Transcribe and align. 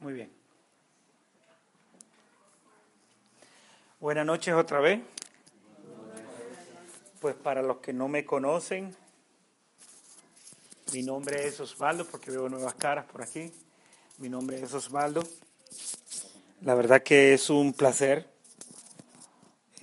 Muy 0.00 0.14
bien. 0.14 0.32
Buenas 4.00 4.24
noches 4.24 4.54
otra 4.54 4.80
vez. 4.80 5.00
Pues 7.20 7.34
para 7.34 7.60
los 7.60 7.78
que 7.78 7.92
no 7.92 8.08
me 8.08 8.24
conocen, 8.24 8.96
mi 10.94 11.02
nombre 11.02 11.46
es 11.46 11.60
Osvaldo, 11.60 12.06
porque 12.06 12.30
veo 12.30 12.48
nuevas 12.48 12.72
caras 12.74 13.04
por 13.04 13.20
aquí. 13.20 13.52
Mi 14.16 14.30
nombre 14.30 14.62
es 14.62 14.72
Osvaldo. 14.72 15.22
La 16.62 16.74
verdad 16.74 17.02
que 17.02 17.34
es 17.34 17.50
un 17.50 17.74
placer 17.74 18.26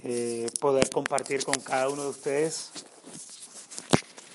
eh, 0.04 0.48
poder 0.60 0.90
compartir 0.90 1.46
con 1.46 1.60
cada 1.62 1.90
uno 1.90 2.02
de 2.02 2.10
ustedes 2.10 2.72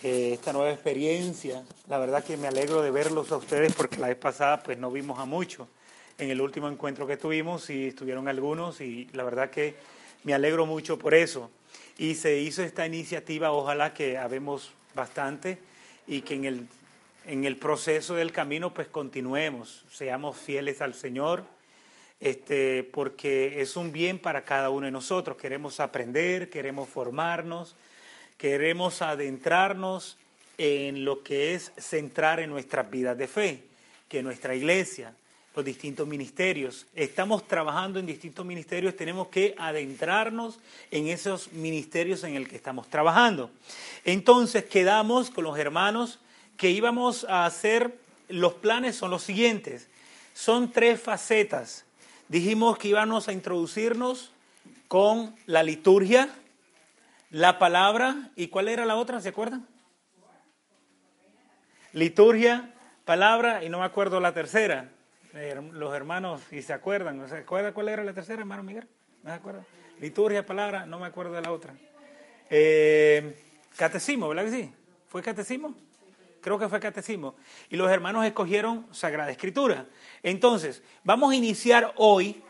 esta 0.03 0.53
nueva 0.53 0.73
experiencia. 0.73 1.63
La 1.89 1.99
verdad 1.99 2.25
que 2.25 2.37
me 2.37 2.49
alegro 2.49 2.83
de 2.83 2.91
verlos 2.91 3.31
a 3.31 3.37
ustedes 3.37 3.73
porque 3.75 3.99
la 3.99 4.09
vez 4.09 4.17
pasada 4.17 4.63
pues 4.63 4.79
no 4.79 4.91
vimos 4.91 5.19
a 5.19 5.25
muchos 5.25 5.69
en 6.19 6.31
el 6.31 6.41
último 6.41 6.69
encuentro 6.69 7.07
que 7.07 7.17
tuvimos 7.17 7.71
y 7.71 7.89
estuvieron 7.89 8.29
algunos 8.29 8.81
y 8.81 9.09
la 9.13 9.25
verdad 9.25 9.51
que 9.51 9.75
me 10.25 10.35
alegro 10.35 10.67
mucho 10.67 10.99
por 10.99 11.15
eso. 11.15 11.51
Y 11.99 12.15
se 12.15 12.39
hizo 12.39 12.63
esta 12.63 12.87
iniciativa, 12.87 13.53
ojalá 13.53 13.95
que 13.95 14.19
habemos 14.19 14.73
bastante 14.95 15.59
y 16.07 16.23
que 16.23 16.35
en 16.35 16.45
el, 16.45 16.67
en 17.27 17.45
el 17.45 17.57
proceso 17.57 18.15
del 18.15 18.33
camino 18.33 18.75
pues 18.75 18.89
continuemos, 18.89 19.85
seamos 19.91 20.37
fieles 20.37 20.81
al 20.81 20.95
Señor, 20.95 21.45
este, 22.21 22.85
porque 22.85 23.61
es 23.61 23.77
un 23.77 23.93
bien 23.93 24.19
para 24.19 24.45
cada 24.45 24.71
uno 24.71 24.87
de 24.87 24.93
nosotros. 24.93 25.37
Queremos 25.37 25.81
aprender, 25.81 26.51
queremos 26.51 26.89
formarnos, 26.89 27.75
queremos 28.39 29.03
adentrarnos 29.03 30.17
en 30.59 31.05
lo 31.05 31.23
que 31.23 31.55
es 31.55 31.73
centrar 31.79 32.41
en 32.41 32.51
nuestras 32.51 32.91
vidas 32.91 33.17
de 33.17 33.29
fe, 33.29 33.63
que 34.09 34.23
nuestra 34.23 34.55
iglesia, 34.55 35.15
los 35.55 35.65
distintos 35.65 36.07
ministerios, 36.07 36.87
estamos 36.95 37.47
trabajando 37.47 37.99
en 37.99 38.07
distintos 38.07 38.45
ministerios, 38.45 38.97
tenemos 38.97 39.29
que 39.29 39.55
adentrarnos 39.59 40.59
en 40.91 41.09
esos 41.09 41.53
ministerios 41.53 42.25
en 42.25 42.35
el 42.37 42.49
que 42.49 42.57
estamos 42.57 42.89
trabajando. 42.89 43.51
Entonces 44.05 44.65
quedamos 44.65 45.31
con 45.31 45.45
los 45.45 45.59
hermanos 45.59 46.19
que 46.57 46.71
íbamos 46.71 47.25
a 47.25 47.45
hacer, 47.45 47.99
los 48.29 48.55
planes 48.55 48.97
son 48.97 49.11
los 49.11 49.23
siguientes, 49.23 49.89
son 50.35 50.71
tres 50.71 51.01
facetas. 51.01 51.85
Dijimos 52.29 52.79
que 52.79 52.89
íbamos 52.89 53.29
a 53.29 53.33
introducirnos 53.33 54.31
con 54.89 55.35
la 55.47 55.63
liturgia, 55.63 56.29
la 57.33 57.59
palabra 57.59 58.31
y 58.37 58.49
cuál 58.49 58.69
era 58.69 58.85
la 58.85 58.97
otra, 58.97 59.21
¿se 59.21 59.31
acuerdan? 59.31 59.67
Liturgia, 61.95 62.75
palabra 63.07 63.65
y 63.65 63.71
no 63.71 63.81
me 63.81 63.87
acuerdo 63.87 64.21
la 64.21 64.35
tercera. 64.35 64.91
Los 65.73 65.95
hermanos, 65.95 66.43
si 66.51 66.61
se 66.61 66.75
acuerdan, 66.75 67.17
¿no 67.17 67.27
se 67.27 67.39
acuerda 67.39 67.73
cuál 67.73 67.89
era 67.89 68.05
la 68.05 68.13
tercera, 68.13 68.41
hermano 68.41 68.63
Miguel? 68.63 68.87
¿No 69.23 69.31
se 69.31 69.37
acuerda? 69.37 69.65
Liturgia, 69.99 70.45
palabra, 70.45 70.85
no 70.85 70.99
me 70.99 71.07
acuerdo 71.07 71.33
de 71.33 71.41
la 71.41 71.53
otra. 71.53 71.75
Eh, 72.51 73.35
catecismo, 73.77 74.29
¿verdad 74.29 74.45
que 74.45 74.51
sí? 74.51 74.73
¿Fue 75.09 75.23
catecismo? 75.23 75.75
Creo 76.43 76.59
que 76.59 76.69
fue 76.69 76.81
catecismo. 76.81 77.35
Y 77.71 77.77
los 77.77 77.91
hermanos 77.91 78.27
escogieron 78.27 78.87
Sagrada 78.93 79.31
Escritura. 79.31 79.87
Entonces, 80.23 80.83
vamos 81.03 81.33
a 81.33 81.37
iniciar 81.37 81.95
hoy 81.97 82.43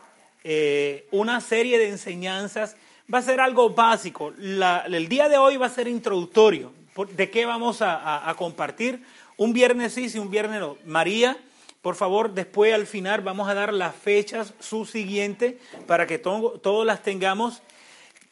eh, 0.43 1.07
una 1.11 1.39
serie 1.39 1.79
de 1.79 1.87
enseñanzas 1.87 2.75
va 3.11 3.19
a 3.19 3.21
ser 3.21 3.39
algo 3.39 3.69
básico. 3.69 4.33
el 4.37 5.07
día 5.07 5.29
de 5.29 5.37
hoy 5.37 5.57
va 5.57 5.67
a 5.67 5.69
ser 5.69 5.87
introductorio. 5.87 6.71
¿De 7.15 7.29
qué 7.29 7.45
vamos 7.45 7.81
a, 7.81 8.33
compartir? 8.37 9.03
Un 9.37 9.51
viernes 9.53 9.93
sí 9.93 10.11
y 10.13 10.19
un 10.19 10.29
viernes 10.29 10.59
no. 10.59 10.77
María, 10.85 11.37
por 11.81 11.95
favor, 11.95 12.33
después 12.33 12.73
al 12.73 12.85
final 12.85 13.21
vamos 13.21 13.49
a 13.49 13.53
dar 13.53 13.73
las 13.73 13.95
fechas 13.95 14.53
subsiguientes 14.59 15.55
para 15.87 16.05
que 16.05 16.19
todos 16.19 16.85
las 16.85 17.01
tengamos. 17.01 17.61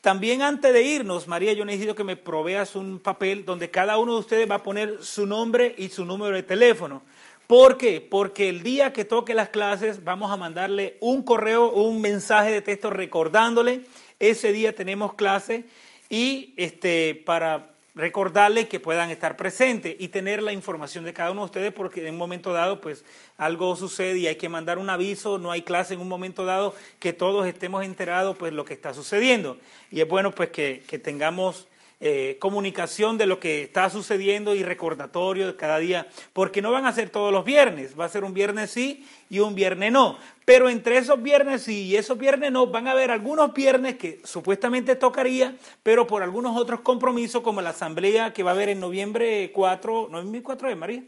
También 0.02 0.42
antes 0.42 0.74
de 0.74 0.82
irnos, 0.82 1.28
María, 1.28 1.54
yo 1.54 1.64
necesito 1.64 1.94
que 1.94 2.04
me 2.04 2.16
proveas 2.16 2.76
un 2.76 3.00
papel 3.00 3.46
donde 3.46 3.70
cada 3.70 3.98
uno 4.00 4.14
de 4.14 4.20
ustedes 4.20 4.50
va 4.50 4.56
a 4.56 4.64
poner 4.64 5.04
su 5.04 5.28
nombre 5.28 5.76
y 5.78 5.90
su 5.90 6.06
número 6.06 6.36
de 6.36 6.44
teléfono. 6.44 7.04
¿Por 7.46 7.78
qué? 7.78 8.02
Porque 8.02 8.50
el 8.50 8.64
día 8.64 8.94
que 8.94 9.06
toque 9.06 9.34
las 9.34 9.50
clases 9.50 10.04
vamos 10.04 10.32
a 10.32 10.38
mandarle 10.38 10.98
un 11.02 11.22
correo, 11.22 11.70
un 11.72 12.02
mensaje 12.02 12.52
de 12.52 12.62
texto 12.62 12.90
recordándole 12.90 13.82
ese 14.22 14.54
día 14.54 14.74
tenemos 14.74 15.16
clase 15.16 15.66
y 16.10 16.54
este, 16.56 17.16
para 17.26 17.72
recordarles 17.96 18.70
que 18.70 18.80
puedan 18.80 19.10
estar 19.10 19.36
presentes 19.36 19.96
y 20.00 20.08
tener 20.08 20.42
la 20.42 20.54
información 20.54 21.04
de 21.04 21.14
cada 21.14 21.32
uno 21.32 21.42
de 21.42 21.46
ustedes 21.46 21.74
porque 21.74 22.08
en 22.08 22.14
un 22.14 22.20
momento 22.20 22.54
dado 22.54 22.80
pues 22.80 23.04
algo 23.38 23.76
sucede 23.76 24.20
y 24.20 24.28
hay 24.28 24.36
que 24.36 24.48
mandar 24.48 24.78
un 24.78 24.90
aviso, 24.90 25.40
no 25.40 25.52
hay 25.52 25.64
clase 25.64 25.96
en 25.96 26.00
un 26.00 26.08
momento 26.08 26.46
dado, 26.46 26.74
que 27.00 27.12
todos 27.12 27.48
estemos 27.48 27.84
enterados 27.84 28.38
pues 28.38 28.54
lo 28.54 28.64
que 28.64 28.74
está 28.74 28.94
sucediendo. 28.94 29.58
Y 29.90 30.00
es 30.00 30.08
bueno 30.08 30.32
pues 30.32 30.52
que, 30.52 30.84
que 30.88 31.00
tengamos 31.00 31.68
eh, 32.04 32.38
comunicación 32.40 33.20
de 33.20 33.28
lo 33.28 33.40
que 33.40 33.62
está 33.62 33.88
sucediendo 33.92 34.56
y 34.56 34.64
recordatorio 34.64 35.46
de 35.46 35.56
cada 35.56 35.78
día, 35.78 36.08
porque 36.34 36.60
no 36.60 36.72
van 36.72 36.88
a 36.88 36.94
ser 36.94 37.12
todos 37.12 37.32
los 37.32 37.46
viernes, 37.46 37.94
va 38.00 38.06
a 38.06 38.10
ser 38.10 38.24
un 38.24 38.34
viernes 38.34 38.72
sí 38.72 39.06
y 39.30 39.38
un 39.38 39.54
viernes 39.54 39.92
no. 39.92 40.18
Pero 40.44 40.68
entre 40.68 40.98
esos 40.98 41.22
viernes 41.22 41.62
sí 41.62 41.84
y 41.84 41.96
esos 41.96 42.18
viernes 42.18 42.52
no, 42.52 42.66
van 42.66 42.88
a 42.88 42.94
haber 42.94 43.12
algunos 43.12 43.54
viernes 43.54 43.98
que 43.98 44.20
supuestamente 44.24 44.96
tocaría, 44.96 45.56
pero 45.84 46.08
por 46.08 46.24
algunos 46.24 46.58
otros 46.58 46.82
compromisos, 46.82 47.44
como 47.44 47.62
la 47.62 47.70
asamblea 47.70 48.34
que 48.34 48.42
va 48.42 48.50
a 48.50 48.54
haber 48.56 48.70
en 48.70 48.80
noviembre 48.80 49.52
4, 49.54 50.08
noviembre 50.10 50.42
4 50.42 50.70
de 50.70 50.76
María, 50.76 51.04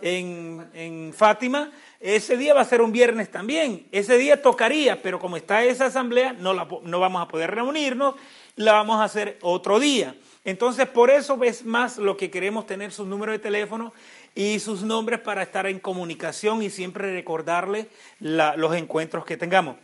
en, 0.00 0.66
en 0.72 1.12
Fátima, 1.12 1.72
ese 2.00 2.36
día 2.38 2.54
va 2.54 2.62
a 2.62 2.64
ser 2.64 2.80
un 2.80 2.92
viernes 2.92 3.30
también. 3.30 3.86
Ese 3.92 4.16
día 4.16 4.40
tocaría, 4.40 5.02
pero 5.02 5.18
como 5.18 5.36
está 5.36 5.62
esa 5.64 5.86
asamblea, 5.86 6.32
no, 6.32 6.54
la, 6.54 6.66
no 6.84 7.00
vamos 7.00 7.20
a 7.20 7.28
poder 7.28 7.50
reunirnos, 7.50 8.14
la 8.56 8.72
vamos 8.72 9.00
a 9.00 9.04
hacer 9.04 9.38
otro 9.42 9.78
día. 9.78 10.14
Entonces, 10.48 10.88
por 10.88 11.10
eso 11.10 11.38
es 11.44 11.66
más 11.66 11.98
lo 11.98 12.16
que 12.16 12.30
queremos 12.30 12.64
tener 12.64 12.90
sus 12.90 13.06
números 13.06 13.34
de 13.34 13.38
teléfono 13.38 13.92
y 14.34 14.58
sus 14.60 14.80
nombres 14.80 15.20
para 15.20 15.42
estar 15.42 15.66
en 15.66 15.78
comunicación 15.78 16.62
y 16.62 16.70
siempre 16.70 17.12
recordarle 17.12 17.88
los 18.18 18.74
encuentros 18.74 19.26
que 19.26 19.36
tengamos. 19.36 19.76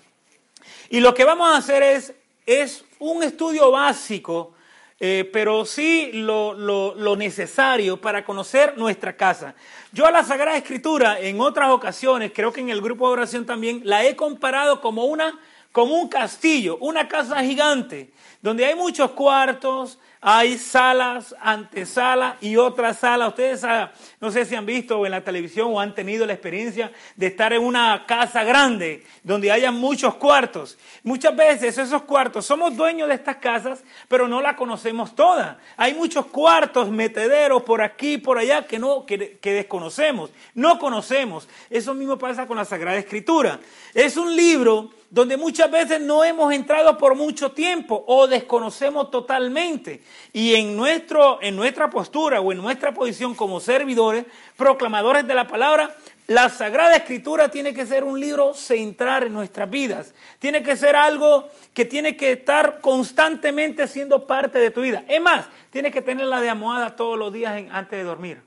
Y 0.89 1.01
lo 1.01 1.13
que 1.13 1.25
vamos 1.25 1.55
a 1.55 1.59
hacer 1.59 1.83
es, 1.83 2.15
es 2.47 2.87
un 2.99 3.23
estudio 3.23 3.71
básico, 3.73 4.55
eh, 5.01 5.29
pero 5.31 5.67
sí 5.67 6.13
lo, 6.15 6.55
lo, 6.55 7.15
necesario 7.15 8.01
para 8.01 8.25
conocer 8.25 8.79
nuestra 8.79 9.19
casa. 9.19 9.55
Yo 9.93 10.07
a 10.07 10.11
la 10.11 10.25
Sagrada 10.25 10.57
Escritura 10.57 11.21
en 11.21 11.43
otras 11.43 11.73
ocasiones, 11.73 12.33
creo 12.35 12.55
que 12.55 12.63
en 12.63 12.71
el 12.71 12.81
grupo 12.81 13.07
de 13.09 13.13
oración 13.13 13.45
también, 13.45 13.83
la 13.85 14.07
he 14.07 14.17
comparado 14.17 14.81
como, 14.81 15.05
una, 15.05 15.39
como 15.73 15.95
un 15.97 16.09
castillo, 16.09 16.79
una 16.81 17.07
casa 17.07 17.43
gigante, 17.43 18.15
donde 18.41 18.65
hay 18.65 18.75
muchos 18.75 19.11
cuartos, 19.11 19.99
hay 20.27 20.57
salas, 20.57 21.37
antesalas 21.39 22.37
y 22.41 22.57
otras 22.57 23.01
salas. 23.01 23.29
Ustedes 23.29 23.63
ah, 23.63 23.93
no 24.23 24.31
sé 24.31 24.47
si 24.47 24.55
han 24.55 24.65
visto 24.65 25.05
en 25.05 25.13
la 25.13 25.21
televisión 25.21 25.69
o 25.71 25.79
han 25.79 25.95
tenido 25.95 26.25
la 26.25 26.33
experiencia 26.33 26.91
de 27.15 27.27
estar 27.27 27.53
en 27.53 27.63
una 27.63 28.07
casa 28.07 28.43
grande 28.43 29.05
donde 29.23 29.53
haya 29.53 29.71
muchos 29.71 30.15
cuartos. 30.15 30.79
Muchas 31.03 31.37
veces 31.37 31.77
esos 31.77 32.05
cuartos, 32.05 32.47
somos 32.47 32.75
dueños 32.75 33.07
de 33.09 33.17
estas 33.17 33.37
casas, 33.37 33.85
pero 34.09 34.27
no 34.27 34.41
la 34.41 34.57
conocemos 34.57 35.15
toda. 35.15 35.59
Hay 35.77 35.93
muchos 35.93 36.25
cuartos, 36.25 36.89
metederos 36.89 37.63
por 37.63 37.83
aquí, 37.83 38.17
por 38.17 38.39
allá 38.39 38.67
que, 38.67 38.79
no, 38.79 39.05
que 39.05 39.39
desconocemos, 39.43 40.31
no 40.55 40.79
conocemos. 40.79 41.47
Eso 41.69 41.93
mismo 41.93 42.17
pasa 42.17 42.47
con 42.47 42.57
la 42.57 42.65
Sagrada 42.65 42.97
Escritura. 42.97 43.61
Es 43.93 44.17
un 44.17 44.35
libro 44.35 44.89
donde 45.15 45.37
muchas 45.37 45.71
veces 45.71 46.01
no 46.01 46.25
hemos 46.25 46.53
entrado 46.53 46.99
por 46.99 47.15
mucho 47.15 47.53
tiempo 47.53 48.03
o 48.09 48.27
desconocemos 48.27 49.13
totalmente. 49.13 50.03
Y 50.33 50.57
en, 50.57 50.77
nuestro, 50.77 51.39
en 51.41 51.55
nuestra 51.55 51.89
postura 51.89 52.41
o 52.41 52.51
en 52.51 52.59
nuestra 52.59 52.93
posición 52.93 53.37
como 53.37 53.61
servidores, 53.61 54.25
proclamadores 54.57 55.25
de 55.25 55.35
la 55.37 55.47
palabra, 55.47 55.95
la 56.27 56.49
Sagrada 56.49 56.97
Escritura 56.97 57.49
tiene 57.49 57.73
que 57.73 57.87
ser 57.87 58.03
un 58.03 58.19
libro 58.19 58.55
central 58.55 59.29
en 59.29 59.35
nuestras 59.35 59.71
vidas. 59.71 60.13
Tiene 60.41 60.65
que 60.65 60.77
ser 60.77 60.97
algo 60.97 61.49
que 61.73 61.85
tiene 61.85 62.17
que 62.17 62.33
estar 62.33 62.81
constantemente 62.81 63.87
siendo 63.87 64.27
parte 64.27 64.59
de 64.59 64.73
tu 64.73 64.81
vida. 64.81 65.05
Es 65.07 65.21
más, 65.21 65.47
tiene 65.71 65.93
que 65.93 66.03
tenerla 66.03 66.41
de 66.41 66.51
almohada 66.51 66.97
todos 66.97 67.17
los 67.17 67.33
días 67.33 67.63
antes 67.71 67.97
de 67.97 68.03
dormir. 68.03 68.41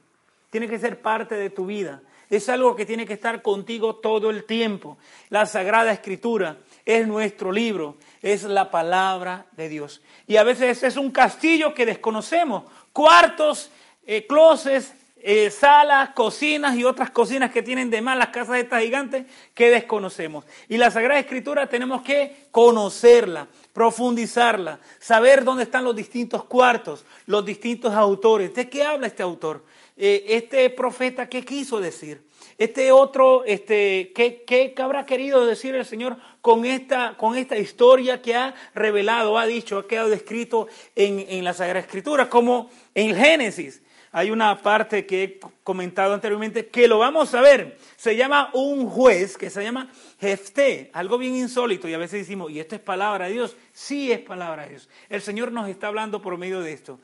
Tiene 0.50 0.68
que 0.68 0.80
ser 0.80 1.00
parte 1.00 1.36
de 1.36 1.50
tu 1.50 1.66
vida. 1.66 2.02
Es 2.30 2.50
algo 2.50 2.76
que 2.76 2.86
tiene 2.86 3.06
que 3.06 3.14
estar 3.14 3.42
contigo 3.42 3.96
todo 3.96 4.30
el 4.30 4.44
tiempo. 4.44 4.98
La 5.30 5.46
Sagrada 5.46 5.92
Escritura 5.92 6.58
es 6.86 7.08
nuestro 7.08 7.52
libro, 7.52 7.96
es 8.22 8.44
la 8.44 8.70
palabra 8.70 9.46
de 9.54 9.70
Dios. 9.70 10.02
Y 10.28 10.38
a 10.38 10.44
veces 10.44 10.84
es 10.84 10.98
un 10.98 11.12
castillo 11.12 11.74
que 11.74 11.86
desconocemos, 11.86 12.64
cuartos, 12.92 13.72
eh, 14.06 14.26
closets, 14.28 14.94
eh, 15.20 15.50
salas, 15.50 16.12
cocinas 16.12 16.76
y 16.76 16.84
otras 16.84 17.10
cocinas 17.10 17.52
que 17.52 17.64
tienen 17.64 17.90
de 17.90 18.02
más 18.02 18.18
las 18.18 18.30
casas 18.30 18.54
de 18.54 18.62
estas 18.62 18.84
gigantes 18.84 19.26
que 19.54 19.70
desconocemos. 19.70 20.46
Y 20.70 20.78
la 20.78 20.92
Sagrada 20.92 21.20
Escritura 21.20 21.68
tenemos 21.68 22.02
que 22.04 22.48
conocerla, 22.52 23.48
profundizarla, 23.74 24.80
saber 25.00 25.44
dónde 25.44 25.64
están 25.64 25.84
los 25.84 25.96
distintos 25.96 26.44
cuartos, 26.46 27.04
los 27.26 27.44
distintos 27.44 27.94
autores. 27.94 28.54
¿De 28.54 28.70
qué 28.70 28.84
habla 28.84 29.08
este 29.08 29.24
autor? 29.24 29.64
Eh, 29.98 30.26
este 30.28 30.70
profeta, 30.70 31.28
¿qué 31.28 31.44
quiso 31.44 31.80
decir? 31.80 32.28
este 32.58 32.92
otro, 32.92 33.46
este, 33.46 34.12
¿qué, 34.16 34.44
qué 34.46 34.74
habrá 34.78 35.06
querido 35.06 35.46
decir 35.46 35.76
el 35.76 35.86
Señor 35.86 36.18
con 36.42 36.66
esta, 36.66 37.16
con 37.16 37.38
esta 37.38 37.58
historia 37.58 38.22
que 38.22 38.36
ha 38.36 38.56
revelado, 38.74 39.38
ha 39.38 39.46
dicho, 39.46 39.78
ha 39.78 39.88
quedado 39.88 40.10
descrito 40.10 40.68
en, 40.96 41.24
en 41.28 41.44
la 41.44 41.54
Sagrada 41.54 41.82
Escritura, 41.82 42.30
como 42.30 42.70
en 42.96 43.16
Génesis? 43.16 43.84
Hay 44.12 44.32
una 44.32 44.60
parte 44.60 45.06
que 45.06 45.24
he 45.24 45.40
comentado 45.64 46.14
anteriormente 46.14 46.68
que 46.68 46.88
lo 46.88 46.98
vamos 46.98 47.36
a 47.36 47.42
ver. 47.42 47.78
Se 47.98 48.16
llama 48.16 48.50
un 48.54 48.90
juez 48.90 49.38
que 49.38 49.52
se 49.52 49.62
llama 49.62 49.92
Jefté, 50.20 50.90
algo 50.94 51.20
bien 51.20 51.36
insólito. 51.36 51.88
Y 51.88 51.94
a 51.94 52.00
veces 52.00 52.22
decimos, 52.22 52.50
¿y 52.50 52.60
esto 52.60 52.74
es 52.74 52.82
palabra 52.82 53.28
de 53.28 53.34
Dios? 53.34 53.56
Sí 53.74 54.12
es 54.12 54.20
palabra 54.20 54.64
de 54.64 54.70
Dios. 54.70 54.90
El 55.10 55.22
Señor 55.22 55.52
nos 55.52 55.70
está 55.70 55.88
hablando 55.88 56.22
por 56.22 56.36
medio 56.38 56.62
de 56.62 56.74
esto. 56.74 57.00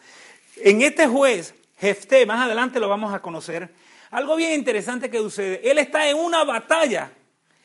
En 0.56 0.82
este 0.82 1.06
juez, 1.06 1.54
Jefté, 1.84 2.26
más 2.26 2.46
adelante 2.46 2.80
lo 2.80 2.88
vamos 2.88 3.14
a 3.14 3.22
conocer, 3.22 3.70
algo 4.10 4.38
bien 4.38 4.54
interesante 4.54 5.10
que 5.10 5.18
sucede. 5.18 5.70
Él 5.70 5.78
está 5.80 6.08
en 6.08 6.16
una 6.16 6.46
batalla. 6.46 7.12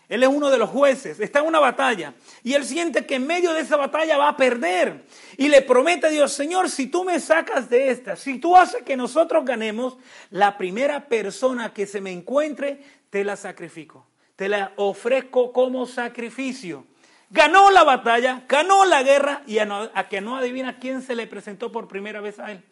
Él 0.08 0.24
es 0.24 0.28
uno 0.28 0.50
de 0.50 0.58
los 0.58 0.70
jueces, 0.70 1.20
está 1.20 1.38
en 1.38 1.46
una 1.46 1.60
batalla 1.60 2.14
y 2.42 2.54
él 2.54 2.64
siente 2.64 3.06
que 3.06 3.16
en 3.16 3.26
medio 3.26 3.52
de 3.52 3.60
esa 3.60 3.76
batalla 3.76 4.16
va 4.16 4.30
a 4.30 4.36
perder 4.36 5.04
y 5.36 5.48
le 5.48 5.62
promete 5.62 6.06
a 6.08 6.10
Dios, 6.10 6.32
Señor, 6.32 6.68
si 6.68 6.88
tú 6.88 7.04
me 7.04 7.20
sacas 7.20 7.70
de 7.70 7.90
esta, 7.90 8.16
si 8.16 8.38
tú 8.38 8.56
haces 8.56 8.82
que 8.82 8.96
nosotros 8.96 9.44
ganemos, 9.44 9.98
la 10.30 10.58
primera 10.58 11.06
persona 11.08 11.72
que 11.72 11.86
se 11.86 12.00
me 12.00 12.10
encuentre, 12.10 12.82
te 13.10 13.22
la 13.22 13.36
sacrifico, 13.36 14.06
te 14.34 14.48
la 14.48 14.72
ofrezco 14.76 15.52
como 15.52 15.86
sacrificio. 15.86 16.86
Ganó 17.30 17.70
la 17.70 17.84
batalla, 17.84 18.44
ganó 18.48 18.84
la 18.84 19.04
guerra 19.04 19.42
y 19.46 19.58
a, 19.58 19.90
a 19.94 20.08
que 20.08 20.22
no 20.22 20.38
adivina 20.38 20.78
quién 20.80 21.02
se 21.02 21.14
le 21.14 21.28
presentó 21.28 21.70
por 21.70 21.86
primera 21.86 22.20
vez 22.20 22.40
a 22.40 22.50
él. 22.50 22.64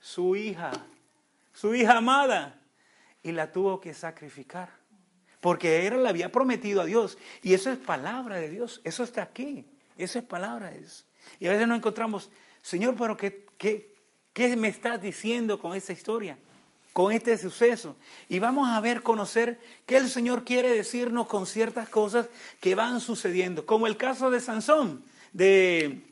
Su 0.00 0.34
hija, 0.34 0.72
su 1.52 1.74
hija 1.74 1.98
amada 1.98 2.58
y 3.22 3.32
la 3.32 3.52
tuvo 3.52 3.80
que 3.80 3.94
sacrificar. 3.94 4.70
Porque 5.40 5.86
él 5.86 6.02
le 6.02 6.08
había 6.08 6.30
prometido 6.30 6.82
a 6.82 6.84
Dios. 6.84 7.16
Y 7.42 7.54
eso 7.54 7.70
es 7.70 7.78
palabra 7.78 8.36
de 8.36 8.50
Dios. 8.50 8.80
Eso 8.84 9.02
está 9.02 9.22
aquí. 9.22 9.66
Eso 9.96 10.18
es 10.18 10.24
palabra 10.24 10.70
de 10.70 10.78
Dios. 10.80 11.06
Y 11.38 11.46
a 11.46 11.52
veces 11.52 11.66
nos 11.66 11.78
encontramos, 11.78 12.30
Señor, 12.62 12.94
pero 12.98 13.16
¿qué, 13.16 13.46
qué, 13.56 13.94
qué 14.32 14.56
me 14.56 14.68
estás 14.68 15.00
diciendo 15.00 15.58
con 15.58 15.74
esta 15.74 15.92
historia? 15.92 16.38
Con 16.92 17.12
este 17.12 17.38
suceso. 17.38 17.96
Y 18.28 18.38
vamos 18.38 18.68
a 18.68 18.80
ver, 18.80 19.02
conocer 19.02 19.60
qué 19.86 19.96
el 19.96 20.08
Señor 20.08 20.44
quiere 20.44 20.70
decirnos 20.70 21.26
con 21.26 21.46
ciertas 21.46 21.88
cosas 21.88 22.28
que 22.60 22.74
van 22.74 23.00
sucediendo. 23.00 23.64
Como 23.64 23.86
el 23.86 23.96
caso 23.96 24.30
de 24.30 24.40
Sansón, 24.40 25.04
de 25.32 26.02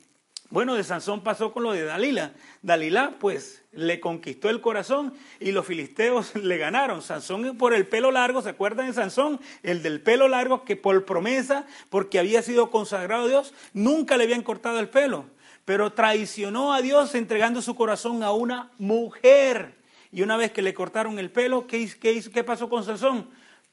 bueno, 0.51 0.77
de 0.77 0.85
Sansón 0.85 1.23
pasó 1.23 1.53
con 1.53 1.63
lo 1.63 1.73
de 1.73 1.85
Dalila. 1.85 2.33
Dalila, 2.63 3.17
pues, 3.19 3.63
le 3.73 4.01
conquistó 4.01 4.49
el 4.49 4.63
corazón 4.63 5.13
y 5.41 5.53
los 5.53 5.67
filisteos 5.67 6.35
le 6.43 6.57
ganaron. 6.57 7.03
Sansón 7.03 7.59
por 7.59 7.75
el 7.75 7.87
pelo 7.87 8.11
largo, 8.11 8.41
¿se 8.41 8.49
acuerdan 8.49 8.87
de 8.87 8.95
Sansón? 8.95 9.41
El 9.63 9.83
del 9.83 10.01
pelo 10.01 10.27
largo 10.27 10.65
que 10.65 10.75
por 10.75 11.05
promesa, 11.05 11.67
porque 11.91 12.19
había 12.19 12.41
sido 12.41 12.71
consagrado 12.71 13.25
a 13.25 13.29
Dios, 13.29 13.53
nunca 13.75 14.17
le 14.17 14.25
habían 14.25 14.43
cortado 14.43 14.81
el 14.81 14.89
pelo. 14.89 15.27
Pero 15.67 15.93
traicionó 15.93 16.73
a 16.73 16.81
Dios 16.81 17.15
entregando 17.15 17.61
su 17.61 17.75
corazón 17.75 18.23
a 18.23 18.33
una 18.33 18.71
mujer. 18.79 19.75
Y 20.11 20.23
una 20.23 20.39
vez 20.39 20.51
que 20.53 20.63
le 20.63 20.73
cortaron 20.73 21.19
el 21.19 21.31
pelo, 21.31 21.67
¿qué, 21.67 21.91
qué, 22.01 22.45
pasó 22.45 22.71
con 22.71 22.85
Sansón? 22.85 23.29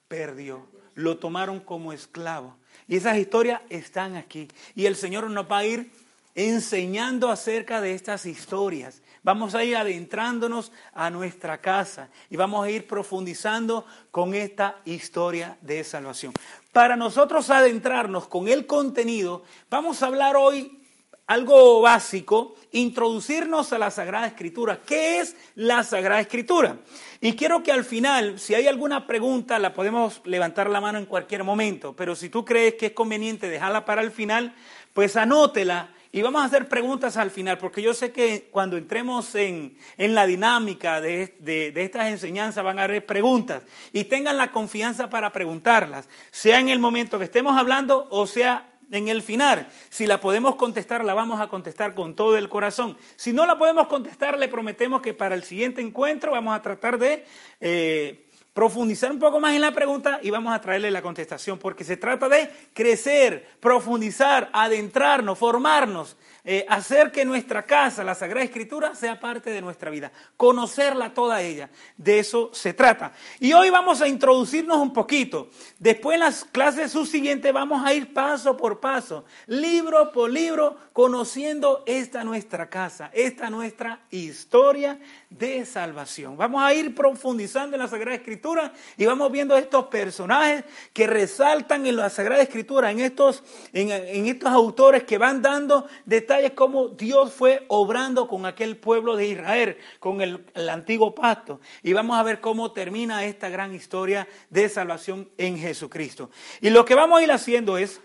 Perdió. 0.09 0.67
Lo 0.93 1.19
tomaron 1.19 1.61
como 1.61 1.93
esclavo. 1.93 2.57
Y 2.85 2.97
esas 2.97 3.17
historias 3.17 3.61
están 3.69 4.17
aquí. 4.17 4.49
Y 4.75 4.87
el 4.87 4.97
Señor 4.97 5.29
nos 5.29 5.49
va 5.49 5.59
a 5.59 5.65
ir 5.65 5.89
enseñando 6.35 7.29
acerca 7.29 7.79
de 7.81 7.93
estas 7.93 8.25
historias. 8.25 9.01
Vamos 9.23 9.55
a 9.55 9.63
ir 9.63 9.77
adentrándonos 9.77 10.71
a 10.93 11.09
nuestra 11.09 11.59
casa 11.61 12.09
y 12.29 12.35
vamos 12.35 12.65
a 12.65 12.69
ir 12.69 12.85
profundizando 12.85 13.85
con 14.11 14.35
esta 14.35 14.81
historia 14.85 15.57
de 15.61 15.83
salvación. 15.83 16.33
Para 16.71 16.95
nosotros 16.95 17.49
adentrarnos 17.49 18.27
con 18.27 18.49
el 18.49 18.67
contenido, 18.67 19.43
vamos 19.69 20.03
a 20.03 20.07
hablar 20.07 20.35
hoy 20.35 20.81
algo 21.27 21.81
básico, 21.81 22.55
introducirnos 22.71 23.73
a 23.73 23.79
la 23.79 23.89
Sagrada 23.89 24.27
Escritura. 24.27 24.81
¿Qué 24.85 25.19
es 25.19 25.35
la 25.55 25.83
Sagrada 25.83 26.21
Escritura? 26.21 26.77
Y 27.19 27.33
quiero 27.33 27.63
que 27.63 27.71
al 27.71 27.83
final, 27.83 28.37
si 28.37 28.53
hay 28.53 28.67
alguna 28.67 29.07
pregunta, 29.07 29.57
la 29.57 29.73
podemos 29.73 30.21
levantar 30.25 30.69
la 30.69 30.81
mano 30.81 30.99
en 30.99 31.07
cualquier 31.07 31.43
momento, 31.43 31.95
pero 31.95 32.15
si 32.15 32.29
tú 32.29 32.45
crees 32.45 32.75
que 32.75 32.87
es 32.87 32.91
conveniente 32.91 33.49
dejarla 33.49 33.85
para 33.85 34.03
el 34.03 34.11
final, 34.11 34.53
pues 34.93 35.15
anótela 35.15 35.94
y 36.15 36.21
vamos 36.21 36.41
a 36.41 36.45
hacer 36.45 36.69
preguntas 36.69 37.17
al 37.17 37.29
final, 37.29 37.57
porque 37.57 37.81
yo 37.81 37.93
sé 37.93 38.13
que 38.13 38.47
cuando 38.49 38.77
entremos 38.77 39.35
en, 39.35 39.75
la 39.97 40.25
dinámica 40.25 41.01
de, 41.01 41.35
de, 41.39 41.73
estas 41.75 42.07
enseñanzas 42.07 42.63
van 42.63 42.79
a 42.79 42.83
haber 42.83 43.05
preguntas 43.05 43.63
y 43.91 44.05
tengan 44.05 44.37
la 44.37 44.53
confianza 44.53 45.09
para 45.09 45.33
preguntarlas, 45.33 46.07
sea 46.31 46.61
en 46.61 46.69
el 46.69 46.79
momento 46.79 47.19
que 47.19 47.25
estemos 47.25 47.57
hablando 47.57 48.07
o 48.11 48.27
sea 48.27 48.65
en 48.91 49.09
el 49.09 49.23
final. 49.23 49.67
Si 49.89 50.07
la 50.07 50.21
podemos 50.21 50.55
contestar, 50.55 51.03
la 51.03 51.13
vamos 51.13 51.41
a 51.41 51.49
contestar 51.49 51.93
con 51.93 52.15
todo 52.15 52.37
el 52.37 52.47
corazón. 52.47 52.95
Si 53.17 53.33
no 53.33 53.45
la 53.45 53.57
podemos 53.57 53.87
contestar, 53.87 54.39
le 54.39 54.47
prometemos 54.47 55.01
que 55.01 55.13
para 55.13 55.35
el 55.35 55.43
siguiente 55.43 55.81
encuentro 55.81 56.31
vamos 56.31 56.55
a 56.55 56.61
tratar 56.61 56.97
de... 56.97 57.25
Eh, 57.59 58.21
profundizar 58.55 59.11
un 59.11 59.19
poco 59.19 59.41
más 59.41 59.53
en 59.53 59.59
la 59.59 59.73
pregunta 59.73 60.19
y 60.23 60.29
vamos 60.29 60.55
a 60.55 60.61
traerle 60.61 60.89
la 60.89 61.01
contestación, 61.01 61.59
porque 61.59 61.83
se 61.83 61.97
trata 61.97 62.29
de 62.29 62.49
crecer, 62.73 63.45
profundizar, 63.59 64.49
adentrarnos, 64.53 65.37
formarnos 65.37 66.15
eh, 66.47 66.63
hacer 66.69 67.11
que 67.11 67.25
nuestra 67.25 67.63
casa, 67.63 68.03
la 68.03 68.13
Sagrada 68.13 68.45
Escritura, 68.45 68.93
sea 68.93 69.19
parte 69.19 69.49
de 69.49 69.61
nuestra 69.61 69.89
vida, 69.89 70.11
conocerla 70.37 71.11
toda 71.11 71.41
ella. 71.41 71.71
De 71.97 72.19
eso 72.19 72.51
se 72.53 72.71
trata. 72.71 73.13
Y 73.39 73.53
hoy 73.53 73.71
vamos 73.71 73.99
a 73.99 74.07
introducirnos 74.07 74.77
un 74.77 74.93
poquito. 74.93 75.49
Después 75.79 76.13
en 76.13 76.19
las 76.19 76.43
clases 76.43 76.91
subsiguientes 76.91 77.51
vamos 77.51 77.83
a 77.83 77.95
ir 77.95 78.13
paso 78.13 78.55
por 78.55 78.79
paso, 78.79 79.25
libro 79.47 80.11
por 80.11 80.29
libro, 80.29 80.77
conociendo 80.93 81.83
esta 81.87 82.23
nuestra 82.23 82.69
casa, 82.69 83.09
esta 83.11 83.49
nuestra 83.49 84.01
historia 84.11 84.99
de 85.31 85.65
salvación. 85.65 86.37
Vamos 86.37 86.61
a 86.61 86.75
ir 86.75 86.93
profundizando 86.93 87.75
en 87.75 87.81
la 87.81 87.87
Sagrada 87.87 88.17
Escritura 88.17 88.71
y 88.97 89.05
vamos 89.07 89.31
viendo 89.31 89.57
estos 89.57 89.85
personajes 89.85 90.63
que 90.93 91.07
resaltan 91.07 91.87
en 91.87 91.95
la 91.95 92.11
Sagrada 92.11 92.43
Escritura, 92.43 92.91
en 92.91 92.99
estos, 92.99 93.43
en, 93.73 93.89
en 93.89 94.27
estos 94.27 94.51
autores 94.51 95.03
que 95.05 95.17
van 95.17 95.41
dando 95.41 95.87
detalles 96.05 96.34
es 96.39 96.51
cómo 96.51 96.89
Dios 96.89 97.33
fue 97.33 97.65
obrando 97.67 98.27
con 98.27 98.45
aquel 98.45 98.77
pueblo 98.77 99.15
de 99.15 99.27
Israel, 99.27 99.77
con 99.99 100.21
el, 100.21 100.45
el, 100.53 100.69
antiguo 100.69 101.13
pacto. 101.15 101.59
Y 101.83 101.93
vamos 101.93 102.17
a 102.17 102.23
ver 102.23 102.41
cómo 102.41 102.71
termina 102.71 103.25
esta 103.25 103.49
gran 103.49 103.73
historia 103.73 104.27
de 104.49 104.67
salvación 104.69 105.29
en 105.37 105.57
Jesucristo. 105.57 106.29
Y 106.61 106.69
lo 106.69 106.85
que 106.85 106.95
vamos 106.95 107.19
a 107.19 107.23
ir 107.23 107.31
haciendo 107.31 107.77
es, 107.77 108.01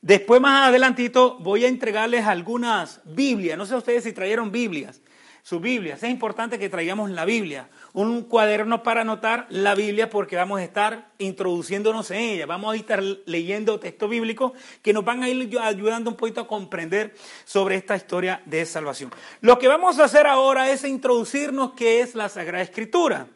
después 0.00 0.40
más 0.40 0.68
adelantito, 0.68 1.38
voy 1.40 1.64
a 1.64 1.68
entregarles 1.68 2.26
algunas 2.26 3.00
Biblias. 3.04 3.58
No 3.58 3.66
sé 3.66 3.74
ustedes 3.74 4.04
si 4.04 4.12
trajeron 4.12 4.52
Biblias 4.52 5.00
sus 5.48 5.62
Biblias. 5.62 6.02
Es 6.02 6.10
importante 6.10 6.58
que 6.58 6.68
traigamos 6.68 7.10
la 7.10 7.24
Biblia, 7.24 7.70
un 7.94 8.24
cuaderno 8.24 8.82
para 8.82 9.00
anotar 9.00 9.46
la 9.48 9.74
Biblia 9.74 10.10
porque 10.10 10.36
vamos 10.36 10.60
a 10.60 10.62
estar 10.62 11.08
introduciéndonos 11.16 12.10
en 12.10 12.18
ella. 12.18 12.44
Vamos 12.44 12.74
a 12.74 12.76
estar 12.76 13.02
leyendo 13.24 13.80
textos 13.80 14.10
bíblicos 14.10 14.52
que 14.82 14.92
nos 14.92 15.06
van 15.06 15.22
a 15.22 15.28
ir 15.30 15.58
ayudando 15.58 16.10
un 16.10 16.16
poquito 16.16 16.42
a 16.42 16.46
comprender 16.46 17.14
sobre 17.46 17.76
esta 17.76 17.96
historia 17.96 18.42
de 18.44 18.66
salvación. 18.66 19.10
Lo 19.40 19.58
que 19.58 19.68
vamos 19.68 19.98
a 19.98 20.04
hacer 20.04 20.26
ahora 20.26 20.70
es 20.70 20.84
introducirnos 20.84 21.72
qué 21.72 22.02
es 22.02 22.14
la 22.14 22.28
Sagrada 22.28 22.62
Escritura. 22.62 23.28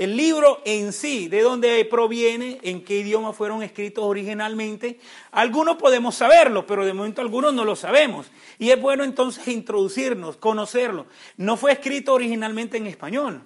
El 0.00 0.16
libro 0.16 0.62
en 0.64 0.94
sí, 0.94 1.28
de 1.28 1.42
dónde 1.42 1.84
proviene, 1.84 2.58
en 2.62 2.82
qué 2.82 3.00
idioma 3.00 3.34
fueron 3.34 3.62
escritos 3.62 4.02
originalmente, 4.02 4.98
algunos 5.30 5.76
podemos 5.76 6.14
saberlo, 6.14 6.66
pero 6.66 6.86
de 6.86 6.94
momento 6.94 7.20
algunos 7.20 7.52
no 7.52 7.66
lo 7.66 7.76
sabemos. 7.76 8.30
Y 8.58 8.70
es 8.70 8.80
bueno 8.80 9.04
entonces 9.04 9.46
introducirnos, 9.48 10.38
conocerlo. 10.38 11.04
No 11.36 11.58
fue 11.58 11.72
escrito 11.72 12.14
originalmente 12.14 12.78
en 12.78 12.86
español, 12.86 13.42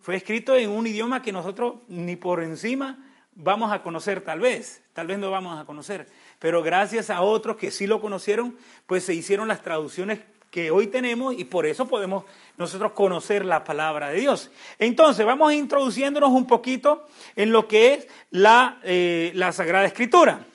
fue 0.00 0.16
escrito 0.16 0.56
en 0.56 0.70
un 0.70 0.86
idioma 0.86 1.20
que 1.20 1.32
nosotros 1.32 1.74
ni 1.88 2.16
por 2.16 2.42
encima 2.42 3.04
vamos 3.34 3.70
a 3.70 3.82
conocer 3.82 4.22
tal 4.22 4.40
vez, 4.40 4.82
tal 4.94 5.08
vez 5.08 5.18
no 5.18 5.30
vamos 5.30 5.60
a 5.60 5.66
conocer, 5.66 6.08
pero 6.38 6.62
gracias 6.62 7.10
a 7.10 7.20
otros 7.20 7.58
que 7.58 7.70
sí 7.70 7.86
lo 7.86 8.00
conocieron, 8.00 8.56
pues 8.86 9.04
se 9.04 9.12
hicieron 9.12 9.48
las 9.48 9.60
traducciones 9.60 10.20
que 10.54 10.70
hoy 10.70 10.86
tenemos 10.86 11.34
y 11.36 11.42
por 11.42 11.66
eso 11.66 11.88
podemos 11.88 12.22
nosotros 12.56 12.92
conocer 12.92 13.44
la 13.44 13.64
palabra 13.64 14.10
de 14.10 14.20
Dios. 14.20 14.52
Entonces, 14.78 15.26
vamos 15.26 15.52
introduciéndonos 15.52 16.30
un 16.30 16.46
poquito 16.46 17.08
en 17.34 17.50
lo 17.50 17.66
que 17.66 17.94
es 17.94 18.06
la, 18.30 18.78
eh, 18.84 19.32
la 19.34 19.50
Sagrada 19.50 19.84
Escritura. 19.84 20.46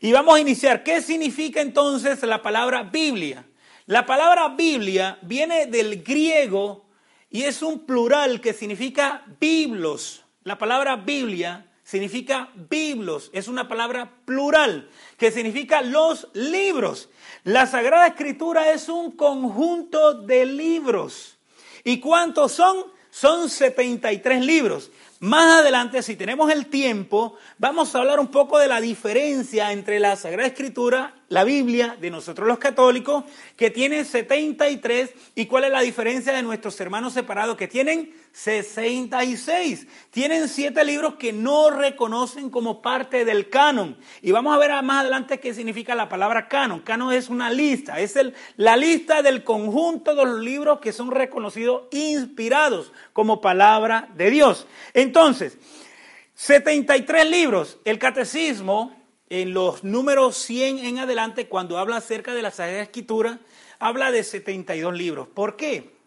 Y 0.00 0.10
vamos 0.10 0.34
a 0.34 0.40
iniciar. 0.40 0.82
¿Qué 0.82 1.02
significa 1.02 1.60
entonces 1.60 2.20
la 2.24 2.42
palabra 2.42 2.82
Biblia? 2.82 3.44
La 3.86 4.06
palabra 4.06 4.48
Biblia 4.48 5.20
viene 5.22 5.66
del 5.66 6.02
griego 6.02 6.84
y 7.30 7.44
es 7.44 7.62
un 7.62 7.86
plural 7.86 8.40
que 8.40 8.52
significa 8.52 9.22
biblos. 9.38 10.24
La 10.42 10.58
palabra 10.58 10.96
Biblia 10.96 11.64
significa 11.90 12.50
biblos, 12.54 13.30
es 13.32 13.48
una 13.48 13.66
palabra 13.66 14.12
plural 14.24 14.88
que 15.16 15.32
significa 15.32 15.82
los 15.82 16.28
libros. 16.34 17.08
La 17.44 17.66
Sagrada 17.66 18.06
Escritura 18.08 18.70
es 18.70 18.88
un 18.90 19.12
conjunto 19.12 20.12
de 20.12 20.44
libros. 20.44 21.38
¿Y 21.84 21.98
cuántos 21.98 22.52
son? 22.52 22.84
Son 23.10 23.48
73 23.48 24.44
libros. 24.44 24.90
más 25.20 25.60
adelante, 25.60 26.02
si 26.02 26.16
tenemos 26.16 26.50
el 26.50 26.66
tiempo, 26.66 27.34
vamos 27.58 27.94
a 27.94 27.98
hablar 27.98 28.20
un 28.20 28.28
poco 28.28 28.58
de 28.58 28.68
la 28.68 28.80
diferencia 28.80 29.72
entre 29.72 30.00
la 30.00 30.16
Sagrada 30.16 30.48
Escritura, 30.48 31.14
la 31.28 31.44
Biblia 31.44 31.96
de 32.00 32.10
nosotros 32.10 32.48
los 32.48 32.58
católicos, 32.58 33.24
que 33.56 33.70
tiene 33.70 34.04
73, 34.04 35.10
y 35.34 35.46
cuál 35.46 35.64
es 35.64 35.72
la 35.72 35.80
diferencia 35.80 36.32
de 36.32 36.42
nuestros 36.42 36.80
hermanos 36.80 37.12
separados, 37.12 37.56
que 37.56 37.68
tienen 37.68 38.14
66. 38.32 39.86
Tienen 40.10 40.48
siete 40.48 40.84
libros 40.84 41.14
que 41.16 41.32
no 41.32 41.70
reconocen 41.70 42.50
como 42.50 42.80
parte 42.80 43.24
del 43.24 43.48
canon. 43.48 43.96
Y 44.22 44.30
vamos 44.30 44.54
a 44.54 44.58
ver 44.58 44.70
más 44.82 45.00
adelante 45.00 45.40
qué 45.40 45.52
significa 45.52 45.94
la 45.94 46.08
palabra 46.08 46.48
canon. 46.48 46.80
Canon 46.80 47.12
es 47.12 47.28
una 47.28 47.50
lista, 47.50 48.00
es 48.00 48.16
el, 48.16 48.34
la 48.56 48.76
lista 48.76 49.22
del 49.22 49.44
conjunto 49.44 50.14
de 50.14 50.24
los 50.24 50.40
libros 50.40 50.80
que 50.80 50.92
son 50.92 51.10
reconocidos 51.10 51.84
inspirados 51.90 52.92
como 53.12 53.40
palabra 53.40 54.08
de 54.14 54.30
Dios. 54.30 54.66
Entonces, 54.94 55.58
73 56.34 57.28
libros. 57.28 57.78
El 57.84 57.98
catecismo, 57.98 58.96
en 59.28 59.52
los 59.52 59.84
números 59.84 60.36
100 60.36 60.78
en 60.78 60.98
adelante, 60.98 61.48
cuando 61.48 61.78
habla 61.78 61.96
acerca 61.96 62.32
de 62.32 62.42
la 62.42 62.50
Sagrada 62.50 62.82
Escritura, 62.82 63.40
habla 63.78 64.10
de 64.10 64.24
72 64.24 64.94
libros. 64.94 65.28
¿Por 65.28 65.56
qué? 65.56 65.99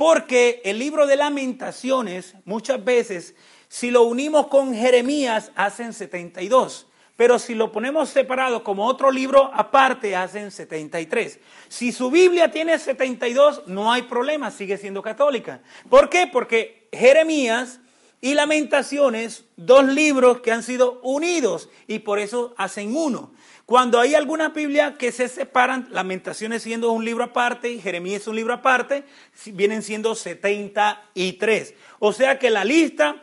Porque 0.00 0.62
el 0.64 0.78
libro 0.78 1.06
de 1.06 1.14
lamentaciones, 1.14 2.32
muchas 2.46 2.82
veces, 2.82 3.34
si 3.68 3.90
lo 3.90 4.04
unimos 4.04 4.46
con 4.46 4.74
Jeremías, 4.74 5.52
hacen 5.56 5.92
72. 5.92 6.86
Pero 7.16 7.38
si 7.38 7.54
lo 7.54 7.70
ponemos 7.70 8.08
separado 8.08 8.64
como 8.64 8.86
otro 8.86 9.10
libro 9.10 9.50
aparte, 9.52 10.16
hacen 10.16 10.52
73. 10.52 11.38
Si 11.68 11.92
su 11.92 12.10
Biblia 12.10 12.50
tiene 12.50 12.78
72, 12.78 13.64
no 13.66 13.92
hay 13.92 14.00
problema, 14.00 14.50
sigue 14.50 14.78
siendo 14.78 15.02
católica. 15.02 15.60
¿Por 15.90 16.08
qué? 16.08 16.26
Porque 16.26 16.88
Jeremías 16.92 17.80
y 18.22 18.32
Lamentaciones, 18.32 19.44
dos 19.56 19.84
libros 19.84 20.40
que 20.40 20.50
han 20.50 20.62
sido 20.62 20.98
unidos 21.02 21.68
y 21.86 21.98
por 21.98 22.20
eso 22.20 22.54
hacen 22.56 22.96
uno. 22.96 23.32
Cuando 23.70 24.00
hay 24.00 24.16
alguna 24.16 24.48
Biblia 24.48 24.96
que 24.98 25.12
se 25.12 25.28
separan, 25.28 25.86
Lamentaciones 25.92 26.64
siendo 26.64 26.90
un 26.90 27.04
libro 27.04 27.22
aparte 27.22 27.70
y 27.70 27.80
Jeremías 27.80 28.22
es 28.22 28.26
un 28.26 28.34
libro 28.34 28.52
aparte, 28.52 29.04
vienen 29.46 29.84
siendo 29.84 30.16
73. 30.16 31.74
O 32.00 32.12
sea 32.12 32.36
que 32.36 32.50
la 32.50 32.64
lista, 32.64 33.22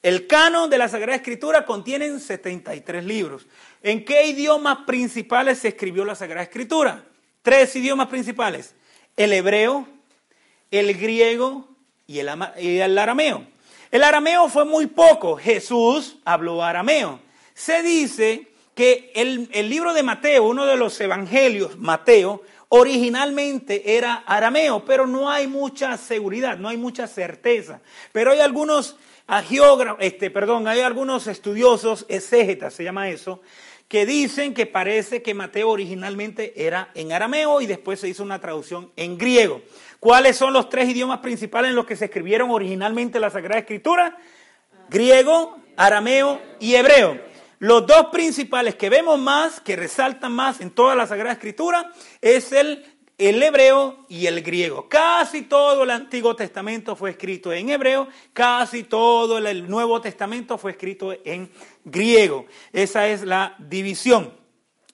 el 0.00 0.28
canon 0.28 0.70
de 0.70 0.78
la 0.78 0.88
Sagrada 0.88 1.16
Escritura 1.16 1.66
contienen 1.66 2.20
73 2.20 3.04
libros. 3.04 3.48
¿En 3.82 4.04
qué 4.04 4.24
idiomas 4.28 4.86
principales 4.86 5.58
se 5.58 5.66
escribió 5.66 6.04
la 6.04 6.14
Sagrada 6.14 6.44
Escritura? 6.44 7.02
Tres 7.42 7.74
idiomas 7.74 8.06
principales. 8.06 8.76
El 9.16 9.32
hebreo, 9.32 9.88
el 10.70 10.96
griego 10.96 11.70
y 12.06 12.20
el 12.20 12.98
arameo. 12.98 13.48
El 13.90 14.04
arameo 14.04 14.48
fue 14.48 14.64
muy 14.64 14.86
poco. 14.86 15.36
Jesús 15.36 16.18
habló 16.24 16.62
arameo. 16.62 17.18
Se 17.52 17.82
dice 17.82 18.47
que 18.78 19.10
el, 19.16 19.68
libro 19.68 19.92
de 19.92 20.04
Mateo, 20.04 20.44
uno 20.44 20.64
de 20.64 20.76
los 20.76 21.00
evangelios, 21.00 21.76
Mateo, 21.78 22.44
originalmente 22.68 23.96
era 23.96 24.22
arameo, 24.24 24.84
pero 24.84 25.04
no 25.04 25.28
hay 25.28 25.48
mucha 25.48 25.96
seguridad, 25.96 26.58
no 26.58 26.68
hay 26.68 26.76
mucha 26.76 27.08
certeza. 27.08 27.80
Pero 28.12 28.30
hay 28.30 28.38
algunos 28.38 28.94
este, 29.98 30.30
perdón, 30.30 30.68
hay 30.68 30.82
algunos 30.82 31.26
estudiosos, 31.26 32.06
exégetas 32.08 32.72
se 32.72 32.84
llama 32.84 33.08
eso, 33.08 33.40
que 33.88 34.06
dicen 34.06 34.54
que 34.54 34.66
parece 34.66 35.22
que 35.22 35.34
Mateo 35.34 35.70
originalmente 35.70 36.64
era 36.64 36.92
en 36.94 37.10
arameo 37.10 37.60
y 37.60 37.66
después 37.66 37.98
se 37.98 38.08
hizo 38.08 38.22
una 38.22 38.40
traducción 38.40 38.92
en 38.94 39.18
griego. 39.18 39.60
¿Cuáles 39.98 40.36
son 40.36 40.52
los 40.52 40.68
tres 40.68 40.88
idiomas 40.88 41.18
principales 41.18 41.70
en 41.70 41.74
los 41.74 41.84
que 41.84 41.96
se 41.96 42.04
escribieron 42.04 42.52
originalmente 42.52 43.18
la 43.18 43.30
Sagrada 43.30 43.58
Escritura? 43.58 44.16
Griego, 44.88 45.58
arameo 45.76 46.40
y 46.60 46.76
hebreo. 46.76 47.27
Los 47.60 47.86
dos 47.86 48.06
principales 48.12 48.76
que 48.76 48.88
vemos 48.88 49.18
más, 49.18 49.60
que 49.60 49.74
resaltan 49.74 50.32
más 50.32 50.60
en 50.60 50.70
toda 50.70 50.94
la 50.94 51.06
Sagrada 51.06 51.32
Escritura, 51.32 51.92
es 52.20 52.52
el, 52.52 52.84
el 53.18 53.42
hebreo 53.42 54.06
y 54.08 54.26
el 54.26 54.42
griego. 54.42 54.88
Casi 54.88 55.42
todo 55.42 55.82
el 55.82 55.90
Antiguo 55.90 56.36
Testamento 56.36 56.94
fue 56.94 57.10
escrito 57.10 57.52
en 57.52 57.70
hebreo, 57.70 58.08
casi 58.32 58.84
todo 58.84 59.38
el 59.38 59.68
Nuevo 59.68 60.00
Testamento 60.00 60.56
fue 60.56 60.70
escrito 60.72 61.12
en 61.24 61.50
griego. 61.84 62.46
Esa 62.72 63.08
es 63.08 63.22
la 63.22 63.56
división. 63.58 64.32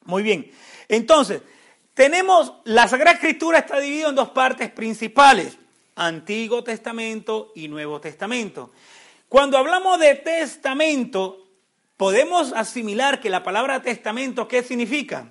Muy 0.05 0.23
bien. 0.23 0.51
Entonces, 0.89 1.43
tenemos, 1.93 2.55
la 2.65 2.89
Sagrada 2.89 3.13
Escritura 3.13 3.59
está 3.59 3.79
dividida 3.79 4.09
en 4.09 4.15
dos 4.15 4.31
partes 4.31 4.71
principales, 4.71 5.59
Antiguo 5.97 6.65
Testamento 6.65 7.53
y 7.55 7.69
Nuevo 7.69 8.01
Testamento. 8.01 8.73
Cuando 9.29 9.59
hablamos 9.59 9.99
de 9.99 10.15
testamento, 10.15 11.44
podemos 11.97 12.53
asimilar 12.53 13.21
que 13.21 13.31
la 13.31 13.43
palabra 13.43 13.83
testamento, 13.83 14.49
¿qué 14.49 14.63
significa? 14.63 15.31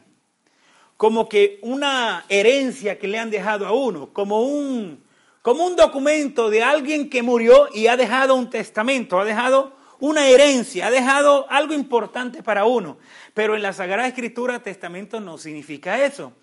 Como 0.97 1.27
que 1.27 1.59
una 1.61 2.25
herencia 2.29 2.99
que 2.99 3.07
le 3.07 3.19
han 3.19 3.29
dejado 3.29 3.65
a 3.67 3.73
uno, 3.73 4.13
como 4.13 4.43
un, 4.43 5.03
como 5.41 5.65
un 5.65 5.75
documento 5.75 6.49
de 6.49 6.63
alguien 6.63 7.09
que 7.09 7.23
murió 7.23 7.67
y 7.73 7.87
ha 7.87 7.97
dejado 7.97 8.35
un 8.35 8.49
testamento, 8.49 9.19
ha 9.19 9.25
dejado 9.25 9.73
una 9.99 10.27
herencia, 10.27 10.87
ha 10.87 10.91
dejado 10.91 11.49
algo 11.49 11.73
importante 11.73 12.43
para 12.43 12.65
uno. 12.65 12.97
Pero 13.33 13.55
en 13.55 13.61
la 13.61 13.71
Sagrada 13.71 14.07
Escritura 14.07 14.61
testamento 14.61 15.21
no 15.21 15.37
significa 15.37 16.03
eso. 16.03 16.33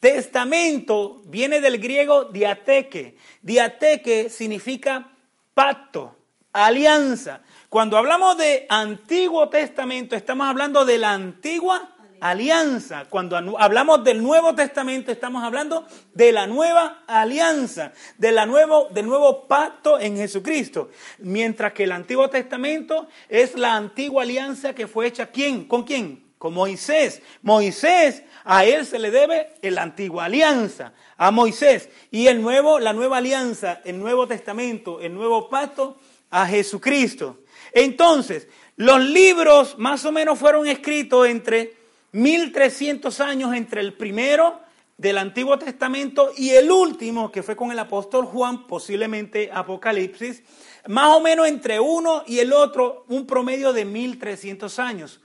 Testamento 0.00 1.22
viene 1.26 1.60
del 1.60 1.78
griego 1.78 2.24
diateque. 2.24 3.16
Diateque 3.40 4.28
significa 4.30 5.12
pacto, 5.54 6.16
alianza. 6.52 7.43
Cuando 7.74 7.98
hablamos 7.98 8.38
de 8.38 8.66
Antiguo 8.68 9.48
Testamento, 9.48 10.14
estamos 10.14 10.46
hablando 10.46 10.84
de 10.84 10.96
la 10.96 11.12
antigua 11.12 11.90
alianza. 12.20 13.06
Cuando 13.10 13.36
hablamos 13.58 14.04
del 14.04 14.22
Nuevo 14.22 14.54
Testamento, 14.54 15.10
estamos 15.10 15.42
hablando 15.42 15.84
de 16.12 16.30
la 16.30 16.46
nueva 16.46 17.02
alianza, 17.08 17.90
de 18.16 18.30
la 18.30 18.46
nuevo, 18.46 18.86
del 18.92 19.06
nuevo 19.06 19.48
pacto 19.48 19.98
en 19.98 20.16
Jesucristo. 20.16 20.90
Mientras 21.18 21.72
que 21.72 21.82
el 21.82 21.90
Antiguo 21.90 22.30
Testamento 22.30 23.08
es 23.28 23.56
la 23.56 23.74
antigua 23.74 24.22
alianza 24.22 24.72
que 24.72 24.86
fue 24.86 25.08
hecha 25.08 25.32
¿quién? 25.32 25.64
¿Con 25.64 25.82
quién? 25.82 26.22
Con 26.38 26.54
Moisés. 26.54 27.22
Moisés, 27.42 28.22
a 28.44 28.64
él 28.64 28.86
se 28.86 29.00
le 29.00 29.10
debe 29.10 29.52
la 29.62 29.82
antigua 29.82 30.26
alianza, 30.26 30.92
a 31.16 31.30
Moisés. 31.30 31.88
Y 32.10 32.26
el 32.26 32.40
nuevo, 32.42 32.78
la 32.78 32.92
nueva 32.92 33.18
alianza, 33.18 33.80
el 33.84 33.98
Nuevo 33.98 34.26
Testamento, 34.26 35.00
el 35.00 35.14
nuevo 35.14 35.48
pacto, 35.48 35.98
a 36.30 36.46
Jesucristo. 36.46 37.38
Entonces, 37.72 38.48
los 38.76 39.00
libros 39.02 39.78
más 39.78 40.04
o 40.04 40.12
menos 40.12 40.38
fueron 40.38 40.66
escritos 40.66 41.28
entre 41.28 41.76
1300 42.12 43.20
años 43.20 43.54
entre 43.54 43.80
el 43.80 43.94
primero 43.94 44.60
del 44.96 45.18
Antiguo 45.18 45.58
Testamento 45.58 46.30
y 46.36 46.50
el 46.50 46.70
último, 46.70 47.30
que 47.30 47.42
fue 47.42 47.56
con 47.56 47.72
el 47.72 47.78
apóstol 47.78 48.26
Juan, 48.26 48.66
posiblemente 48.66 49.50
Apocalipsis, 49.52 50.42
más 50.86 51.14
o 51.14 51.20
menos 51.20 51.48
entre 51.48 51.80
uno 51.80 52.22
y 52.26 52.38
el 52.38 52.52
otro, 52.52 53.04
un 53.08 53.26
promedio 53.26 53.72
de 53.72 53.84
1300 53.84 54.78
años. 54.78 55.20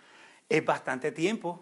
Es 0.48 0.66
bastante 0.66 1.12
tiempo. 1.12 1.60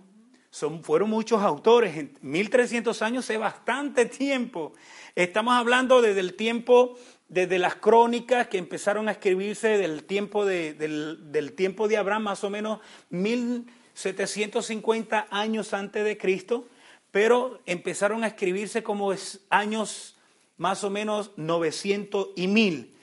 Son, 0.50 0.84
fueron 0.84 1.10
muchos 1.10 1.42
autores. 1.42 1.96
1300 2.22 3.01
años 3.01 3.30
es 3.30 3.39
bastante 3.39 4.06
tiempo. 4.06 4.74
Estamos 5.16 5.54
hablando 5.56 6.01
desde 6.01 6.20
el 6.22 6.36
tiempo, 6.36 6.98
desde 7.27 7.60
las 7.60 7.75
crónicas 7.75 8.48
que 8.48 8.58
empezaron 8.58 9.10
a 9.10 9.12
escribirse 9.12 9.77
del 9.77 10.04
tiempo 10.04 10.46
de, 10.46 10.74
del, 10.74 11.32
del 11.32 11.54
tiempo 11.54 11.88
de 11.88 11.98
Abraham, 11.98 12.24
más 12.24 12.44
o 12.44 12.50
menos 12.50 12.80
mil 13.10 13.68
750 13.94 15.27
años 15.32 15.74
antes 15.74 16.04
de 16.04 16.18
Cristo, 16.18 16.68
pero 17.10 17.60
empezaron 17.66 18.24
a 18.24 18.27
escribirse 18.27 18.84
como 18.84 19.12
años 19.50 20.18
más 20.58 20.84
o 20.84 20.89
menos 20.89 21.32
900 21.36 22.30
y 22.36 22.48
1000. 22.48 22.97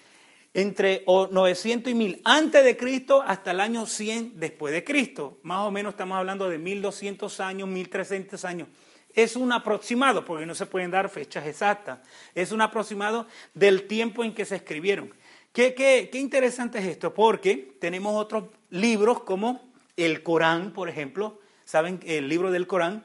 Entre 0.54 1.04
900 1.06 1.90
y 1.90 1.94
1000 1.94 2.23
antes 2.25 2.64
de 2.64 2.76
Cristo 2.76 3.23
hasta 3.26 3.50
el 3.50 3.61
año 3.61 3.87
100 3.87 4.38
después 4.38 4.73
de 4.73 4.84
Cristo. 4.84 5.38
Más 5.42 5.66
o 5.66 5.70
menos 5.70 5.94
estamos 5.94 6.16
hablando 6.16 6.49
de 6.49 6.58
1200 6.58 7.40
años, 7.40 7.68
1300 7.68 8.44
años. 8.44 8.68
Es 9.12 9.37
un 9.37 9.52
aproximado, 9.52 10.25
porque 10.25 10.46
no 10.46 10.54
se 10.54 10.66
pueden 10.66 10.90
dar 10.90 11.08
fechas 11.08 11.46
exactas. 11.46 11.99
Es 12.34 12.52
un 12.52 12.61
aproximado 12.61 13.26
del 13.52 13.87
tiempo 13.87 14.25
en 14.25 14.32
que 14.32 14.44
se 14.44 14.56
escribieron. 14.56 15.12
¿Qué, 15.52 15.75
qué, 15.75 16.08
qué 16.11 16.18
interesante 16.18 16.78
es 16.78 16.87
esto? 16.87 17.12
Porque 17.14 17.76
tenemos 17.80 18.14
otros 18.16 18.44
libros 18.70 19.23
como 19.23 19.61
el 19.96 20.23
Corán, 20.23 20.73
por 20.73 20.88
ejemplo, 20.88 21.40
saben 21.64 21.99
que 21.99 22.18
el 22.18 22.28
libro 22.28 22.50
del 22.50 22.66
Corán 22.66 23.04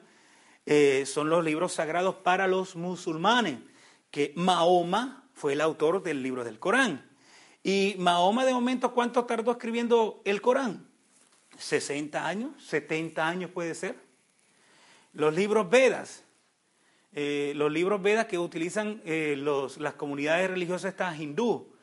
eh, 0.66 1.06
son 1.06 1.30
los 1.30 1.44
libros 1.44 1.74
sagrados 1.74 2.16
para 2.16 2.48
los 2.48 2.76
musulmanes, 2.76 3.58
que 4.12 4.34
Mahoma 4.36 5.24
fue 5.34 5.54
el 5.54 5.62
autor 5.62 6.04
del 6.04 6.22
libro 6.22 6.44
del 6.44 6.60
Corán. 6.60 7.09
Y 7.64 7.96
Mahoma 7.98 8.46
de 8.46 8.54
momento, 8.54 8.94
¿cuánto 8.94 9.26
tardó 9.26 9.52
escribiendo 9.52 10.22
el 10.26 10.42
Corán? 10.42 10.88
60 11.58 12.26
años, 12.26 12.52
70 12.64 13.28
años 13.28 13.52
puede 13.52 13.76
ser. 13.76 13.98
Los 15.14 15.36
libros 15.36 15.70
Vedas, 15.70 16.24
eh, 17.14 17.54
los 17.56 17.72
libros 17.72 18.02
Vedas 18.02 18.28
que 18.28 18.38
utilizan 18.38 19.02
eh, 19.06 19.36
las 19.80 19.94
comunidades 19.96 20.50
religiosas 20.50 20.92
estas 20.92 21.20
hindú, 21.20 21.74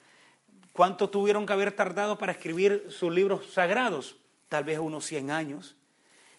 ¿cuánto 0.72 1.10
tuvieron 1.10 1.44
que 1.44 1.52
haber 1.52 1.72
tardado 1.72 2.16
para 2.16 2.32
escribir 2.32 2.86
sus 2.88 3.12
libros 3.12 3.52
sagrados? 3.52 4.16
Tal 4.48 4.64
vez 4.64 4.78
unos 4.78 5.04
100 5.04 5.30
años. 5.30 5.76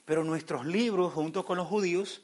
Pero 0.06 0.24
nuestros 0.24 0.66
libros, 0.66 1.14
junto 1.14 1.46
con 1.46 1.58
los 1.58 1.68
judíos, 1.68 2.24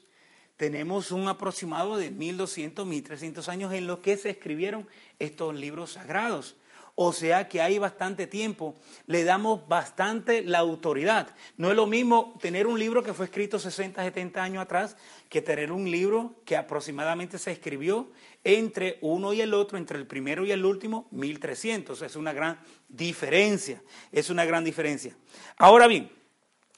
tenemos 0.56 1.12
un 1.12 1.28
aproximado 1.28 1.96
de 1.96 2.10
1200, 2.10 2.86
1300 2.86 3.48
años 3.48 3.72
en 3.72 3.86
los 3.86 3.98
que 3.98 4.16
se 4.16 4.30
escribieron 4.30 4.88
estos 5.18 5.54
libros 5.54 5.92
sagrados. 5.92 6.56
O 6.96 7.12
sea 7.12 7.48
que 7.48 7.60
hay 7.60 7.78
bastante 7.78 8.28
tiempo, 8.28 8.76
le 9.06 9.24
damos 9.24 9.66
bastante 9.66 10.42
la 10.42 10.60
autoridad. 10.60 11.34
No 11.56 11.70
es 11.70 11.76
lo 11.76 11.86
mismo 11.86 12.38
tener 12.40 12.68
un 12.68 12.78
libro 12.78 13.02
que 13.02 13.12
fue 13.12 13.24
escrito 13.24 13.58
60, 13.58 14.02
70 14.02 14.42
años 14.42 14.62
atrás 14.62 14.96
que 15.28 15.42
tener 15.42 15.72
un 15.72 15.90
libro 15.90 16.36
que 16.44 16.56
aproximadamente 16.56 17.38
se 17.38 17.50
escribió 17.50 18.12
entre 18.44 18.98
uno 19.00 19.32
y 19.32 19.40
el 19.40 19.54
otro, 19.54 19.76
entre 19.76 19.98
el 19.98 20.06
primero 20.06 20.46
y 20.46 20.52
el 20.52 20.64
último, 20.64 21.08
1300. 21.10 22.00
Es 22.02 22.14
una 22.14 22.32
gran 22.32 22.60
diferencia, 22.88 23.82
es 24.12 24.30
una 24.30 24.44
gran 24.44 24.62
diferencia. 24.62 25.16
Ahora 25.56 25.88
bien, 25.88 26.12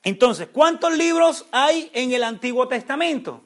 entonces, 0.02 0.49
¿cuántos 0.50 0.96
libros 0.96 1.44
hay 1.50 1.90
en 1.92 2.12
el 2.12 2.23
Antiguo 2.23 2.68
Testamento? 2.68 3.42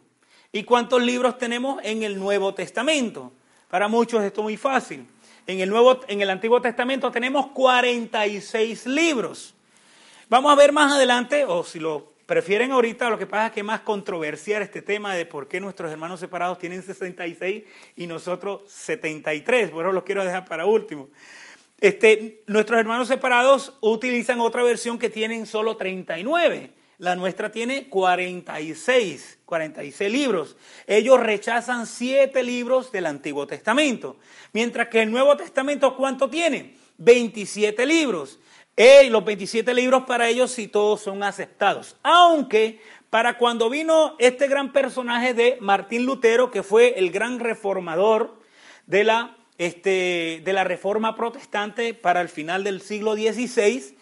¿Y 0.52 0.62
cuántos 0.62 1.02
libros 1.02 1.38
tenemos 1.38 1.80
en 1.82 2.04
el 2.04 2.16
Nuevo 2.16 2.54
Testamento? 2.54 3.32
Para 3.68 3.88
muchos 3.88 4.22
esto 4.22 4.42
es 4.42 4.44
muy 4.44 4.56
fácil. 4.56 5.06
En 5.50 5.58
el, 5.58 5.68
Nuevo, 5.68 6.00
en 6.06 6.20
el 6.22 6.30
Antiguo 6.30 6.62
Testamento 6.62 7.10
tenemos 7.10 7.48
46 7.48 8.86
libros. 8.86 9.52
Vamos 10.28 10.52
a 10.52 10.54
ver 10.54 10.70
más 10.70 10.92
adelante, 10.92 11.44
o 11.44 11.64
si 11.64 11.80
lo 11.80 12.12
prefieren 12.24 12.70
ahorita, 12.70 13.10
lo 13.10 13.18
que 13.18 13.26
pasa 13.26 13.46
es 13.46 13.52
que 13.52 13.60
es 13.60 13.66
más 13.66 13.80
controversial 13.80 14.62
este 14.62 14.80
tema 14.80 15.12
de 15.16 15.26
por 15.26 15.48
qué 15.48 15.58
nuestros 15.58 15.90
hermanos 15.90 16.20
separados 16.20 16.60
tienen 16.60 16.84
66 16.84 17.64
y 17.96 18.06
nosotros 18.06 18.62
73. 18.68 19.72
Bueno, 19.72 19.90
lo 19.90 20.04
quiero 20.04 20.24
dejar 20.24 20.44
para 20.44 20.66
último. 20.66 21.08
Este, 21.80 22.44
nuestros 22.46 22.78
hermanos 22.78 23.08
separados 23.08 23.76
utilizan 23.80 24.38
otra 24.38 24.62
versión 24.62 25.00
que 25.00 25.10
tienen 25.10 25.46
solo 25.46 25.76
39. 25.76 26.70
La 27.00 27.16
nuestra 27.16 27.50
tiene 27.50 27.88
46, 27.88 29.38
46 29.46 30.12
libros. 30.12 30.56
Ellos 30.86 31.18
rechazan 31.18 31.86
7 31.86 32.42
libros 32.42 32.92
del 32.92 33.06
Antiguo 33.06 33.46
Testamento. 33.46 34.18
Mientras 34.52 34.88
que 34.88 35.00
el 35.00 35.10
Nuevo 35.10 35.34
Testamento, 35.34 35.96
¿cuánto 35.96 36.28
tiene? 36.28 36.74
27 36.98 37.86
libros. 37.86 38.38
Los 39.08 39.24
27 39.24 39.72
libros 39.72 40.04
para 40.06 40.28
ellos 40.28 40.50
sí 40.50 40.68
todos 40.68 41.00
son 41.00 41.22
aceptados. 41.22 41.96
Aunque 42.02 42.82
para 43.08 43.38
cuando 43.38 43.70
vino 43.70 44.14
este 44.18 44.46
gran 44.46 44.70
personaje 44.70 45.32
de 45.32 45.56
Martín 45.58 46.04
Lutero, 46.04 46.50
que 46.50 46.62
fue 46.62 46.98
el 46.98 47.10
gran 47.10 47.40
reformador 47.40 48.38
de 48.84 49.04
la, 49.04 49.38
este, 49.56 50.42
de 50.44 50.52
la 50.52 50.64
reforma 50.64 51.16
protestante 51.16 51.94
para 51.94 52.20
el 52.20 52.28
final 52.28 52.62
del 52.62 52.82
siglo 52.82 53.14
XVI, 53.14 53.96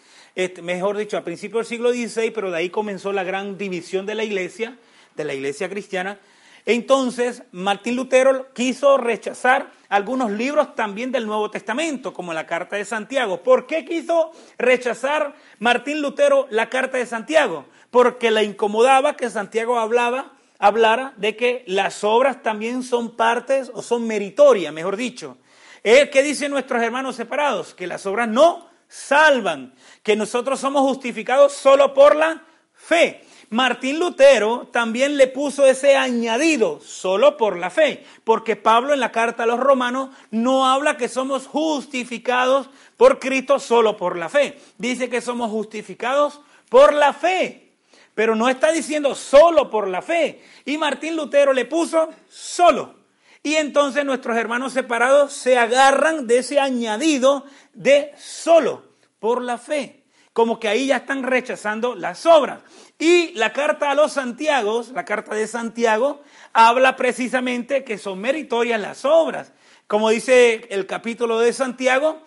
mejor 0.61 0.97
dicho, 0.97 1.17
a 1.17 1.23
principios 1.23 1.69
del 1.69 1.77
siglo 1.77 1.91
XVI, 1.91 2.31
pero 2.31 2.51
de 2.51 2.57
ahí 2.57 2.69
comenzó 2.69 3.11
la 3.11 3.23
gran 3.23 3.57
división 3.57 4.05
de 4.05 4.15
la 4.15 4.23
iglesia, 4.23 4.77
de 5.15 5.23
la 5.25 5.33
iglesia 5.33 5.69
cristiana. 5.69 6.19
Entonces, 6.65 7.43
Martín 7.51 7.95
Lutero 7.95 8.53
quiso 8.53 8.97
rechazar 8.97 9.71
algunos 9.87 10.29
libros 10.29 10.75
también 10.75 11.11
del 11.11 11.25
Nuevo 11.25 11.49
Testamento, 11.49 12.13
como 12.13 12.33
la 12.33 12.45
Carta 12.45 12.75
de 12.75 12.85
Santiago. 12.85 13.41
¿Por 13.41 13.65
qué 13.65 13.85
quiso 13.85 14.31
rechazar 14.57 15.33
Martín 15.57 16.01
Lutero 16.01 16.47
la 16.51 16.69
Carta 16.69 16.97
de 16.97 17.05
Santiago? 17.05 17.65
Porque 17.89 18.29
le 18.29 18.43
incomodaba 18.43 19.15
que 19.15 19.29
Santiago 19.29 19.79
hablaba, 19.79 20.33
hablara 20.59 21.13
de 21.17 21.35
que 21.35 21.63
las 21.65 22.03
obras 22.03 22.43
también 22.43 22.83
son 22.83 23.15
partes 23.15 23.71
o 23.73 23.81
son 23.81 24.05
meritorias, 24.05 24.71
mejor 24.73 24.95
dicho. 24.95 25.37
¿Qué 25.81 26.21
dicen 26.23 26.51
nuestros 26.51 26.83
hermanos 26.83 27.15
separados? 27.15 27.73
Que 27.73 27.87
las 27.87 28.05
obras 28.05 28.27
no 28.27 28.69
salvan, 28.87 29.73
que 30.03 30.15
nosotros 30.15 30.59
somos 30.59 30.81
justificados 30.83 31.53
solo 31.53 31.93
por 31.93 32.15
la 32.15 32.43
fe. 32.73 33.21
Martín 33.51 33.97
Lutero 33.97 34.67
también 34.71 35.17
le 35.17 35.25
puso 35.27 35.65
ese 35.65 35.95
añadido, 35.95 36.79
solo 36.81 37.35
por 37.35 37.57
la 37.57 37.71
fe, 37.71 38.05
porque 38.23 38.55
Pablo 38.55 38.93
en 38.93 38.99
la 38.99 39.11
carta 39.11 39.43
a 39.43 39.47
los 39.47 39.59
romanos 39.59 40.09
no 40.29 40.67
habla 40.67 40.97
que 40.97 41.09
somos 41.09 41.47
justificados 41.47 42.69
por 42.95 43.17
Cristo 43.17 43.57
solo 43.59 43.97
por 43.97 44.17
la 44.17 44.29
fe. 44.29 44.59
Dice 44.77 45.09
que 45.09 45.21
somos 45.21 45.49
justificados 45.49 46.41
por 46.69 46.93
la 46.93 47.11
fe, 47.11 47.71
pero 48.13 48.35
no 48.35 48.49
está 48.49 48.71
diciendo 48.71 49.15
solo 49.15 49.71
por 49.71 49.87
la 49.87 50.03
fe. 50.03 50.43
Y 50.65 50.77
Martín 50.77 51.15
Lutero 51.15 51.51
le 51.51 51.65
puso 51.65 52.09
solo. 52.29 52.99
Y 53.41 53.55
entonces 53.55 54.05
nuestros 54.05 54.37
hermanos 54.37 54.73
separados 54.73 55.33
se 55.33 55.57
agarran 55.57 56.27
de 56.27 56.39
ese 56.39 56.59
añadido 56.59 57.45
de 57.73 58.13
solo 58.15 58.88
por 59.19 59.41
la 59.41 59.57
fe. 59.57 60.03
Como 60.33 60.59
que 60.59 60.67
ahí 60.67 60.87
ya 60.87 60.97
están 60.97 61.23
rechazando 61.23 61.95
las 61.95 62.25
obras. 62.25 62.61
Y 62.97 63.33
la 63.33 63.51
carta 63.51 63.91
a 63.91 63.95
los 63.95 64.13
Santiagos, 64.13 64.89
la 64.89 65.05
carta 65.05 65.35
de 65.35 65.47
Santiago, 65.47 66.21
habla 66.53 66.95
precisamente 66.95 67.83
que 67.83 67.97
son 67.97 68.19
meritorias 68.19 68.79
las 68.79 69.05
obras. 69.05 69.51
Como 69.87 70.09
dice 70.09 70.67
el 70.69 70.85
capítulo 70.85 71.39
de 71.39 71.51
Santiago, 71.51 72.21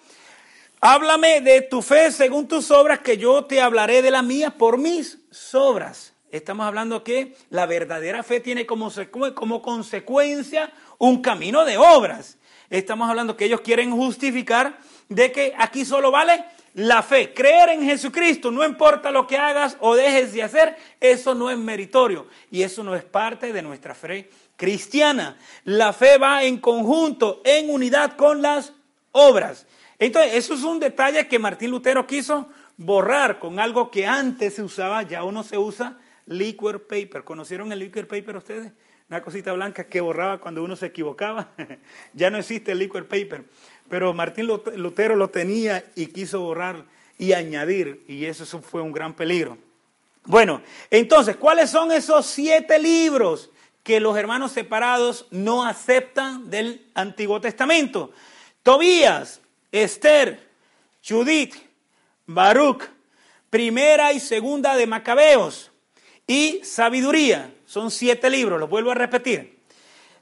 háblame 0.81 1.41
de 1.41 1.63
tu 1.63 1.81
fe 1.81 2.11
según 2.11 2.49
tus 2.49 2.71
obras, 2.71 2.99
que 2.99 3.17
yo 3.17 3.45
te 3.45 3.61
hablaré 3.61 4.03
de 4.03 4.11
la 4.11 4.23
mía 4.23 4.51
por 4.59 4.79
mis 4.79 5.21
obras. 5.55 6.13
Estamos 6.33 6.67
hablando 6.67 7.05
que 7.05 7.37
la 7.51 7.67
verdadera 7.67 8.23
fe 8.23 8.41
tiene 8.41 8.67
como, 8.67 8.91
como 9.35 9.63
consecuencia 9.63 10.73
un 10.99 11.21
camino 11.21 11.65
de 11.65 11.77
obras. 11.79 12.39
Estamos 12.71 13.09
hablando 13.09 13.37
que 13.37 13.45
ellos 13.45 13.61
quieren 13.61 13.91
justificar 13.93 14.79
de 15.11 15.31
que 15.31 15.55
aquí 15.59 15.85
solo 15.85 16.11
vale 16.11 16.43
la 16.75 17.03
fe, 17.03 17.35
creer 17.35 17.71
en 17.71 17.85
Jesucristo, 17.85 18.51
no 18.51 18.65
importa 18.65 19.11
lo 19.11 19.27
que 19.27 19.37
hagas 19.37 19.77
o 19.81 19.95
dejes 19.95 20.33
de 20.33 20.43
hacer, 20.43 20.77
eso 21.01 21.35
no 21.35 21.51
es 21.51 21.59
meritorio 21.59 22.27
y 22.51 22.63
eso 22.63 22.83
no 22.83 22.95
es 22.95 23.05
parte 23.05 23.53
de 23.53 23.63
nuestra 23.63 23.95
fe 23.95 24.31
cristiana. 24.57 25.37
La 25.65 25.93
fe 25.93 26.19
va 26.19 26.45
en 26.45 26.59
conjunto, 26.59 27.43
en 27.45 27.69
unidad 27.69 28.17
con 28.17 28.41
las 28.41 28.73
obras. 29.11 29.67
Entonces, 29.99 30.35
eso 30.35 30.55
es 30.55 30.63
un 30.63 30.81
detalle 30.81 31.29
que 31.29 31.39
Martín 31.39 31.71
Lutero 31.71 32.07
quiso 32.07 32.49
borrar 32.77 33.39
con 33.39 33.61
algo 33.61 33.91
que 33.91 34.07
antes 34.07 34.55
se 34.55 34.63
usaba, 34.63 35.03
ya 35.03 35.25
uno 35.25 35.43
se 35.43 35.59
usa 35.59 35.99
liquid 36.27 36.79
paper. 36.89 37.25
¿Conocieron 37.25 37.71
el 37.73 37.81
liquid 37.81 38.07
paper 38.07 38.37
ustedes? 38.37 38.73
Una 39.09 39.23
cosita 39.23 39.53
blanca 39.53 39.85
que 39.85 40.01
borraba 40.01 40.41
cuando 40.41 40.65
uno 40.65 40.75
se 40.75 40.87
equivocaba. 40.87 41.51
ya 42.15 42.31
no 42.31 42.39
existe 42.39 42.73
el 42.73 42.79
liquid 42.79 43.05
paper. 43.05 43.45
Pero 43.93 44.15
Martín 44.15 44.47
Lutero 44.47 45.17
lo 45.17 45.29
tenía 45.29 45.85
y 45.95 46.07
quiso 46.07 46.41
borrar 46.41 46.87
y 47.19 47.35
añadir, 47.35 48.03
y 48.09 48.25
eso 48.25 48.63
fue 48.63 48.81
un 48.81 48.91
gran 48.91 49.13
peligro. 49.13 49.59
Bueno, 50.25 50.63
entonces, 50.91 51.37
¿cuáles 51.37 51.69
son 51.69 51.93
esos 51.93 52.25
siete 52.25 52.79
libros 52.79 53.51
que 53.83 54.01
los 54.01 54.17
hermanos 54.17 54.53
separados 54.53 55.27
no 55.31 55.67
aceptan 55.67 56.49
del 56.49 56.87
Antiguo 56.95 57.39
Testamento? 57.43 58.13
Tobías, 58.63 59.43
Esther, 59.71 60.49
Judith, 61.07 61.55
Baruch, 62.25 62.85
primera 63.51 64.15
y 64.15 64.21
segunda 64.21 64.75
de 64.75 64.87
Macabeos 64.87 65.71
y 66.27 66.63
Sabiduría. 66.65 67.53
Son 67.67 67.91
siete 67.91 68.31
libros, 68.31 68.59
los 68.59 68.71
vuelvo 68.71 68.93
a 68.93 68.95
repetir. 68.95 69.59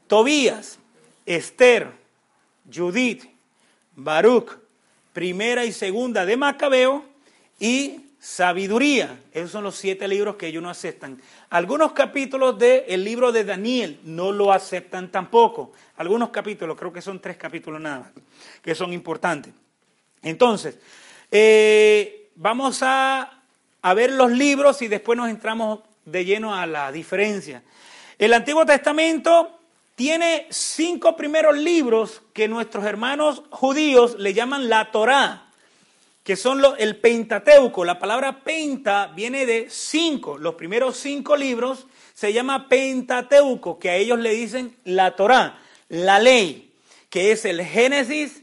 Tobías, 0.09 0.81
Esther, 1.25 1.93
Judith, 2.69 3.31
Baruch, 4.05 4.59
primera 5.13 5.65
y 5.65 5.73
segunda 5.73 6.25
de 6.25 6.37
Macabeo 6.37 7.05
y 7.59 8.01
sabiduría. 8.19 9.21
Esos 9.33 9.51
son 9.51 9.65
los 9.65 9.77
siete 9.77 10.07
libros 10.09 10.37
que 10.37 10.47
ellos 10.47 10.63
no 10.63 10.71
aceptan. 10.71 11.21
Algunos 11.51 11.93
capítulos 11.93 12.59
del 12.59 13.05
libro 13.05 13.33
de 13.33 13.45
Daniel 13.45 14.01
no 14.05 14.33
lo 14.33 14.53
aceptan 14.53 15.11
tampoco. 15.11 15.73
Algunos 15.97 16.31
capítulos, 16.31 16.79
creo 16.79 16.93
que 16.93 17.03
son 17.03 17.21
tres 17.21 17.37
capítulos 17.37 17.81
nada 17.81 18.01
más, 18.01 18.11
que 18.63 18.75
son 18.75 18.93
importantes. 18.93 19.53
Entonces, 20.23 20.79
eh, 21.31 22.31
vamos 22.37 22.83
a, 22.83 23.43
a 23.83 23.95
ver 23.95 24.13
los 24.13 24.31
libros 24.31 24.83
y 24.83 24.89
después 24.89 25.17
nos 25.17 25.29
entramos 25.29 25.81
de 26.05 26.25
lleno 26.25 26.55
a 26.55 26.67
la 26.67 26.93
diferencia. 26.93 27.63
El 28.19 28.35
Antiguo 28.35 28.67
Testamento 28.67 29.60
tiene 30.01 30.47
cinco 30.49 31.15
primeros 31.15 31.59
libros 31.59 32.23
que 32.33 32.49
nuestros 32.49 32.87
hermanos 32.87 33.43
judíos 33.51 34.19
le 34.19 34.33
llaman 34.33 34.71
la 34.71 34.91
Torá, 34.93 35.53
que 36.25 36.37
son 36.37 36.63
el 36.79 36.97
Pentateuco. 36.97 37.85
La 37.85 37.99
palabra 37.99 38.43
penta 38.43 39.09
viene 39.09 39.45
de 39.45 39.67
cinco. 39.69 40.39
Los 40.39 40.55
primeros 40.55 40.97
cinco 40.97 41.37
libros 41.37 41.87
se 42.15 42.33
llama 42.33 42.67
Pentateuco, 42.67 43.79
que 43.79 43.91
a 43.91 43.97
ellos 43.97 44.19
le 44.21 44.31
dicen 44.31 44.75
la 44.85 45.17
Torá, 45.17 45.61
la 45.91 46.19
ley, 46.19 46.73
que 47.11 47.33
es 47.33 47.45
el 47.45 47.61
Génesis, 47.63 48.43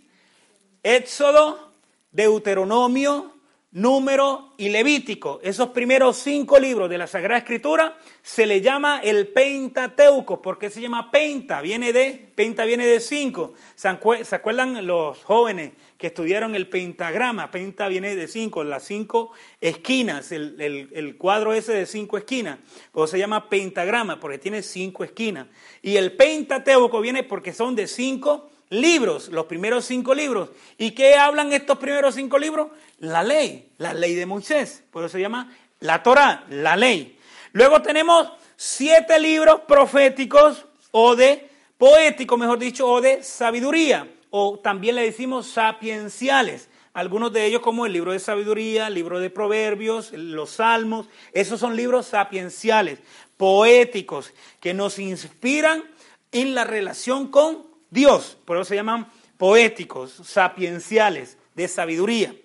Éxodo, 0.84 1.72
Deuteronomio, 2.12 3.34
Número 3.78 4.54
y 4.58 4.70
Levítico. 4.70 5.40
Esos 5.44 5.70
primeros 5.70 6.18
cinco 6.18 6.58
libros 6.58 6.90
de 6.90 6.98
la 6.98 7.06
Sagrada 7.06 7.38
Escritura 7.38 7.96
se 8.24 8.48
le 8.48 8.60
llama 8.60 9.02
el 9.04 9.28
Pentateuco. 9.28 10.42
¿Por 10.42 10.58
qué 10.58 10.72
se 10.72 10.82
llama 10.82 11.12
Penta? 11.12 11.62
Viene 11.62 11.94
de, 11.94 12.32
Penta 12.34 12.66
viene 12.66 12.88
de 12.88 13.00
cinco. 13.00 13.54
¿Se 13.76 13.88
acuerdan 13.88 14.88
los 14.88 15.24
jóvenes 15.24 15.74
que 15.96 16.08
estudiaron 16.08 16.56
el 16.56 16.68
pentagrama? 16.68 17.52
Penta 17.52 17.88
viene 17.88 18.16
de 18.16 18.28
cinco, 18.28 18.64
las 18.64 18.84
cinco 18.84 19.34
esquinas, 19.62 20.32
el, 20.32 20.60
el 20.60 21.16
cuadro 21.16 21.54
ese 21.54 21.74
de 21.74 21.86
cinco 21.86 22.18
esquinas. 22.18 22.58
O 22.94 23.06
se 23.06 23.20
llama 23.20 23.48
pentagrama 23.48 24.20
porque 24.20 24.40
tiene 24.40 24.64
cinco 24.64 25.04
esquinas. 25.04 25.50
Y 25.84 25.98
el 25.98 26.14
Pentateuco 26.14 27.00
viene 27.00 27.22
porque 27.22 27.54
son 27.54 27.76
de 27.76 27.86
cinco 27.86 28.50
libros, 28.70 29.30
los 29.30 29.46
primeros 29.46 29.86
cinco 29.86 30.14
libros. 30.14 30.50
¿Y 30.78 30.92
qué 30.92 31.16
hablan 31.16 31.54
estos 31.54 31.78
primeros 31.78 32.16
cinco 32.16 32.38
libros? 32.38 32.70
La 33.00 33.24
ley, 33.24 33.70
la 33.78 33.94
ley 33.94 34.16
de 34.16 34.26
Moisés. 34.26 34.84
Por 34.92 35.04
eso 35.04 35.14
se 35.14 35.22
llama 35.22 35.56
la 35.80 36.04
Torah, 36.04 36.46
la 36.50 36.76
ley. 36.76 37.18
Luego 37.54 37.82
tenemos 37.82 38.32
siete 38.56 39.20
libros 39.20 39.62
proféticos 39.68 40.66
o 40.92 41.16
de 41.16 41.50
poético, 41.78 42.38
mejor 42.38 42.60
dicho, 42.60 42.88
o 42.88 43.02
de 43.02 43.24
sabiduría, 43.24 44.12
o 44.32 44.60
también 44.60 44.96
le 44.96 45.04
decimos 45.04 45.48
sapienciales. 45.48 46.70
Algunos 46.94 47.32
de 47.32 47.46
ellos 47.46 47.62
como 47.62 47.86
el 47.86 47.94
libro 47.94 48.12
de 48.12 48.20
sabiduría, 48.20 48.88
el 48.88 48.96
libro 48.96 49.20
de 49.20 49.30
proverbios, 49.30 50.12
los 50.14 50.50
salmos, 50.50 51.08
esos 51.32 51.60
son 51.60 51.76
libros 51.76 52.08
sapienciales, 52.08 53.00
poéticos, 53.38 54.34
que 54.60 54.74
nos 54.74 54.98
inspiran 54.98 55.84
en 56.32 56.56
la 56.56 56.64
relación 56.64 57.28
con 57.28 57.67
Dios, 57.90 58.38
por 58.46 58.58
eso 58.58 58.66
se 58.66 58.76
llaman 58.76 59.08
poéticos, 59.38 60.12
sapienciales, 60.24 61.38
de 61.56 61.68
sabiduría. 61.68 62.36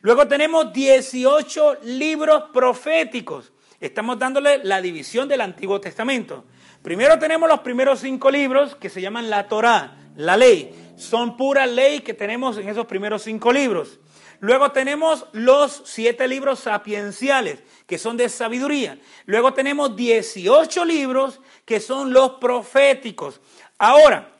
Luego 0.00 0.28
tenemos 0.28 0.72
18 0.72 1.78
libros 1.84 2.44
proféticos. 2.52 3.52
Estamos 3.80 4.18
dándole 4.18 4.62
la 4.62 4.80
división 4.80 5.28
del 5.28 5.40
Antiguo 5.40 5.80
Testamento. 5.80 6.44
Primero 6.82 7.18
tenemos 7.18 7.48
los 7.48 7.60
primeros 7.60 8.00
cinco 8.00 8.30
libros 8.30 8.76
que 8.76 8.90
se 8.90 9.00
llaman 9.00 9.30
la 9.30 9.48
Torá, 9.48 9.96
la 10.16 10.36
ley. 10.36 10.92
Son 10.96 11.36
pura 11.36 11.66
ley 11.66 12.00
que 12.00 12.14
tenemos 12.14 12.58
en 12.58 12.68
esos 12.68 12.86
primeros 12.86 13.22
cinco 13.22 13.52
libros. 13.52 13.98
Luego 14.40 14.72
tenemos 14.72 15.26
los 15.32 15.82
siete 15.86 16.28
libros 16.28 16.60
sapienciales, 16.60 17.62
que 17.86 17.96
son 17.96 18.18
de 18.18 18.28
sabiduría. 18.28 18.98
Luego 19.24 19.54
tenemos 19.54 19.96
18 19.96 20.84
libros 20.84 21.40
que 21.64 21.80
son 21.80 22.12
los 22.12 22.32
proféticos. 22.32 23.40
Ahora, 23.78 24.33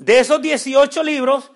de 0.00 0.18
esos 0.18 0.40
18 0.40 1.02
libros, 1.04 1.52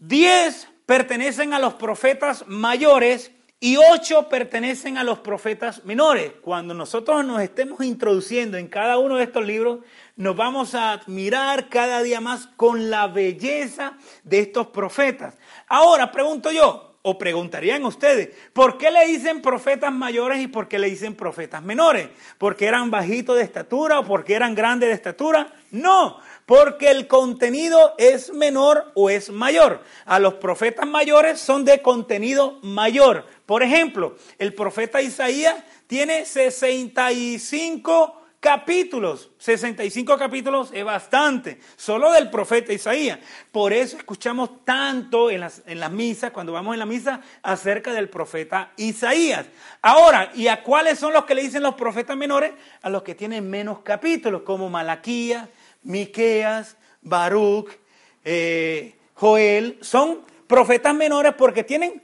10 0.00 0.68
pertenecen 0.86 1.54
a 1.54 1.60
los 1.60 1.74
profetas 1.74 2.44
mayores 2.48 3.30
y 3.60 3.76
8 3.76 4.28
pertenecen 4.28 4.98
a 4.98 5.04
los 5.04 5.20
profetas 5.20 5.84
menores. 5.84 6.32
Cuando 6.42 6.74
nosotros 6.74 7.24
nos 7.24 7.40
estemos 7.40 7.80
introduciendo 7.82 8.58
en 8.58 8.66
cada 8.66 8.98
uno 8.98 9.16
de 9.16 9.24
estos 9.24 9.46
libros, 9.46 9.78
nos 10.16 10.36
vamos 10.36 10.74
a 10.74 10.92
admirar 10.92 11.68
cada 11.68 12.02
día 12.02 12.20
más 12.20 12.48
con 12.56 12.90
la 12.90 13.06
belleza 13.06 13.96
de 14.24 14.40
estos 14.40 14.66
profetas. 14.66 15.38
Ahora 15.68 16.10
pregunto 16.10 16.50
yo, 16.50 16.98
o 17.06 17.18
preguntarían 17.18 17.84
ustedes, 17.84 18.30
¿por 18.52 18.78
qué 18.78 18.90
le 18.90 19.06
dicen 19.06 19.42
profetas 19.42 19.92
mayores 19.92 20.42
y 20.42 20.48
por 20.48 20.68
qué 20.68 20.78
le 20.78 20.88
dicen 20.88 21.14
profetas 21.14 21.62
menores? 21.62 22.08
¿Porque 22.38 22.66
eran 22.66 22.90
bajitos 22.90 23.36
de 23.36 23.42
estatura 23.42 24.00
o 24.00 24.04
porque 24.04 24.34
eran 24.34 24.54
grandes 24.54 24.88
de 24.88 24.94
estatura? 24.94 25.52
No, 25.70 26.18
porque 26.46 26.90
el 26.90 27.06
contenido 27.06 27.94
es 27.98 28.32
menor 28.32 28.92
o 28.94 29.10
es 29.10 29.30
mayor. 29.30 29.82
A 30.04 30.18
los 30.18 30.34
profetas 30.34 30.86
mayores 30.86 31.40
son 31.40 31.64
de 31.64 31.80
contenido 31.82 32.58
mayor. 32.62 33.24
Por 33.46 33.62
ejemplo, 33.62 34.16
el 34.38 34.54
profeta 34.54 35.00
Isaías 35.00 35.56
tiene 35.86 36.24
65 36.26 38.24
capítulos. 38.44 39.30
65 39.38 40.18
capítulos 40.18 40.68
es 40.74 40.84
bastante, 40.84 41.58
solo 41.76 42.12
del 42.12 42.28
profeta 42.28 42.74
Isaías. 42.74 43.18
Por 43.50 43.72
eso 43.72 43.96
escuchamos 43.96 44.66
tanto 44.66 45.30
en 45.30 45.40
las, 45.40 45.62
en 45.64 45.80
las 45.80 45.90
misas, 45.90 46.30
cuando 46.30 46.52
vamos 46.52 46.74
en 46.74 46.78
la 46.78 46.84
misa, 46.84 47.22
acerca 47.42 47.94
del 47.94 48.10
profeta 48.10 48.72
Isaías. 48.76 49.46
Ahora, 49.80 50.30
¿y 50.34 50.48
a 50.48 50.62
cuáles 50.62 50.98
son 50.98 51.14
los 51.14 51.24
que 51.24 51.34
le 51.34 51.40
dicen 51.40 51.62
los 51.62 51.74
profetas 51.74 52.18
menores? 52.18 52.52
A 52.82 52.90
los 52.90 53.02
que 53.02 53.14
tienen 53.14 53.48
menos 53.48 53.78
capítulos, 53.78 54.42
como 54.42 54.68
Malaquías, 54.68 55.48
Miqueas, 55.84 56.76
Baruch, 57.02 57.70
eh, 58.24 58.94
Joel, 59.14 59.78
son 59.80 60.20
profetas 60.46 60.94
menores 60.94 61.34
porque 61.36 61.62
tienen, 61.62 62.02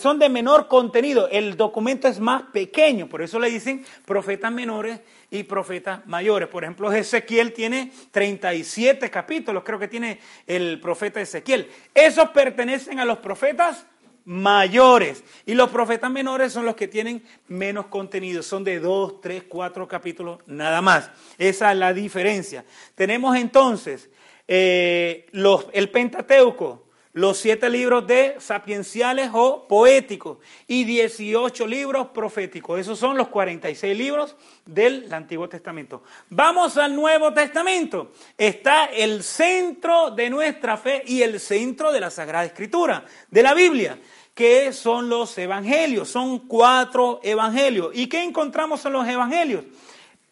son 0.00 0.18
de 0.18 0.28
menor 0.28 0.68
contenido. 0.68 1.28
El 1.28 1.56
documento 1.56 2.06
es 2.06 2.20
más 2.20 2.42
pequeño, 2.52 3.08
por 3.08 3.22
eso 3.22 3.38
le 3.38 3.50
dicen 3.50 3.84
profetas 4.04 4.52
menores 4.52 5.00
y 5.30 5.42
profetas 5.42 6.06
mayores. 6.06 6.48
Por 6.48 6.64
ejemplo, 6.64 6.92
Ezequiel 6.92 7.52
tiene 7.52 7.92
37 8.10 9.10
capítulos, 9.10 9.64
creo 9.64 9.78
que 9.78 9.88
tiene 9.88 10.20
el 10.46 10.80
profeta 10.80 11.20
Ezequiel. 11.20 11.68
Esos 11.94 12.30
pertenecen 12.30 13.00
a 13.00 13.04
los 13.04 13.18
profetas 13.18 13.86
mayores. 14.28 15.24
Y 15.46 15.54
los 15.54 15.70
profetas 15.70 16.10
menores 16.10 16.52
son 16.52 16.66
los 16.66 16.76
que 16.76 16.86
tienen 16.86 17.24
menos 17.48 17.86
contenido, 17.86 18.42
son 18.42 18.62
de 18.62 18.78
dos, 18.78 19.22
tres, 19.22 19.44
cuatro 19.48 19.88
capítulos 19.88 20.40
nada 20.46 20.82
más. 20.82 21.10
Esa 21.38 21.72
es 21.72 21.78
la 21.78 21.94
diferencia. 21.94 22.62
Tenemos 22.94 23.34
entonces 23.36 24.10
eh, 24.46 25.26
los, 25.32 25.68
el 25.72 25.88
Pentateuco, 25.88 26.84
los 27.14 27.38
siete 27.38 27.70
libros 27.70 28.06
de 28.06 28.36
sapienciales 28.38 29.30
o 29.32 29.66
poéticos 29.66 30.38
y 30.66 30.84
18 30.84 31.66
libros 31.66 32.08
proféticos. 32.08 32.78
Esos 32.78 32.98
son 32.98 33.16
los 33.16 33.28
46 33.28 33.96
libros 33.96 34.36
del 34.66 35.10
Antiguo 35.10 35.48
Testamento. 35.48 36.02
Vamos 36.28 36.76
al 36.76 36.94
Nuevo 36.94 37.32
Testamento. 37.32 38.12
Está 38.36 38.84
el 38.84 39.22
centro 39.22 40.10
de 40.10 40.28
nuestra 40.28 40.76
fe 40.76 41.02
y 41.06 41.22
el 41.22 41.40
centro 41.40 41.90
de 41.90 42.00
la 42.00 42.10
Sagrada 42.10 42.44
Escritura, 42.44 43.06
de 43.30 43.42
la 43.42 43.54
Biblia. 43.54 43.98
¿Qué 44.38 44.72
son 44.72 45.08
los 45.08 45.36
evangelios? 45.36 46.10
Son 46.10 46.38
cuatro 46.46 47.18
evangelios. 47.24 47.90
¿Y 47.92 48.06
qué 48.06 48.22
encontramos 48.22 48.86
en 48.86 48.92
los 48.92 49.08
evangelios? 49.08 49.64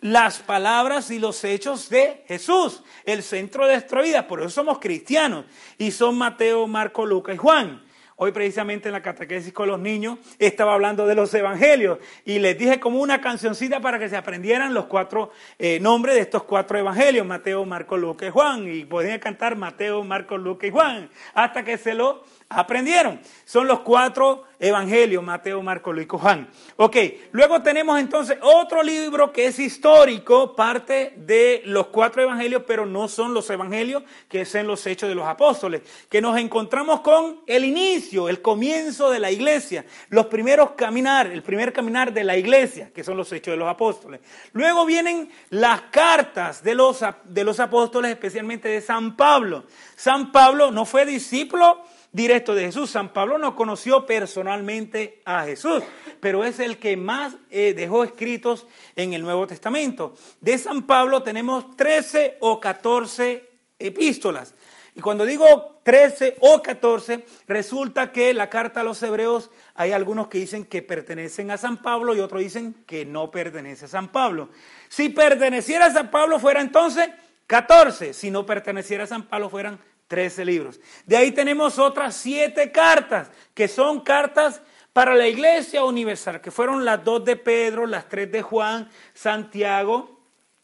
Las 0.00 0.38
palabras 0.38 1.10
y 1.10 1.18
los 1.18 1.42
hechos 1.42 1.88
de 1.88 2.22
Jesús, 2.28 2.84
el 3.04 3.24
centro 3.24 3.66
de 3.66 3.72
nuestra 3.72 4.02
vida. 4.02 4.28
Por 4.28 4.38
eso 4.38 4.50
somos 4.50 4.78
cristianos. 4.78 5.46
Y 5.76 5.90
son 5.90 6.16
Mateo, 6.16 6.68
Marco, 6.68 7.04
Lucas 7.04 7.34
y 7.34 7.38
Juan. 7.38 7.82
Hoy 8.14 8.30
precisamente 8.30 8.88
en 8.88 8.92
la 8.92 9.02
catequesis 9.02 9.52
con 9.52 9.68
los 9.68 9.80
niños 9.80 10.18
estaba 10.38 10.72
hablando 10.72 11.04
de 11.06 11.14
los 11.14 11.34
evangelios 11.34 11.98
y 12.24 12.38
les 12.38 12.56
dije 12.56 12.80
como 12.80 13.00
una 13.00 13.20
cancioncita 13.20 13.80
para 13.80 13.98
que 13.98 14.08
se 14.08 14.16
aprendieran 14.16 14.72
los 14.72 14.86
cuatro 14.86 15.32
eh, 15.58 15.80
nombres 15.80 16.14
de 16.14 16.22
estos 16.22 16.44
cuatro 16.44 16.78
evangelios, 16.78 17.26
Mateo, 17.26 17.66
Marco, 17.66 17.98
Lucas 17.98 18.28
y 18.28 18.30
Juan. 18.30 18.72
Y 18.72 18.84
podían 18.84 19.18
cantar 19.18 19.56
Mateo, 19.56 20.04
Marco, 20.04 20.38
Lucas 20.38 20.68
y 20.68 20.70
Juan, 20.70 21.10
hasta 21.34 21.64
que 21.64 21.76
se 21.76 21.92
lo 21.92 22.22
aprendieron. 22.48 23.20
Son 23.44 23.66
los 23.66 23.80
cuatro 23.80 24.44
evangelios, 24.58 25.22
Mateo, 25.22 25.62
Marco, 25.62 25.92
Luis 25.92 26.06
Juan. 26.08 26.48
Ok, 26.76 26.96
luego 27.32 27.62
tenemos 27.62 27.98
entonces 27.98 28.38
otro 28.40 28.82
libro 28.82 29.32
que 29.32 29.46
es 29.46 29.58
histórico, 29.58 30.54
parte 30.54 31.14
de 31.16 31.62
los 31.66 31.88
cuatro 31.88 32.22
evangelios, 32.22 32.62
pero 32.66 32.86
no 32.86 33.08
son 33.08 33.34
los 33.34 33.50
evangelios, 33.50 34.02
que 34.28 34.44
son 34.44 34.66
los 34.66 34.86
hechos 34.86 35.08
de 35.08 35.14
los 35.14 35.26
apóstoles, 35.26 35.82
que 36.08 36.20
nos 36.20 36.38
encontramos 36.38 37.00
con 37.00 37.40
el 37.46 37.64
inicio, 37.64 38.28
el 38.28 38.40
comienzo 38.40 39.10
de 39.10 39.18
la 39.18 39.30
iglesia, 39.30 39.84
los 40.08 40.26
primeros 40.26 40.70
caminar, 40.72 41.26
el 41.26 41.42
primer 41.42 41.72
caminar 41.72 42.12
de 42.12 42.24
la 42.24 42.36
iglesia, 42.36 42.90
que 42.94 43.04
son 43.04 43.16
los 43.16 43.30
hechos 43.32 43.52
de 43.52 43.58
los 43.58 43.68
apóstoles. 43.68 44.20
Luego 44.52 44.86
vienen 44.86 45.30
las 45.50 45.82
cartas 45.82 46.62
de 46.62 46.74
los, 46.74 47.04
de 47.24 47.44
los 47.44 47.60
apóstoles, 47.60 48.12
especialmente 48.12 48.68
de 48.68 48.80
San 48.80 49.16
Pablo. 49.16 49.64
San 49.96 50.32
Pablo 50.32 50.70
no 50.70 50.84
fue 50.84 51.04
discípulo, 51.04 51.84
directo 52.12 52.54
de 52.54 52.64
Jesús. 52.64 52.90
San 52.90 53.12
Pablo 53.12 53.38
no 53.38 53.56
conoció 53.56 54.06
personalmente 54.06 55.20
a 55.24 55.44
Jesús, 55.44 55.82
pero 56.20 56.44
es 56.44 56.60
el 56.60 56.78
que 56.78 56.96
más 56.96 57.36
eh, 57.50 57.74
dejó 57.74 58.04
escritos 58.04 58.66
en 58.94 59.12
el 59.12 59.22
Nuevo 59.22 59.46
Testamento. 59.46 60.14
De 60.40 60.58
San 60.58 60.86
Pablo 60.86 61.22
tenemos 61.22 61.76
13 61.76 62.38
o 62.40 62.60
14 62.60 63.48
epístolas. 63.78 64.54
Y 64.96 65.02
cuando 65.02 65.26
digo 65.26 65.80
13 65.82 66.38
o 66.40 66.62
14, 66.62 67.24
resulta 67.46 68.12
que 68.12 68.32
la 68.32 68.48
carta 68.48 68.80
a 68.80 68.82
los 68.82 69.02
hebreos 69.02 69.50
hay 69.74 69.92
algunos 69.92 70.28
que 70.28 70.38
dicen 70.38 70.64
que 70.64 70.80
pertenecen 70.80 71.50
a 71.50 71.58
San 71.58 71.82
Pablo 71.82 72.16
y 72.16 72.20
otros 72.20 72.40
dicen 72.40 72.74
que 72.86 73.04
no 73.04 73.30
pertenece 73.30 73.84
a 73.84 73.88
San 73.88 74.08
Pablo. 74.08 74.48
Si 74.88 75.10
perteneciera 75.10 75.86
a 75.86 75.92
San 75.92 76.10
Pablo 76.10 76.38
fuera 76.38 76.62
entonces 76.62 77.10
14, 77.46 78.14
si 78.14 78.30
no 78.30 78.46
perteneciera 78.46 79.04
a 79.04 79.06
San 79.06 79.24
Pablo 79.24 79.50
fueran 79.50 79.78
13 80.08 80.44
libros. 80.44 80.80
De 81.04 81.16
ahí 81.16 81.32
tenemos 81.32 81.78
otras 81.78 82.16
siete 82.16 82.70
cartas, 82.70 83.30
que 83.54 83.68
son 83.68 84.00
cartas 84.00 84.62
para 84.92 85.14
la 85.14 85.28
iglesia 85.28 85.84
universal, 85.84 86.40
que 86.40 86.50
fueron 86.50 86.84
las 86.84 87.04
dos 87.04 87.24
de 87.24 87.36
Pedro, 87.36 87.86
las 87.86 88.08
tres 88.08 88.30
de 88.32 88.42
Juan, 88.42 88.88
Santiago, 89.14 90.20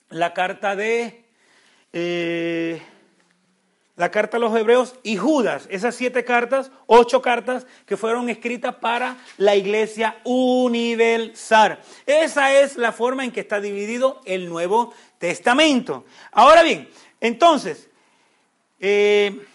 la 0.08 0.32
carta 0.32 0.76
de... 0.76 1.24
Eh, 1.92 2.80
la 3.96 4.10
carta 4.10 4.38
a 4.38 4.40
los 4.40 4.56
hebreos 4.56 4.94
y 5.02 5.16
Judas. 5.16 5.66
Esas 5.70 5.94
siete 5.94 6.24
cartas, 6.24 6.70
ocho 6.86 7.20
cartas 7.20 7.66
que 7.86 7.96
fueron 7.96 8.28
escritas 8.30 8.76
para 8.76 9.18
la 9.36 9.54
iglesia 9.54 10.16
universal. 10.24 11.78
Esa 12.06 12.54
es 12.58 12.76
la 12.76 12.92
forma 12.92 13.24
en 13.24 13.32
que 13.32 13.40
está 13.40 13.60
dividido 13.60 14.20
el 14.24 14.48
Nuevo 14.48 14.94
Testamento. 15.18 16.04
Ahora 16.32 16.62
bien, 16.62 16.88
entonces, 17.20 17.90
eh, 18.84 19.46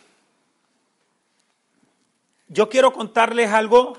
yo 2.47 2.69
quiero 2.69 2.93
contarles 2.93 3.51
algo. 3.51 3.97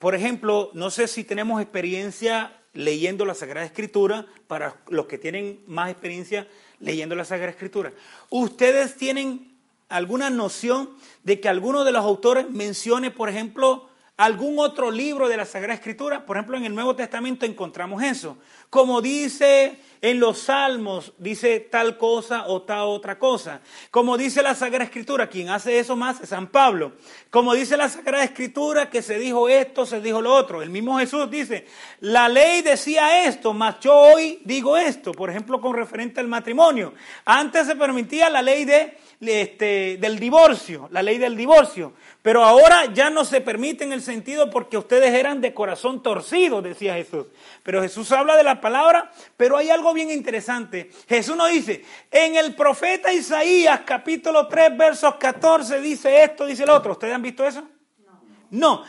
Por 0.00 0.16
ejemplo, 0.16 0.70
no 0.74 0.90
sé 0.90 1.06
si 1.06 1.22
tenemos 1.22 1.62
experiencia 1.62 2.60
leyendo 2.72 3.24
la 3.24 3.34
Sagrada 3.34 3.64
Escritura, 3.64 4.26
para 4.48 4.74
los 4.88 5.06
que 5.06 5.16
tienen 5.16 5.60
más 5.68 5.90
experiencia 5.90 6.48
leyendo 6.80 7.14
la 7.14 7.24
Sagrada 7.24 7.52
Escritura. 7.52 7.92
¿Ustedes 8.30 8.96
tienen 8.96 9.56
alguna 9.88 10.28
noción 10.28 10.90
de 11.22 11.38
que 11.38 11.48
alguno 11.48 11.84
de 11.84 11.92
los 11.92 12.04
autores 12.04 12.50
mencione, 12.50 13.12
por 13.12 13.28
ejemplo, 13.28 13.88
algún 14.16 14.58
otro 14.58 14.90
libro 14.90 15.28
de 15.28 15.36
la 15.36 15.46
Sagrada 15.46 15.74
Escritura? 15.74 16.26
Por 16.26 16.36
ejemplo, 16.36 16.56
en 16.56 16.64
el 16.64 16.74
Nuevo 16.74 16.96
Testamento 16.96 17.46
encontramos 17.46 18.02
eso. 18.02 18.38
Como 18.70 19.00
dice 19.00 19.78
en 20.04 20.20
los 20.20 20.38
Salmos, 20.38 21.14
dice 21.16 21.60
tal 21.60 21.96
cosa 21.96 22.46
o 22.48 22.60
tal 22.60 22.88
otra 22.88 23.18
cosa. 23.18 23.62
Como 23.90 24.18
dice 24.18 24.42
la 24.42 24.54
Sagrada 24.54 24.84
Escritura, 24.84 25.30
quien 25.30 25.48
hace 25.48 25.78
eso 25.78 25.96
más 25.96 26.20
es 26.20 26.28
San 26.28 26.48
Pablo. 26.48 26.92
Como 27.30 27.54
dice 27.54 27.78
la 27.78 27.88
Sagrada 27.88 28.22
Escritura, 28.22 28.90
que 28.90 29.00
se 29.00 29.18
dijo 29.18 29.48
esto, 29.48 29.86
se 29.86 30.02
dijo 30.02 30.20
lo 30.20 30.34
otro. 30.34 30.60
El 30.60 30.68
mismo 30.68 30.98
Jesús 30.98 31.30
dice, 31.30 31.66
la 32.00 32.28
ley 32.28 32.60
decía 32.60 33.24
esto, 33.24 33.54
mas 33.54 33.80
yo 33.80 33.94
hoy 33.94 34.40
digo 34.44 34.76
esto. 34.76 35.12
Por 35.12 35.30
ejemplo, 35.30 35.58
con 35.58 35.72
referente 35.72 36.20
al 36.20 36.28
matrimonio. 36.28 36.92
Antes 37.24 37.66
se 37.66 37.74
permitía 37.74 38.28
la 38.28 38.42
ley 38.42 38.66
de, 38.66 38.98
este, 39.20 39.96
del 40.00 40.18
divorcio, 40.18 40.88
la 40.90 41.02
ley 41.02 41.18
del 41.18 41.36
divorcio. 41.36 41.92
Pero 42.22 42.44
ahora 42.44 42.86
ya 42.92 43.10
no 43.10 43.24
se 43.24 43.40
permite 43.40 43.84
en 43.84 43.92
el 43.92 44.02
sentido 44.02 44.50
porque 44.50 44.78
ustedes 44.78 45.12
eran 45.12 45.40
de 45.40 45.52
corazón 45.52 46.02
torcido, 46.02 46.62
decía 46.62 46.94
Jesús. 46.94 47.26
Pero 47.62 47.82
Jesús 47.82 48.10
habla 48.12 48.36
de 48.36 48.44
la 48.44 48.60
palabra, 48.60 49.10
pero 49.36 49.56
hay 49.56 49.70
algo 49.70 49.92
bien 49.92 50.10
interesante. 50.10 50.90
Jesús 51.08 51.36
nos 51.36 51.50
dice, 51.50 51.84
en 52.10 52.36
el 52.36 52.54
profeta 52.54 53.12
Isaías 53.12 53.80
capítulo 53.84 54.46
3 54.48 54.76
versos 54.76 55.14
14 55.16 55.80
dice 55.80 56.22
esto, 56.22 56.46
dice 56.46 56.64
el 56.64 56.70
otro. 56.70 56.92
¿Ustedes 56.92 57.14
han 57.14 57.22
visto 57.22 57.46
eso? 57.46 57.68
No, 58.54 58.84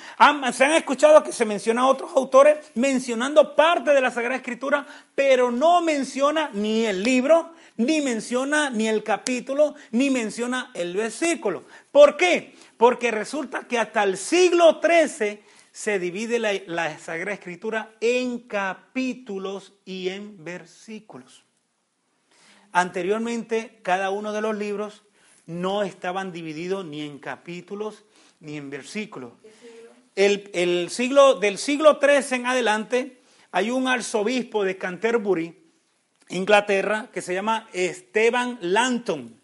se 0.53 0.63
han 0.63 0.73
escuchado 0.73 1.23
que 1.23 1.31
se 1.31 1.43
menciona 1.43 1.81
a 1.81 1.87
otros 1.87 2.11
autores 2.15 2.57
mencionando 2.75 3.55
parte 3.55 3.93
de 3.93 4.01
la 4.01 4.11
Sagrada 4.11 4.35
Escritura, 4.35 4.85
pero 5.15 5.49
no 5.51 5.81
menciona 5.81 6.51
ni 6.53 6.85
el 6.85 7.01
libro, 7.01 7.51
ni 7.77 8.01
menciona 8.01 8.69
ni 8.69 8.87
el 8.87 9.03
capítulo, 9.03 9.75
ni 9.91 10.09
menciona 10.09 10.71
el 10.73 10.95
versículo. 10.95 11.63
¿Por 11.91 12.17
qué? 12.17 12.55
Porque 12.77 13.11
resulta 13.11 13.67
que 13.67 13.77
hasta 13.77 14.03
el 14.03 14.17
siglo 14.17 14.81
XIII 14.81 15.39
se 15.71 15.99
divide 15.99 16.39
la, 16.39 16.97
Sagrada 16.97 17.33
Escritura 17.33 17.91
en 17.99 18.39
capítulos 18.39 19.73
y 19.83 20.09
en 20.09 20.43
versículos. 20.43 21.43
Anteriormente, 22.71 23.79
cada 23.81 24.09
uno 24.09 24.31
de 24.31 24.41
los 24.41 24.55
libros 24.55 25.03
no 25.45 25.83
estaban 25.83 26.31
divididos 26.31 26.85
ni 26.85 27.01
en 27.01 27.19
capítulos 27.19 28.05
ni 28.39 28.57
en 28.57 28.69
versículos. 28.69 29.33
El, 30.15 30.49
el, 30.53 30.89
siglo, 30.89 31.35
del 31.35 31.57
siglo 31.57 31.99
XIII 32.01 32.37
en 32.39 32.45
adelante 32.45 33.21
hay 33.51 33.69
un 33.69 33.87
arzobispo 33.89 34.63
de 34.63 34.77
Canterbury, 34.77 35.64
Inglaterra, 36.29 37.09
que 37.13 37.21
se 37.21 37.33
llama 37.33 37.67
Esteban 37.73 38.57
Lanton. 38.61 39.39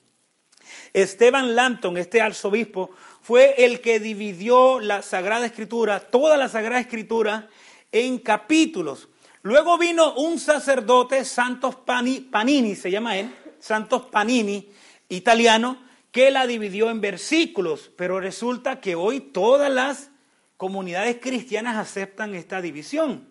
Esteban 0.94 1.56
Lanton, 1.56 1.98
este 1.98 2.22
arzobispo, 2.22 2.91
fue 3.22 3.65
el 3.65 3.82
que 3.82 4.00
dividió 4.00 4.80
la 4.80 5.02
Sagrada 5.02 5.46
Escritura, 5.46 6.00
toda 6.00 6.38
la 6.38 6.50
Sagrada 6.50 6.82
Escritura, 6.82 7.50
en 7.91 8.20
capítulos. 8.20 9.10
Luego 9.44 9.78
vino 9.78 10.13
un 10.15 10.39
sacerdote, 10.39 11.26
Santos 11.26 11.76
Panini, 11.76 12.76
se 12.76 12.91
llama 12.91 13.17
él, 13.17 13.34
Santos 13.60 14.04
Panini, 14.12 14.70
italiano, 15.10 15.78
que 16.12 16.30
la 16.30 16.46
dividió 16.46 16.89
en 16.89 17.02
versículos, 17.02 17.91
pero 17.96 18.20
resulta 18.20 18.82
que 18.82 18.96
hoy 18.96 19.20
todas 19.20 19.72
las 19.72 20.10
comunidades 20.58 21.17
cristianas 21.22 21.78
aceptan 21.78 22.36
esta 22.36 22.62
división. 22.62 23.31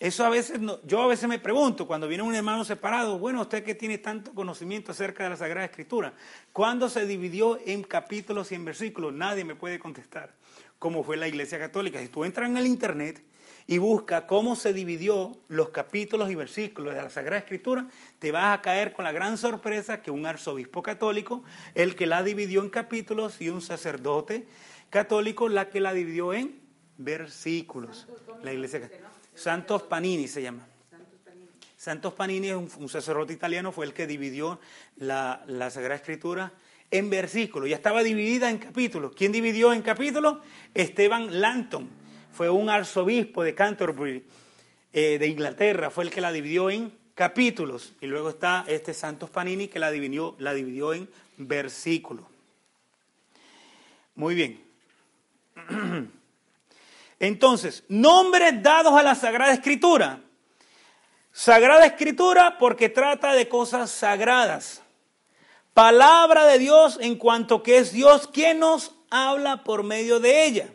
Eso 0.00 0.24
a 0.24 0.30
veces, 0.30 0.58
yo 0.84 1.02
a 1.02 1.06
veces 1.06 1.28
me 1.28 1.38
pregunto, 1.38 1.86
cuando 1.86 2.08
viene 2.08 2.22
un 2.22 2.34
hermano 2.34 2.64
separado, 2.64 3.18
bueno, 3.18 3.42
usted 3.42 3.62
que 3.62 3.74
tiene 3.74 3.98
tanto 3.98 4.32
conocimiento 4.32 4.92
acerca 4.92 5.24
de 5.24 5.30
la 5.30 5.36
Sagrada 5.36 5.66
Escritura, 5.66 6.14
¿cuándo 6.54 6.88
se 6.88 7.04
dividió 7.04 7.58
en 7.66 7.82
capítulos 7.82 8.50
y 8.50 8.54
en 8.54 8.64
versículos? 8.64 9.12
Nadie 9.12 9.44
me 9.44 9.54
puede 9.54 9.78
contestar 9.78 10.34
cómo 10.78 11.04
fue 11.04 11.18
la 11.18 11.28
Iglesia 11.28 11.58
Católica. 11.58 12.00
Si 12.00 12.08
tú 12.08 12.24
entras 12.24 12.48
en 12.48 12.56
el 12.56 12.66
Internet 12.66 13.22
y 13.66 13.76
buscas 13.76 14.22
cómo 14.22 14.56
se 14.56 14.72
dividió 14.72 15.36
los 15.48 15.68
capítulos 15.68 16.30
y 16.30 16.34
versículos 16.34 16.94
de 16.94 17.02
la 17.02 17.10
Sagrada 17.10 17.40
Escritura, 17.40 17.86
te 18.18 18.32
vas 18.32 18.58
a 18.58 18.62
caer 18.62 18.94
con 18.94 19.04
la 19.04 19.12
gran 19.12 19.36
sorpresa 19.36 20.00
que 20.00 20.10
un 20.10 20.24
arzobispo 20.24 20.82
católico, 20.82 21.44
el 21.74 21.94
que 21.94 22.06
la 22.06 22.22
dividió 22.22 22.62
en 22.62 22.70
capítulos, 22.70 23.42
y 23.42 23.50
un 23.50 23.60
sacerdote 23.60 24.46
católico, 24.88 25.50
la 25.50 25.68
que 25.68 25.80
la 25.80 25.92
dividió 25.92 26.32
en 26.32 26.58
versículos. 26.96 28.08
La 28.42 28.54
Iglesia 28.54 28.80
Católica. 28.80 29.09
Santos 29.40 29.84
Panini 29.84 30.28
se 30.28 30.42
llama. 30.42 30.66
Santos 31.74 32.12
Panini 32.12 32.48
es 32.48 32.54
un, 32.54 32.88
sacerdote 32.90 33.32
italiano, 33.32 33.72
fue 33.72 33.86
el 33.86 33.94
que 33.94 34.06
dividió 34.06 34.60
la, 34.96 35.46
Sagrada 35.70 35.94
Escritura 35.94 36.52
en 36.90 37.08
versículos. 37.08 37.70
Ya 37.70 37.76
estaba 37.76 38.02
dividida 38.02 38.50
en 38.50 38.58
capítulos. 38.58 39.12
¿Quién 39.16 39.32
dividió 39.32 39.72
en 39.72 39.80
capítulos? 39.80 40.38
Esteban 40.74 41.40
Lanton. 41.40 41.88
Fue 42.32 42.50
un 42.50 42.68
arzobispo 42.68 43.42
de 43.42 43.54
Canterbury, 43.54 44.26
eh, 44.92 45.16
de 45.18 45.26
Inglaterra. 45.26 45.88
Fue 45.88 46.04
el 46.04 46.10
que 46.10 46.20
la 46.20 46.32
dividió 46.32 46.68
en 46.68 46.92
capítulos. 47.14 47.94
Y 48.02 48.08
luego 48.08 48.28
está 48.28 48.66
este 48.68 48.92
Santos 48.92 49.30
Panini 49.30 49.68
que 49.68 49.78
la 49.78 49.90
dividió, 49.90 50.36
la 50.38 50.52
dividió 50.52 50.92
en 50.92 51.08
versículos. 51.38 52.26
Muy 54.14 54.34
bien. 54.34 54.60
Entonces, 57.20 57.84
nombres 57.88 58.62
dados 58.62 58.94
a 58.94 59.02
la 59.02 59.14
Sagrada 59.14 59.52
Escritura. 59.52 60.20
Sagrada 61.32 61.86
Escritura 61.86 62.58
porque 62.58 62.88
trata 62.88 63.34
de 63.34 63.46
cosas 63.48 63.90
sagradas. 63.90 64.82
Palabra 65.74 66.46
de 66.46 66.58
Dios 66.58 66.98
en 67.00 67.16
cuanto 67.16 67.62
que 67.62 67.78
es 67.78 67.92
Dios 67.92 68.26
quien 68.26 68.58
nos 68.58 68.94
habla 69.10 69.62
por 69.62 69.84
medio 69.84 70.18
de 70.18 70.44
ella. 70.46 70.72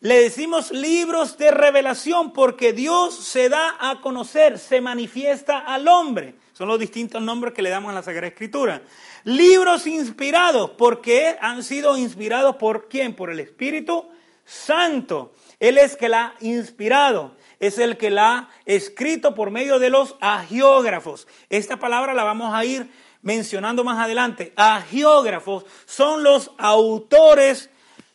Le 0.00 0.20
decimos 0.20 0.70
libros 0.72 1.38
de 1.38 1.50
revelación 1.50 2.32
porque 2.32 2.72
Dios 2.72 3.14
se 3.14 3.48
da 3.48 3.76
a 3.78 4.00
conocer, 4.00 4.58
se 4.58 4.80
manifiesta 4.80 5.58
al 5.58 5.86
hombre. 5.88 6.34
Son 6.52 6.68
los 6.68 6.80
distintos 6.80 7.22
nombres 7.22 7.54
que 7.54 7.62
le 7.62 7.70
damos 7.70 7.90
a 7.90 7.94
la 7.94 8.02
Sagrada 8.02 8.26
Escritura. 8.26 8.82
Libros 9.24 9.86
inspirados 9.86 10.70
porque 10.70 11.36
han 11.40 11.62
sido 11.62 11.96
inspirados 11.96 12.56
por 12.56 12.88
quién? 12.88 13.14
Por 13.14 13.30
el 13.30 13.40
Espíritu 13.40 14.08
Santo. 14.44 15.32
Él 15.60 15.78
es 15.78 15.96
que 15.96 16.08
la 16.08 16.24
ha 16.24 16.34
inspirado, 16.40 17.36
es 17.60 17.78
el 17.78 17.98
que 17.98 18.10
la 18.10 18.32
ha 18.32 18.48
escrito 18.64 19.34
por 19.34 19.50
medio 19.50 19.78
de 19.78 19.90
los 19.90 20.16
agiógrafos. 20.20 21.28
Esta 21.50 21.76
palabra 21.76 22.14
la 22.14 22.24
vamos 22.24 22.52
a 22.54 22.64
ir 22.64 22.90
mencionando 23.22 23.84
más 23.84 23.98
adelante. 23.98 24.52
Agiógrafos 24.56 25.66
son 25.84 26.24
los 26.24 26.52
autores, 26.56 27.68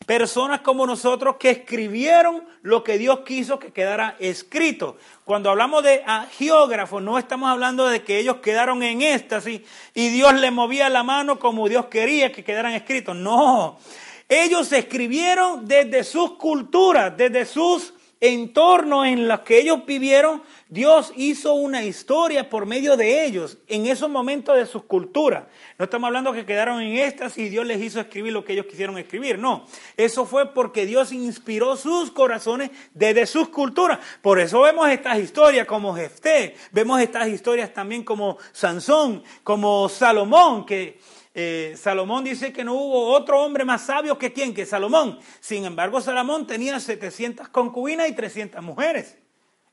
personas 0.06 0.62
como 0.62 0.86
nosotros 0.86 1.38
que 1.40 1.50
escribieron 1.50 2.44
lo 2.62 2.84
que 2.84 2.98
Dios 2.98 3.20
quiso 3.20 3.60
que 3.60 3.72
quedara 3.72 4.16
escrito. 4.20 4.98
Cuando 5.24 5.50
hablamos 5.50 5.84
de 5.84 6.04
agiógrafos, 6.06 7.02
no 7.02 7.18
estamos 7.18 7.50
hablando 7.50 7.88
de 7.88 8.04
que 8.04 8.20
ellos 8.20 8.38
quedaron 8.38 8.84
en 8.84 9.02
éxtasis 9.02 9.62
y 9.94 10.10
Dios 10.10 10.34
le 10.36 10.52
movía 10.52 10.90
la 10.90 11.04
mano 11.04 11.40
como 11.40 11.68
Dios 11.70 11.88
quería 11.88 12.32
que 12.32 12.44
quedaran 12.44 12.74
escritos. 12.74 13.16
No, 13.16 13.80
ellos 14.28 14.72
escribieron 14.72 15.68
desde 15.68 16.04
sus 16.04 16.32
culturas, 16.38 17.16
desde 17.16 17.46
sus 17.46 17.94
entornos 18.22 19.06
en 19.06 19.28
los 19.28 19.42
que 19.42 19.60
ellos 19.60 19.86
vivieron. 19.86 20.42
Dios 20.70 21.14
hizo 21.16 21.54
una 21.54 21.84
historia 21.84 22.50
por 22.50 22.66
medio 22.66 22.98
de 22.98 23.26
ellos 23.26 23.58
en 23.68 23.86
esos 23.86 24.10
momentos 24.10 24.56
de 24.56 24.66
sus 24.66 24.84
culturas. 24.84 25.44
No 25.78 25.86
estamos 25.86 26.08
hablando 26.08 26.34
que 26.34 26.46
quedaron 26.46 26.82
en 26.82 26.98
estas 26.98 27.38
y 27.38 27.50
Dios 27.50 27.66
les 27.66 27.82
hizo 27.82 28.00
escribir 28.00 28.34
lo 28.34 28.44
que 28.44 28.54
ellos 28.54 28.66
quisieron 28.66 28.98
escribir. 28.98 29.38
No, 29.38 29.66
eso 29.96 30.26
fue 30.26 30.54
porque 30.54 30.86
Dios 30.86 31.12
inspiró 31.12 31.76
sus 31.76 32.12
corazones 32.12 32.72
desde 32.94 33.28
sus 33.28 33.50
culturas. 33.50 34.00
Por 34.22 34.40
eso 34.40 34.62
vemos 34.62 34.90
estas 34.90 35.20
historias 35.20 35.68
como 35.68 35.96
Jefté, 35.96 36.56
vemos 36.72 37.00
estas 37.02 37.28
historias 37.28 37.74
también 37.74 38.04
como 38.04 38.38
Sansón, 38.52 39.24
como 39.44 39.88
Salomón, 39.88 40.66
que 40.66 41.00
eh, 41.38 41.76
Salomón 41.78 42.24
dice 42.24 42.54
que 42.54 42.64
no 42.64 42.76
hubo 42.76 43.10
otro 43.10 43.44
hombre 43.44 43.66
más 43.66 43.86
sabio 43.86 44.18
que 44.18 44.32
quien, 44.32 44.54
que 44.54 44.66
Salomón. 44.66 45.20
Sin 45.42 45.66
embargo, 45.66 46.00
Salomón 46.00 46.48
tenía 46.48 46.80
700 46.80 47.50
concubinas 47.50 48.08
y 48.08 48.14
300 48.14 48.64
mujeres. 48.64 49.18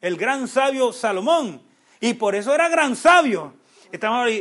El 0.01 0.17
gran 0.17 0.49
sabio 0.49 0.93
Salomón. 0.93 1.63
Y 2.01 2.15
por 2.15 2.35
eso 2.35 2.53
era 2.53 2.69
gran 2.69 2.97
sabio. 2.97 3.55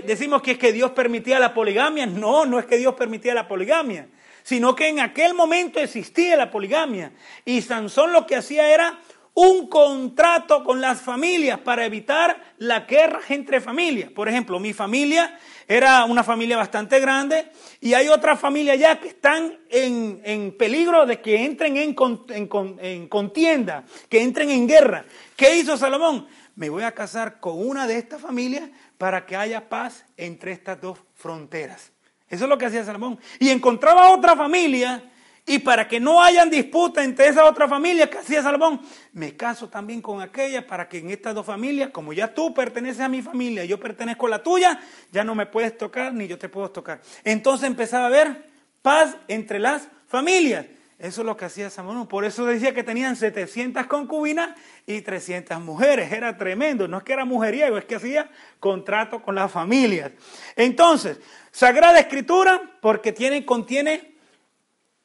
Decimos 0.04 0.42
que 0.42 0.52
es 0.52 0.58
que 0.58 0.74
Dios 0.74 0.92
permitía 0.92 1.38
la 1.38 1.54
poligamia. 1.54 2.08
No, 2.08 2.48
no 2.48 2.58
es 2.58 2.66
que 2.66 2.78
Dios 2.78 2.96
permitía 2.96 3.36
la 3.36 3.48
poligamia, 3.48 4.08
sino 4.42 4.76
que 4.76 4.88
en 4.88 5.00
aquel 5.00 5.36
momento 5.36 5.80
existía 5.80 6.36
la 6.36 6.50
poligamia. 6.50 7.12
Y 7.46 7.62
Sansón 7.62 8.14
lo 8.14 8.26
que 8.26 8.38
hacía 8.38 8.74
era 8.74 9.00
un 9.34 9.68
contrato 9.68 10.64
con 10.64 10.82
las 10.82 11.02
familias 11.02 11.60
para 11.60 11.86
evitar 11.86 12.42
la 12.58 12.82
guerra 12.82 13.22
entre 13.30 13.62
familias. 13.62 14.10
Por 14.12 14.28
ejemplo, 14.28 14.60
mi 14.60 14.74
familia 14.74 15.38
era 15.72 16.04
una 16.04 16.22
familia 16.22 16.58
bastante 16.58 17.00
grande 17.00 17.50
y 17.80 17.94
hay 17.94 18.10
otras 18.10 18.38
familias 18.38 18.78
ya 18.78 19.00
que 19.00 19.08
están 19.08 19.58
en, 19.70 20.54
peligro 20.58 21.06
de 21.06 21.22
que 21.22 21.46
entren 21.46 21.78
en, 21.78 21.96
en 22.28 23.08
contienda, 23.08 23.86
que 24.10 24.22
entren 24.22 24.50
en 24.50 24.68
guerra. 24.68 25.06
¿Qué 25.38 25.56
hizo 25.56 25.78
Salomón? 25.78 26.28
Me 26.56 26.70
voy 26.70 26.84
a 26.84 26.92
casar 26.92 27.40
con 27.40 27.66
una 27.66 27.88
de 27.88 27.98
estas 27.98 28.20
familias 28.20 28.70
para 28.98 29.26
que 29.26 29.38
haya 29.38 29.70
paz 29.70 30.04
entre 30.18 30.52
estas 30.52 30.82
dos 30.82 31.00
fronteras. 31.16 31.94
Eso 32.30 32.44
es 32.44 32.50
lo 32.50 32.58
que 32.58 32.66
hacía 32.66 32.84
Salomón. 32.84 33.18
Y 33.40 33.50
encontraba 33.50 34.12
otra 34.12 34.36
familia 34.36 35.11
y 35.46 35.60
para 35.60 35.88
que 35.88 36.00
no 36.00 36.22
hayan 36.22 36.50
disputa 36.50 37.04
entre 37.04 37.28
esas 37.28 37.44
otras 37.44 37.70
familias 37.70 38.10
que 38.10 38.20
hacía 38.20 38.44
Salomón, 38.44 38.80
me 39.14 39.36
caso 39.36 39.70
también 39.70 40.02
con 40.02 40.22
aquella 40.22 40.66
para 40.66 40.88
que 40.88 41.00
en 41.00 41.10
estas 41.10 41.34
dos 41.34 41.46
familias, 41.46 41.90
como 41.90 42.14
ya 42.14 42.34
tú 42.34 42.54
perteneces 42.54 43.02
a 43.02 43.10
mi 43.10 43.22
familia, 43.22 43.66
yo 43.66 43.80
pertenezco 43.80 44.28
a 44.28 44.30
la 44.30 44.44
tuya, 44.44 44.80
ya 45.12 45.24
no 45.24 45.34
me 45.34 45.48
puedes 45.48 45.78
tocar 45.78 46.14
ni 46.14 46.28
yo 46.28 46.38
te 46.38 46.48
puedo 46.48 46.70
tocar. 46.70 47.02
Entonces 47.24 47.68
empezaba 47.68 48.04
a 48.04 48.08
haber 48.08 48.52
paz 48.82 49.18
entre 49.28 49.60
las 49.60 49.88
familias. 50.08 50.66
Eso 51.00 51.22
es 51.22 51.26
lo 51.26 51.36
que 51.36 51.46
hacía 51.46 51.72
Salomón. 51.72 52.08
Por 52.08 52.26
eso 52.26 52.46
decía 52.46 52.76
que 52.76 52.84
tenían 52.84 53.16
700 53.16 53.88
concubinas 53.88 54.52
y 54.86 55.02
300 55.02 55.60
mujeres. 55.60 56.12
Era 56.12 56.38
tremendo. 56.38 56.88
No 56.88 57.00
es 57.00 57.04
que 57.04 57.14
era 57.14 57.26
mujeriego, 57.26 57.80
es 57.80 57.86
que 57.86 57.96
hacía 57.96 58.30
contrato 58.60 59.24
con 59.24 59.34
las 59.34 59.52
familias. 59.52 60.12
Entonces, 60.56 61.20
Sagrada 61.50 62.00
Escritura, 62.00 62.78
porque 62.82 63.12
tiene, 63.12 63.44
contiene 63.48 64.11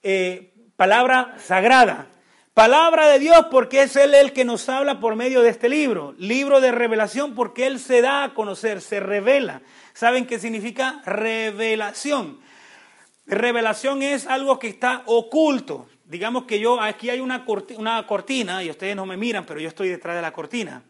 eh, 0.08 0.54
palabra 0.76 1.34
sagrada. 1.40 2.06
Palabra 2.54 3.08
de 3.08 3.18
Dios 3.18 3.46
porque 3.50 3.82
es 3.82 3.96
Él 3.96 4.14
el 4.14 4.32
que 4.32 4.44
nos 4.44 4.68
habla 4.68 5.00
por 5.00 5.16
medio 5.16 5.42
de 5.42 5.50
este 5.50 5.68
libro. 5.68 6.14
Libro 6.16 6.60
de 6.60 6.70
revelación 6.70 7.34
porque 7.34 7.66
Él 7.66 7.80
se 7.80 8.02
da 8.02 8.22
a 8.22 8.32
conocer, 8.32 8.80
se 8.82 9.00
revela. 9.00 9.62
¿Saben 9.94 10.24
qué 10.24 10.38
significa 10.38 11.02
revelación? 11.04 12.38
Revelación 13.26 14.00
es 14.02 14.28
algo 14.28 14.60
que 14.60 14.68
está 14.68 15.02
oculto. 15.06 15.88
Digamos 16.04 16.44
que 16.44 16.60
yo, 16.60 16.80
aquí 16.80 17.10
hay 17.10 17.18
una 17.18 17.44
cortina, 17.44 17.80
una 17.80 18.06
cortina 18.06 18.62
y 18.62 18.70
ustedes 18.70 18.94
no 18.94 19.06
me 19.06 19.16
miran, 19.16 19.44
pero 19.44 19.58
yo 19.58 19.66
estoy 19.66 19.88
detrás 19.88 20.14
de 20.14 20.22
la 20.22 20.32
cortina. 20.32 20.84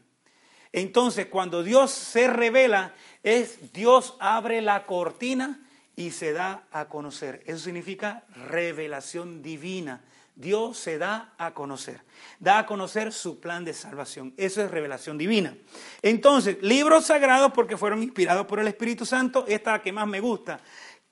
Entonces, 0.73 1.27
cuando 1.27 1.63
Dios 1.63 1.91
se 1.91 2.29
revela, 2.29 2.93
es 3.23 3.73
Dios 3.73 4.15
abre 4.21 4.61
la 4.61 4.85
cortina 4.85 5.66
y 5.97 6.11
se 6.11 6.33
da 6.33 6.69
a 6.71 6.89
conocer. 6.89 7.43
Eso 7.47 7.59
significa 7.59 8.25
revelación 8.49 9.43
divina. 9.43 10.05
Dios 10.35 10.77
se 10.77 10.99
da 10.99 11.33
a 11.39 11.55
conocer, 11.55 12.03
da 12.39 12.59
a 12.59 12.67
conocer 12.67 13.11
su 13.11 13.41
plan 13.41 13.65
de 13.65 13.73
salvación. 13.73 14.35
Eso 14.37 14.63
es 14.63 14.71
revelación 14.71 15.17
divina. 15.17 15.57
Entonces, 16.03 16.59
libros 16.61 17.07
sagrados 17.07 17.53
porque 17.53 17.79
fueron 17.79 18.03
inspirados 18.03 18.47
por 18.47 18.61
el 18.61 18.69
Espíritu 18.69 19.07
Santo, 19.07 19.47
esta 19.49 19.71
es 19.71 19.79
la 19.79 19.83
que 19.83 19.93
más 19.93 20.07
me 20.07 20.21
gusta. 20.21 20.61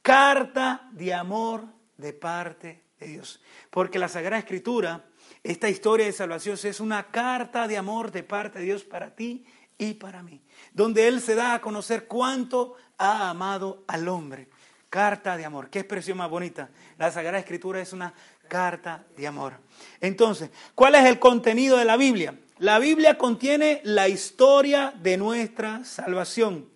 Carta 0.03 0.91
de 0.93 1.15
amor 1.15 1.65
de 1.97 2.13
parte 2.13 2.83
de 3.01 3.07
Dios. 3.07 3.41
Porque 3.71 3.99
la 3.99 4.09
Sagrada 4.09 4.41
Escritura, 4.41 5.07
esta 5.43 5.71
historia 5.71 6.05
de 6.05 6.13
salvación 6.13 6.59
es 6.63 6.79
una 6.79 7.05
carta 7.05 7.67
de 7.67 7.79
amor 7.79 8.13
de 8.13 8.25
parte 8.25 8.59
de 8.59 8.67
Dios 8.67 8.85
para 8.85 9.15
ti 9.15 9.47
y 9.79 9.95
para 9.95 10.23
mí. 10.23 10.43
Donde 10.75 11.09
Él 11.09 11.23
se 11.23 11.35
da 11.35 11.55
a 11.55 11.61
conocer 11.63 12.07
cuánto 12.07 12.75
ha 12.99 13.31
amado 13.31 13.85
al 13.89 14.07
hombre 14.09 14.51
carta 14.95 15.37
de 15.37 15.45
amor. 15.45 15.71
Qué 15.71 15.81
expresión 15.81 16.19
más 16.19 16.31
bonita. 16.31 16.69
La 16.99 17.11
Sagrada 17.11 17.41
Escritura 17.41 17.81
es 17.81 17.93
una 17.93 18.15
carta 18.47 19.03
de 19.17 19.27
amor. 19.27 19.55
Entonces, 20.01 20.51
¿cuál 20.77 20.95
es 20.95 21.05
el 21.07 21.19
contenido 21.19 21.79
de 21.79 21.85
la 21.85 21.97
Biblia? 21.97 22.39
La 22.61 22.79
Biblia 22.79 23.19
contiene 23.19 23.81
la 23.83 24.07
historia 24.07 24.95
de 25.03 25.17
nuestra 25.17 25.85
salvación. 25.85 26.69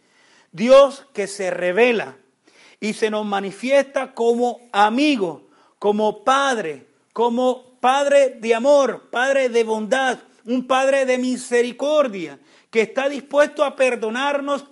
Dios 0.50 1.06
que 1.14 1.28
se 1.28 1.52
revela 1.52 2.16
y 2.80 2.94
se 2.94 3.08
nos 3.08 3.24
manifiesta 3.24 4.14
como 4.14 4.62
amigo, 4.72 5.46
como 5.78 6.24
padre, 6.24 6.88
como 7.12 7.78
padre 7.78 8.30
de 8.30 8.52
amor, 8.52 9.10
padre 9.12 9.48
de 9.48 9.62
bondad, 9.62 10.18
un 10.44 10.66
padre 10.66 11.06
de 11.06 11.18
misericordia, 11.18 12.40
que 12.72 12.80
está 12.80 13.08
dispuesto 13.08 13.64
a 13.64 13.76
perdonarnos 13.76 14.64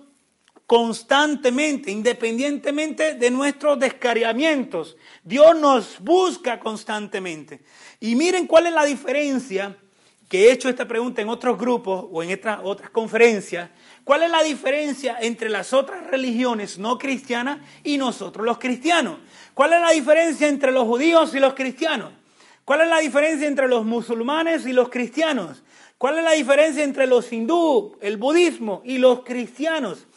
constantemente, 0.67 1.89
independientemente 1.89 3.15
de 3.15 3.31
nuestros 3.31 3.79
descariamientos. 3.79 4.97
Dios 5.23 5.57
nos 5.57 5.97
busca 5.99 6.59
constantemente. 6.59 7.61
Y 8.01 8.15
miren 8.15 8.45
cuál 8.45 8.67
es 8.67 8.73
la 8.73 8.83
diferencia, 8.83 9.77
que 10.27 10.43
he 10.43 10.51
hecho 10.51 10.67
esta 10.67 10.85
pregunta 10.85 11.21
en 11.21 11.29
otros 11.29 11.57
grupos 11.57 12.07
o 12.11 12.21
en 12.21 12.33
otras, 12.33 12.59
otras 12.61 12.89
conferencias, 12.89 13.69
cuál 14.03 14.23
es 14.23 14.29
la 14.29 14.43
diferencia 14.43 15.17
entre 15.21 15.47
las 15.47 15.71
otras 15.71 16.05
religiones 16.07 16.77
no 16.77 16.97
cristianas 16.97 17.59
y 17.81 17.97
nosotros 17.97 18.45
los 18.45 18.57
cristianos. 18.57 19.19
¿Cuál 19.53 19.71
es 19.71 19.81
la 19.81 19.91
diferencia 19.91 20.49
entre 20.49 20.73
los 20.73 20.85
judíos 20.85 21.33
y 21.33 21.39
los 21.39 21.53
cristianos? 21.53 22.11
¿Cuál 22.65 22.81
es 22.81 22.89
la 22.89 22.99
diferencia 22.99 23.47
entre 23.47 23.69
los 23.69 23.85
musulmanes 23.85 24.65
y 24.65 24.73
los 24.73 24.89
cristianos? 24.89 25.63
¿Cuál 25.97 26.17
es 26.17 26.25
la 26.25 26.31
diferencia 26.33 26.83
entre 26.83 27.07
los 27.07 27.31
hindú, 27.31 27.97
el 28.01 28.17
budismo 28.17 28.81
y 28.83 28.97
los 28.97 29.23
cristianos? 29.23 30.07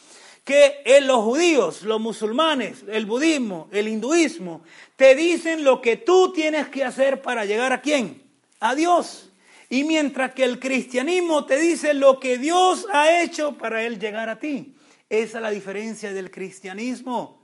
Que 0.45 0.83
en 0.85 1.07
los 1.07 1.23
judíos, 1.23 1.83
los 1.83 2.01
musulmanes, 2.01 2.85
el 2.89 3.07
budismo, 3.07 3.69
el 3.73 3.89
hinduismo, 3.89 4.63
te 4.97 5.15
dicen 5.15 5.65
lo 5.65 5.81
que 5.81 5.97
tú 5.97 6.33
tienes 6.33 6.69
que 6.69 6.85
hacer 6.85 7.23
para 7.23 7.45
llegar 7.45 7.73
a 7.73 7.81
quién? 7.81 8.23
A 8.59 8.75
Dios. 8.75 9.31
Y 9.69 9.85
mientras 9.85 10.33
que 10.33 10.45
el 10.45 10.59
cristianismo 10.59 11.47
te 11.47 11.59
dice 11.59 11.95
lo 11.95 12.19
que 12.19 12.39
Dios 12.39 12.87
ha 12.93 13.23
hecho 13.23 13.57
para 13.57 13.85
él 13.85 14.01
llegar 14.01 14.29
a 14.29 14.39
ti. 14.39 14.75
Esa 15.09 15.39
es 15.39 15.43
la 15.43 15.51
diferencia 15.51 16.13
del 16.13 16.31
cristianismo. 16.31 17.41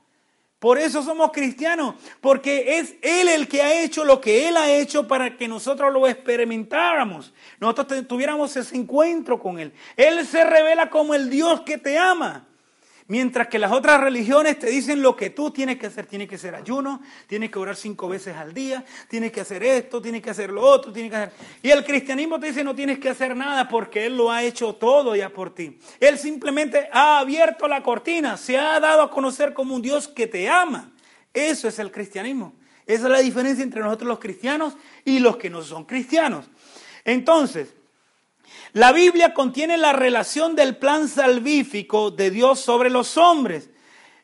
Por 0.58 0.78
eso 0.78 1.02
somos 1.02 1.32
cristianos, 1.32 1.96
porque 2.20 2.78
es 2.78 2.94
Él 3.02 3.28
el 3.28 3.46
que 3.46 3.60
ha 3.60 3.82
hecho 3.82 4.04
lo 4.04 4.20
que 4.20 4.48
Él 4.48 4.56
ha 4.56 4.72
hecho 4.72 5.06
para 5.06 5.36
que 5.36 5.46
nosotros 5.48 5.92
lo 5.92 6.08
experimentáramos, 6.08 7.34
nosotros 7.60 8.08
tuviéramos 8.08 8.56
ese 8.56 8.74
encuentro 8.76 9.38
con 9.38 9.58
Él. 9.58 9.72
Él 9.96 10.26
se 10.26 10.44
revela 10.44 10.88
como 10.88 11.14
el 11.14 11.28
Dios 11.28 11.60
que 11.60 11.76
te 11.76 11.98
ama. 11.98 12.45
Mientras 13.08 13.46
que 13.46 13.60
las 13.60 13.70
otras 13.70 14.00
religiones 14.00 14.58
te 14.58 14.66
dicen 14.66 15.00
lo 15.00 15.14
que 15.14 15.30
tú 15.30 15.52
tienes 15.52 15.78
que 15.78 15.86
hacer. 15.86 16.06
Tienes 16.06 16.28
que 16.28 16.34
hacer 16.34 16.56
ayuno, 16.56 17.00
tienes 17.28 17.50
que 17.50 17.58
orar 17.58 17.76
cinco 17.76 18.08
veces 18.08 18.36
al 18.36 18.52
día, 18.52 18.84
tienes 19.08 19.30
que 19.30 19.40
hacer 19.40 19.62
esto, 19.62 20.02
tienes 20.02 20.22
que 20.22 20.30
hacer 20.30 20.50
lo 20.50 20.62
otro, 20.62 20.92
tienes 20.92 21.12
que 21.12 21.16
hacer... 21.16 21.32
Y 21.62 21.70
el 21.70 21.84
cristianismo 21.84 22.40
te 22.40 22.48
dice 22.48 22.64
no 22.64 22.74
tienes 22.74 22.98
que 22.98 23.08
hacer 23.08 23.36
nada 23.36 23.68
porque 23.68 24.06
Él 24.06 24.16
lo 24.16 24.32
ha 24.32 24.42
hecho 24.42 24.74
todo 24.74 25.14
ya 25.14 25.28
por 25.28 25.54
ti. 25.54 25.78
Él 26.00 26.18
simplemente 26.18 26.88
ha 26.92 27.20
abierto 27.20 27.68
la 27.68 27.80
cortina, 27.82 28.36
se 28.36 28.58
ha 28.58 28.80
dado 28.80 29.02
a 29.02 29.10
conocer 29.10 29.54
como 29.54 29.76
un 29.76 29.82
Dios 29.82 30.08
que 30.08 30.26
te 30.26 30.48
ama. 30.48 30.92
Eso 31.32 31.68
es 31.68 31.78
el 31.78 31.92
cristianismo. 31.92 32.54
Esa 32.86 33.04
es 33.04 33.10
la 33.10 33.18
diferencia 33.20 33.62
entre 33.62 33.82
nosotros 33.82 34.08
los 34.08 34.18
cristianos 34.18 34.76
y 35.04 35.20
los 35.20 35.36
que 35.36 35.48
no 35.48 35.62
son 35.62 35.84
cristianos. 35.84 36.46
Entonces, 37.04 37.74
la 38.76 38.92
Biblia 38.92 39.32
contiene 39.32 39.78
la 39.78 39.94
relación 39.94 40.54
del 40.54 40.76
plan 40.76 41.08
salvífico 41.08 42.10
de 42.10 42.30
Dios 42.30 42.60
sobre 42.60 42.90
los 42.90 43.16
hombres. 43.16 43.70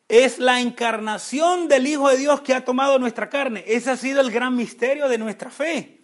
Es 0.07 0.37
la 0.37 0.61
encarnación 0.61 1.67
del 1.67 1.87
Hijo 1.87 2.07
de 2.07 2.17
Dios 2.17 2.41
que 2.41 2.53
ha 2.53 2.63
tomado 2.63 2.99
nuestra 2.99 3.31
carne. 3.31 3.63
Ese 3.65 3.89
ha 3.89 3.97
sido 3.97 4.21
el 4.21 4.29
gran 4.29 4.55
misterio 4.55 5.09
de 5.09 5.17
nuestra 5.17 5.49
fe. 5.49 6.01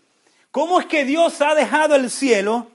¿Cómo 0.50 0.80
es 0.80 0.88
que 0.88 1.06
Dios 1.06 1.40
ha 1.42 1.54
dejado 1.54 1.94
el 1.94 2.10
cielo 2.10 2.72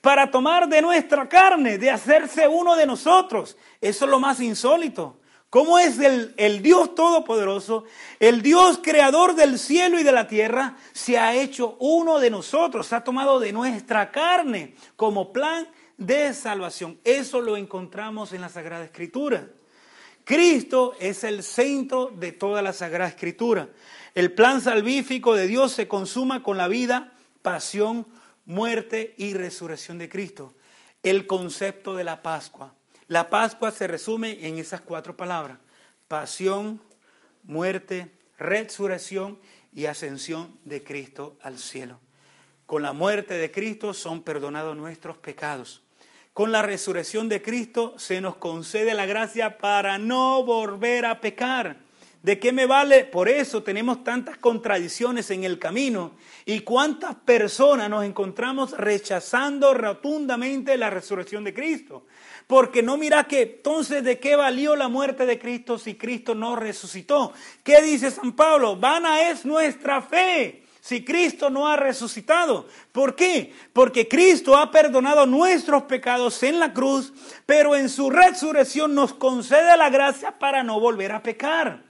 para 0.00 0.30
tomar 0.30 0.68
de 0.68 0.80
nuestra 0.80 1.28
carne, 1.28 1.76
de 1.76 1.90
hacerse 1.90 2.46
uno 2.46 2.76
de 2.76 2.86
nosotros? 2.86 3.56
Eso 3.80 4.04
es 4.04 4.10
lo 4.12 4.20
más 4.20 4.38
insólito. 4.38 5.15
¿Cómo 5.50 5.78
es 5.78 5.98
el, 6.00 6.34
el, 6.36 6.60
Dios 6.60 6.94
Todopoderoso, 6.94 7.84
el 8.18 8.42
Dios 8.42 8.80
creador 8.82 9.36
del 9.36 9.58
cielo 9.58 9.98
y 9.98 10.02
de 10.02 10.12
la 10.12 10.26
tierra, 10.26 10.76
se 10.92 11.18
ha 11.18 11.34
hecho 11.34 11.76
uno 11.78 12.18
de 12.18 12.30
nosotros, 12.30 12.88
se 12.88 12.96
ha 12.96 13.04
tomado 13.04 13.38
de 13.38 13.52
nuestra 13.52 14.10
carne 14.10 14.74
como 14.96 15.32
plan 15.32 15.68
de 15.96 16.34
salvación? 16.34 16.98
Eso 17.04 17.40
lo 17.40 17.56
encontramos 17.56 18.32
en 18.32 18.40
la 18.40 18.48
Sagrada 18.48 18.84
Escritura. 18.84 19.48
Cristo 20.24 20.94
es 20.98 21.22
el 21.22 21.44
centro 21.44 22.10
de 22.12 22.32
toda 22.32 22.60
la 22.60 22.72
Sagrada 22.72 23.08
Escritura. 23.08 23.68
El 24.12 24.32
plan 24.32 24.60
salvífico 24.60 25.34
de 25.34 25.46
Dios 25.46 25.70
se 25.70 25.86
consuma 25.86 26.42
con 26.42 26.56
la 26.56 26.66
vida, 26.66 27.12
pasión, 27.42 28.08
muerte 28.44 29.14
y 29.18 29.34
resurrección 29.34 29.98
de 29.98 30.08
Cristo. 30.08 30.54
El 31.04 31.28
concepto 31.28 31.94
de 31.94 32.02
la 32.02 32.22
Pascua. 32.22 32.75
La 33.08 33.30
Pascua 33.30 33.70
se 33.70 33.86
resume 33.86 34.48
en 34.48 34.58
esas 34.58 34.80
cuatro 34.80 35.16
palabras. 35.16 35.58
Pasión, 36.08 36.82
muerte, 37.44 38.10
resurrección 38.36 39.38
y 39.72 39.86
ascensión 39.86 40.58
de 40.64 40.82
Cristo 40.82 41.36
al 41.40 41.58
cielo. 41.58 42.00
Con 42.66 42.82
la 42.82 42.92
muerte 42.92 43.34
de 43.34 43.52
Cristo 43.52 43.94
son 43.94 44.22
perdonados 44.22 44.76
nuestros 44.76 45.16
pecados. 45.18 45.82
con 46.32 46.52
la 46.52 46.60
resurrección 46.60 47.30
de 47.30 47.40
Cristo 47.40 47.94
se 47.96 48.20
nos 48.20 48.36
concede 48.36 48.92
la 48.92 49.06
gracia 49.06 49.56
para 49.56 49.96
no 49.96 50.44
volver 50.44 51.06
a 51.06 51.18
pecar. 51.18 51.78
¿De 52.22 52.38
qué 52.38 52.52
me 52.52 52.66
vale? 52.66 53.04
Por 53.04 53.30
eso 53.30 53.62
tenemos 53.62 54.04
tantas 54.04 54.36
contradicciones 54.36 55.30
en 55.30 55.44
el 55.44 55.58
camino 55.58 56.16
y 56.44 56.60
cuántas 56.60 57.14
personas 57.14 57.88
nos 57.88 58.04
encontramos 58.04 58.72
rechazando 58.76 59.72
rotundamente 59.72 60.76
la 60.76 60.90
resurrección 60.90 61.42
de 61.42 61.54
Cristo. 61.54 62.04
Porque 62.46 62.82
no 62.82 62.96
mira 62.96 63.24
que 63.24 63.42
entonces 63.42 64.04
de 64.04 64.20
qué 64.20 64.36
valió 64.36 64.76
la 64.76 64.88
muerte 64.88 65.26
de 65.26 65.38
Cristo 65.38 65.78
si 65.78 65.94
Cristo 65.94 66.34
no 66.34 66.54
resucitó. 66.56 67.32
¿Qué 67.64 67.82
dice 67.82 68.10
San 68.10 68.32
Pablo? 68.32 68.76
Vana 68.76 69.28
es 69.28 69.44
nuestra 69.44 70.00
fe 70.02 70.62
si 70.86 71.04
Cristo 71.04 71.50
no 71.50 71.66
ha 71.66 71.74
resucitado. 71.74 72.68
¿Por 72.92 73.16
qué? 73.16 73.52
Porque 73.72 74.06
Cristo 74.06 74.56
ha 74.56 74.70
perdonado 74.70 75.26
nuestros 75.26 75.82
pecados 75.82 76.40
en 76.44 76.60
la 76.60 76.72
cruz, 76.72 77.12
pero 77.44 77.74
en 77.74 77.88
su 77.88 78.08
resurrección 78.08 78.94
nos 78.94 79.12
concede 79.12 79.76
la 79.76 79.90
gracia 79.90 80.38
para 80.38 80.62
no 80.62 80.78
volver 80.78 81.10
a 81.10 81.24
pecar. 81.24 81.85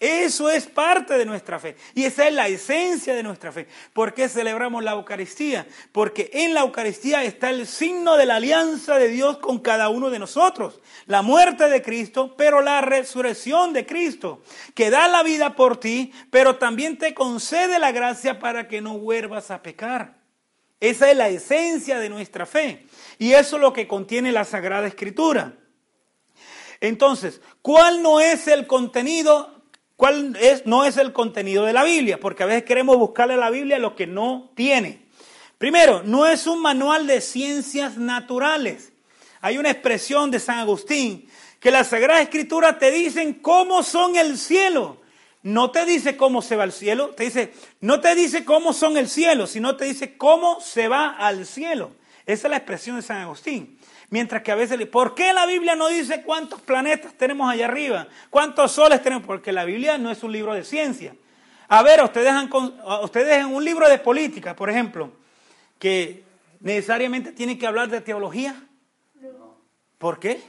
Eso 0.00 0.48
es 0.48 0.66
parte 0.66 1.18
de 1.18 1.26
nuestra 1.26 1.58
fe 1.58 1.76
y 1.94 2.04
esa 2.04 2.26
es 2.26 2.32
la 2.32 2.48
esencia 2.48 3.14
de 3.14 3.22
nuestra 3.22 3.52
fe. 3.52 3.66
¿Por 3.92 4.14
qué 4.14 4.30
celebramos 4.30 4.82
la 4.82 4.92
Eucaristía? 4.92 5.66
Porque 5.92 6.30
en 6.32 6.54
la 6.54 6.62
Eucaristía 6.62 7.22
está 7.22 7.50
el 7.50 7.66
signo 7.66 8.16
de 8.16 8.24
la 8.24 8.36
alianza 8.36 8.96
de 8.96 9.08
Dios 9.08 9.36
con 9.36 9.58
cada 9.58 9.90
uno 9.90 10.08
de 10.08 10.18
nosotros. 10.18 10.80
La 11.04 11.20
muerte 11.20 11.68
de 11.68 11.82
Cristo, 11.82 12.34
pero 12.34 12.62
la 12.62 12.80
resurrección 12.80 13.74
de 13.74 13.84
Cristo, 13.84 14.42
que 14.74 14.88
da 14.88 15.06
la 15.06 15.22
vida 15.22 15.54
por 15.54 15.78
ti, 15.78 16.14
pero 16.30 16.56
también 16.56 16.96
te 16.96 17.12
concede 17.12 17.78
la 17.78 17.92
gracia 17.92 18.38
para 18.38 18.68
que 18.68 18.80
no 18.80 18.96
vuelvas 18.96 19.50
a 19.50 19.60
pecar. 19.60 20.14
Esa 20.80 21.10
es 21.10 21.16
la 21.18 21.28
esencia 21.28 21.98
de 21.98 22.08
nuestra 22.08 22.46
fe 22.46 22.86
y 23.18 23.32
eso 23.32 23.56
es 23.56 23.62
lo 23.62 23.74
que 23.74 23.86
contiene 23.86 24.32
la 24.32 24.46
Sagrada 24.46 24.86
Escritura. 24.86 25.58
Entonces, 26.80 27.42
¿cuál 27.60 28.02
no 28.02 28.18
es 28.18 28.48
el 28.48 28.66
contenido 28.66 29.59
¿Cuál 30.00 30.34
es, 30.40 30.64
no 30.64 30.86
es 30.86 30.96
el 30.96 31.12
contenido 31.12 31.66
de 31.66 31.74
la 31.74 31.84
Biblia? 31.84 32.18
Porque 32.18 32.42
a 32.42 32.46
veces 32.46 32.64
queremos 32.64 32.96
buscarle 32.96 33.34
a 33.34 33.36
la 33.36 33.50
Biblia 33.50 33.78
lo 33.78 33.94
que 33.94 34.06
no 34.06 34.50
tiene. 34.54 35.02
Primero, 35.58 36.02
no 36.02 36.26
es 36.26 36.46
un 36.46 36.62
manual 36.62 37.06
de 37.06 37.20
ciencias 37.20 37.98
naturales. 37.98 38.94
Hay 39.42 39.58
una 39.58 39.70
expresión 39.70 40.30
de 40.30 40.40
San 40.40 40.58
Agustín 40.58 41.28
que 41.60 41.70
la 41.70 41.84
Sagrada 41.84 42.22
Escritura 42.22 42.78
te 42.78 42.90
dicen 42.90 43.34
cómo 43.34 43.82
son 43.82 44.16
el 44.16 44.38
cielo. 44.38 45.02
No 45.42 45.70
te 45.70 45.84
dice 45.84 46.16
cómo 46.16 46.40
se 46.40 46.56
va 46.56 46.62
al 46.62 46.72
cielo, 46.72 47.10
te 47.10 47.24
dice, 47.24 47.52
no 47.82 48.00
te 48.00 48.14
dice 48.14 48.46
cómo 48.46 48.72
son 48.72 48.96
el 48.96 49.06
cielo, 49.06 49.46
sino 49.46 49.76
te 49.76 49.84
dice 49.84 50.16
cómo 50.16 50.62
se 50.62 50.88
va 50.88 51.10
al 51.10 51.44
cielo. 51.44 51.90
Esa 52.24 52.46
es 52.46 52.50
la 52.50 52.56
expresión 52.56 52.96
de 52.96 53.02
San 53.02 53.18
Agustín. 53.18 53.78
Mientras 54.10 54.42
que 54.42 54.50
a 54.50 54.56
veces, 54.56 54.84
¿por 54.86 55.14
qué 55.14 55.32
la 55.32 55.46
Biblia 55.46 55.76
no 55.76 55.88
dice 55.88 56.22
cuántos 56.22 56.60
planetas 56.60 57.14
tenemos 57.14 57.48
allá 57.48 57.66
arriba? 57.66 58.08
¿Cuántos 58.28 58.72
soles 58.72 59.02
tenemos? 59.02 59.24
Porque 59.24 59.52
la 59.52 59.64
Biblia 59.64 59.98
no 59.98 60.10
es 60.10 60.22
un 60.24 60.32
libro 60.32 60.52
de 60.52 60.64
ciencia. 60.64 61.14
A 61.68 61.84
ver, 61.84 62.02
ustedes 62.02 62.34
en 62.34 63.46
un 63.46 63.64
libro 63.64 63.88
de 63.88 63.98
política, 63.98 64.56
por 64.56 64.68
ejemplo, 64.68 65.12
que 65.78 66.24
necesariamente 66.58 67.30
tiene 67.30 67.56
que 67.56 67.68
hablar 67.68 67.88
de 67.88 68.00
teología. 68.00 68.60
¿Por 69.98 70.18
qué? 70.18 70.42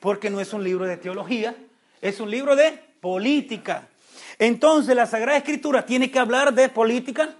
Porque 0.00 0.28
no 0.28 0.40
es 0.40 0.52
un 0.52 0.64
libro 0.64 0.86
de 0.86 0.96
teología, 0.96 1.54
es 2.00 2.18
un 2.18 2.30
libro 2.30 2.56
de 2.56 2.72
política. 3.00 3.86
Entonces, 4.40 4.96
la 4.96 5.06
Sagrada 5.06 5.38
Escritura 5.38 5.86
tiene 5.86 6.10
que 6.10 6.18
hablar 6.18 6.52
de 6.52 6.68
política. 6.68 7.36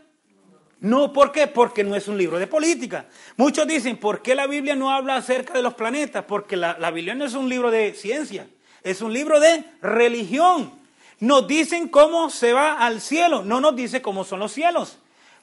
No, 0.80 1.12
¿por 1.12 1.32
qué? 1.32 1.48
Porque 1.48 1.82
no 1.82 1.96
es 1.96 2.06
un 2.06 2.16
libro 2.16 2.38
de 2.38 2.46
política. 2.46 3.06
Muchos 3.36 3.66
dicen, 3.66 3.96
¿por 3.96 4.22
qué 4.22 4.34
la 4.34 4.46
Biblia 4.46 4.76
no 4.76 4.90
habla 4.92 5.16
acerca 5.16 5.54
de 5.54 5.62
los 5.62 5.74
planetas? 5.74 6.24
Porque 6.24 6.56
la, 6.56 6.90
Biblia 6.92 7.14
no 7.14 7.24
es 7.24 7.34
un 7.34 7.48
libro 7.48 7.70
de 7.70 7.94
ciencia, 7.94 8.48
es 8.84 9.02
un 9.02 9.12
libro 9.12 9.40
de 9.40 9.64
religión. 9.82 10.72
Nos 11.18 11.48
dicen 11.48 11.88
cómo 11.88 12.30
se 12.30 12.52
va 12.52 12.74
al 12.74 13.00
cielo, 13.00 13.42
no 13.44 13.60
nos 13.60 13.74
dice 13.74 14.00
cómo 14.00 14.22
son 14.22 14.38
los 14.38 14.52
cielos. 14.52 14.98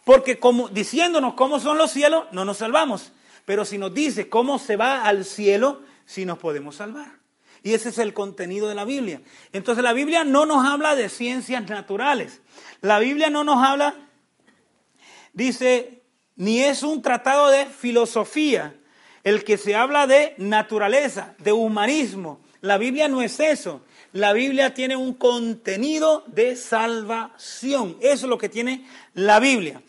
Porque 0.05 0.39
como, 0.39 0.69
diciéndonos 0.69 1.33
cómo 1.33 1.59
son 1.59 1.77
los 1.77 1.91
cielos, 1.91 2.25
no 2.31 2.45
nos 2.45 2.57
salvamos. 2.57 3.11
Pero 3.43 3.65
si 3.65 3.77
nos 3.77 3.93
dice 3.93 4.29
cómo 4.29 4.57
se 4.57 4.77
va 4.77 5.03
al 5.03 5.25
cielo, 5.25 5.81
sí 6.05 6.25
nos 6.25 6.37
podemos 6.37 6.77
salvar. 6.77 7.07
Y 7.61 7.73
ese 7.73 7.89
es 7.89 7.97
el 7.97 8.13
contenido 8.13 8.69
de 8.69 8.75
la 8.75 8.85
Biblia. 8.85 9.21
Entonces 9.51 9.83
la 9.83 9.91
Biblia 9.91 10.23
no 10.23 10.45
nos 10.45 10.65
habla 10.65 10.95
de 10.95 11.09
ciencias 11.09 11.67
naturales. 11.67 12.41
La 12.81 12.99
Biblia 12.99 13.29
no 13.29 13.43
nos 13.43 13.61
habla 13.61 13.95
dice, 15.35 16.01
ni 16.35 16.61
es 16.61 16.81
un 16.81 17.03
tratado 17.03 17.49
de 17.51 17.67
filosofía, 17.67 18.75
el 19.23 19.43
que 19.43 19.57
se 19.57 19.75
habla 19.75 20.07
de 20.07 20.33
naturaleza, 20.37 21.35
de 21.37 21.51
humanismo. 21.51 22.39
La 22.61 22.77
Biblia 22.77 23.07
no 23.07 23.21
es 23.21 23.39
eso. 23.39 23.81
La 24.13 24.33
Biblia 24.33 24.73
tiene 24.73 24.95
un 24.95 25.13
contenido 25.13 26.23
de 26.27 26.55
salvación. 26.55 27.97
Eso 27.99 28.25
es 28.25 28.29
lo 28.29 28.37
que 28.37 28.49
tiene 28.49 28.87
la 29.13 29.39
Biblia. 29.39 29.81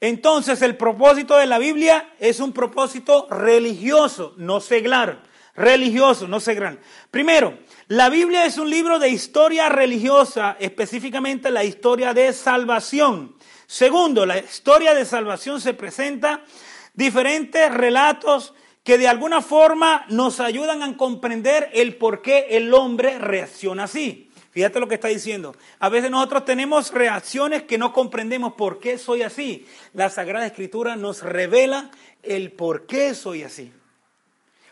Entonces 0.00 0.62
el 0.62 0.76
propósito 0.76 1.36
de 1.36 1.46
la 1.46 1.58
Biblia 1.58 2.10
es 2.18 2.40
un 2.40 2.52
propósito 2.52 3.28
religioso, 3.30 4.34
no 4.38 4.60
seglar. 4.60 5.22
Religioso, 5.54 6.26
no 6.26 6.40
seglar. 6.40 6.78
Primero, 7.10 7.58
la 7.88 8.08
Biblia 8.08 8.46
es 8.46 8.56
un 8.56 8.70
libro 8.70 8.98
de 8.98 9.10
historia 9.10 9.68
religiosa, 9.68 10.56
específicamente 10.58 11.50
la 11.50 11.64
historia 11.64 12.14
de 12.14 12.32
salvación. 12.32 13.34
Segundo, 13.70 14.26
la 14.26 14.36
historia 14.36 14.94
de 14.94 15.04
salvación 15.04 15.60
se 15.60 15.74
presenta 15.74 16.42
diferentes 16.92 17.72
relatos 17.72 18.52
que 18.82 18.98
de 18.98 19.06
alguna 19.06 19.42
forma 19.42 20.06
nos 20.08 20.40
ayudan 20.40 20.82
a 20.82 20.96
comprender 20.96 21.70
el 21.72 21.94
por 21.94 22.20
qué 22.20 22.48
el 22.50 22.74
hombre 22.74 23.20
reacciona 23.20 23.84
así. 23.84 24.28
Fíjate 24.50 24.80
lo 24.80 24.88
que 24.88 24.96
está 24.96 25.06
diciendo. 25.06 25.54
A 25.78 25.88
veces 25.88 26.10
nosotros 26.10 26.44
tenemos 26.44 26.90
reacciones 26.90 27.62
que 27.62 27.78
no 27.78 27.92
comprendemos 27.92 28.54
por 28.54 28.80
qué 28.80 28.98
soy 28.98 29.22
así. 29.22 29.68
La 29.94 30.10
Sagrada 30.10 30.46
Escritura 30.46 30.96
nos 30.96 31.22
revela 31.22 31.92
el 32.24 32.50
por 32.50 32.86
qué 32.86 33.14
soy 33.14 33.44
así. 33.44 33.72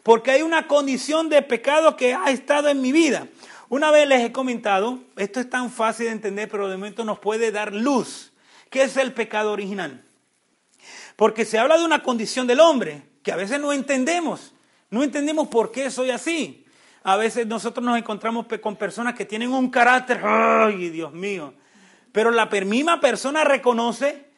Porque 0.02 0.32
hay 0.32 0.42
una 0.42 0.66
condición 0.66 1.28
de 1.28 1.40
pecado 1.42 1.96
que 1.96 2.14
ha 2.14 2.32
estado 2.32 2.68
en 2.68 2.80
mi 2.80 2.90
vida. 2.90 3.28
Una 3.68 3.92
vez 3.92 4.08
les 4.08 4.24
he 4.24 4.32
comentado, 4.32 4.98
esto 5.16 5.38
es 5.38 5.48
tan 5.48 5.70
fácil 5.70 6.06
de 6.06 6.12
entender, 6.12 6.48
pero 6.48 6.68
de 6.68 6.76
momento 6.76 7.04
nos 7.04 7.20
puede 7.20 7.52
dar 7.52 7.72
luz. 7.72 8.32
¿Qué 8.70 8.82
es 8.82 8.96
el 8.96 9.12
pecado 9.12 9.52
original? 9.52 10.04
Porque 11.16 11.44
se 11.44 11.58
habla 11.58 11.78
de 11.78 11.84
una 11.84 12.02
condición 12.02 12.46
del 12.46 12.60
hombre 12.60 13.02
que 13.22 13.32
a 13.32 13.36
veces 13.36 13.60
no 13.60 13.72
entendemos. 13.72 14.54
No 14.90 15.02
entendemos 15.02 15.48
por 15.48 15.70
qué 15.70 15.90
soy 15.90 16.10
así. 16.10 16.64
A 17.02 17.16
veces 17.16 17.46
nosotros 17.46 17.84
nos 17.84 17.98
encontramos 17.98 18.46
con 18.60 18.76
personas 18.76 19.14
que 19.14 19.24
tienen 19.24 19.52
un 19.52 19.70
carácter, 19.70 20.20
ay 20.24 20.90
Dios 20.90 21.12
mío, 21.12 21.54
pero 22.12 22.30
la 22.30 22.46
misma 22.46 23.00
persona 23.00 23.44
reconoce 23.44 24.28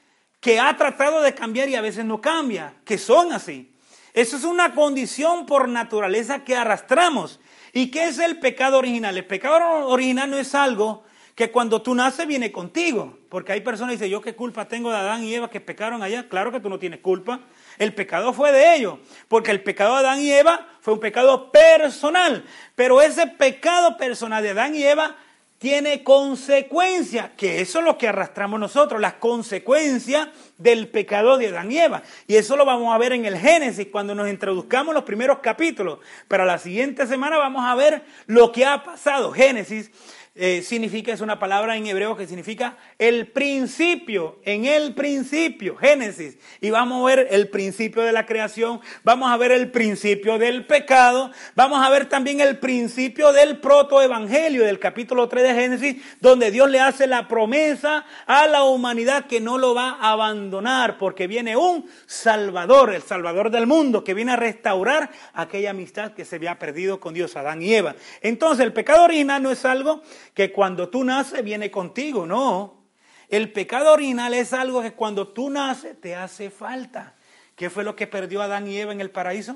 que 0.40 0.58
ha 0.58 0.76
tratado 0.76 1.20
de 1.20 1.34
cambiar 1.34 1.68
y 1.68 1.74
a 1.74 1.80
veces 1.80 2.04
no 2.04 2.20
cambia, 2.20 2.74
que 2.84 2.98
son 2.98 3.32
así. 3.32 3.72
Eso 4.12 4.36
es 4.36 4.44
una 4.44 4.74
condición 4.74 5.46
por 5.46 5.68
naturaleza 5.68 6.44
que 6.44 6.56
arrastramos. 6.56 7.40
¿Y 7.72 7.90
qué 7.90 8.04
es 8.04 8.18
el 8.18 8.38
pecado 8.40 8.78
original? 8.78 9.16
El 9.16 9.26
pecado 9.26 9.86
original 9.86 10.30
no 10.30 10.38
es 10.38 10.54
algo 10.54 11.04
que 11.34 11.50
cuando 11.50 11.82
tú 11.82 11.94
naces 11.94 12.26
viene 12.26 12.52
contigo. 12.52 13.18
Porque 13.28 13.52
hay 13.52 13.60
personas 13.60 13.92
que 13.92 13.96
dicen, 13.96 14.10
yo 14.10 14.20
qué 14.20 14.34
culpa 14.34 14.66
tengo 14.66 14.90
de 14.90 14.96
Adán 14.96 15.24
y 15.24 15.34
Eva 15.34 15.50
que 15.50 15.60
pecaron 15.60 16.02
allá. 16.02 16.28
Claro 16.28 16.50
que 16.50 16.60
tú 16.60 16.68
no 16.68 16.78
tienes 16.78 17.00
culpa. 17.00 17.40
El 17.78 17.94
pecado 17.94 18.32
fue 18.32 18.52
de 18.52 18.76
ellos. 18.76 18.98
Porque 19.28 19.50
el 19.50 19.62
pecado 19.62 19.94
de 19.94 20.00
Adán 20.00 20.20
y 20.20 20.32
Eva 20.32 20.66
fue 20.80 20.94
un 20.94 21.00
pecado 21.00 21.50
personal. 21.52 22.44
Pero 22.74 23.00
ese 23.00 23.26
pecado 23.26 23.96
personal 23.96 24.42
de 24.42 24.50
Adán 24.50 24.74
y 24.74 24.82
Eva 24.82 25.16
tiene 25.60 26.02
consecuencias, 26.02 27.32
que 27.36 27.60
eso 27.60 27.80
es 27.80 27.84
lo 27.84 27.98
que 27.98 28.08
arrastramos 28.08 28.58
nosotros, 28.58 28.98
las 28.98 29.12
consecuencias 29.14 30.28
del 30.56 30.88
pecado 30.88 31.36
de 31.36 31.48
Adán 31.48 31.70
y 31.70 31.76
Eva. 31.76 32.02
Y 32.26 32.36
eso 32.36 32.56
lo 32.56 32.64
vamos 32.64 32.94
a 32.94 32.96
ver 32.96 33.12
en 33.12 33.26
el 33.26 33.36
Génesis 33.36 33.88
cuando 33.92 34.14
nos 34.14 34.30
introduzcamos 34.30 34.94
los 34.94 35.04
primeros 35.04 35.40
capítulos. 35.40 35.98
Pero 36.28 36.46
la 36.46 36.56
siguiente 36.56 37.06
semana 37.06 37.36
vamos 37.36 37.62
a 37.66 37.74
ver 37.74 38.02
lo 38.26 38.52
que 38.52 38.64
ha 38.64 38.82
pasado. 38.82 39.32
Génesis 39.32 39.90
eh, 40.36 40.62
significa, 40.62 41.12
es 41.12 41.20
una 41.20 41.40
palabra 41.40 41.76
en 41.76 41.88
hebreo 41.88 42.16
que 42.16 42.24
significa 42.24 42.76
el 42.98 43.26
principio, 43.26 44.38
en 44.44 44.64
el 44.64 44.94
principio, 44.94 45.76
Génesis. 45.76 46.38
Y 46.60 46.70
vamos 46.70 47.02
a 47.02 47.06
ver 47.16 47.26
el 47.32 47.48
principio 47.48 48.02
de 48.02 48.12
la 48.12 48.26
creación, 48.26 48.80
vamos 49.02 49.28
a 49.28 49.36
ver 49.36 49.50
el 49.50 49.72
principio 49.72 50.38
del 50.38 50.66
pecado, 50.66 51.32
vamos 51.56 51.84
a 51.84 51.90
ver 51.90 52.08
también 52.08 52.40
el 52.40 52.60
principio 52.60 53.32
del 53.32 53.58
protoevangelio 53.58 54.64
del 54.64 54.78
capítulo 54.78 55.28
3 55.28 55.42
de 55.42 55.54
Génesis, 55.60 55.96
donde 56.20 56.52
Dios 56.52 56.70
le 56.70 56.78
hace 56.78 57.08
la 57.08 57.26
promesa 57.26 58.04
a 58.26 58.46
la 58.46 58.62
humanidad 58.62 59.26
que 59.26 59.40
no 59.40 59.58
lo 59.58 59.74
va 59.74 59.98
a 60.00 60.12
abandonar, 60.12 60.96
porque 60.98 61.26
viene 61.26 61.56
un 61.56 61.90
Salvador, 62.06 62.94
el 62.94 63.02
Salvador 63.02 63.50
del 63.50 63.66
mundo, 63.66 64.04
que 64.04 64.14
viene 64.14 64.32
a 64.32 64.36
restaurar 64.36 65.10
aquella 65.34 65.70
amistad 65.70 66.12
que 66.12 66.24
se 66.24 66.36
había 66.36 66.56
perdido 66.60 67.00
con 67.00 67.14
Dios, 67.14 67.34
Adán 67.34 67.62
y 67.62 67.74
Eva. 67.74 67.96
Entonces, 68.22 68.64
el 68.64 68.72
pecado 68.72 69.02
original 69.02 69.42
no 69.42 69.50
es 69.50 69.64
algo 69.64 70.02
que 70.34 70.52
cuando 70.52 70.88
tú 70.88 71.04
naces 71.04 71.42
viene 71.44 71.70
contigo, 71.70 72.26
no. 72.26 72.84
El 73.28 73.52
pecado 73.52 73.92
original 73.92 74.34
es 74.34 74.52
algo 74.52 74.82
que 74.82 74.92
cuando 74.92 75.28
tú 75.28 75.50
naces 75.50 76.00
te 76.00 76.16
hace 76.16 76.50
falta, 76.50 77.14
¿Qué 77.60 77.68
fue 77.68 77.84
lo 77.84 77.94
que 77.94 78.06
perdió 78.06 78.40
Adán 78.40 78.66
y 78.66 78.78
Eva 78.78 78.92
en 78.92 79.02
el 79.02 79.10
paraíso? 79.10 79.54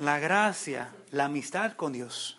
La 0.00 0.18
gracia, 0.18 0.92
la 1.12 1.26
amistad 1.26 1.74
con 1.74 1.92
Dios. 1.92 2.36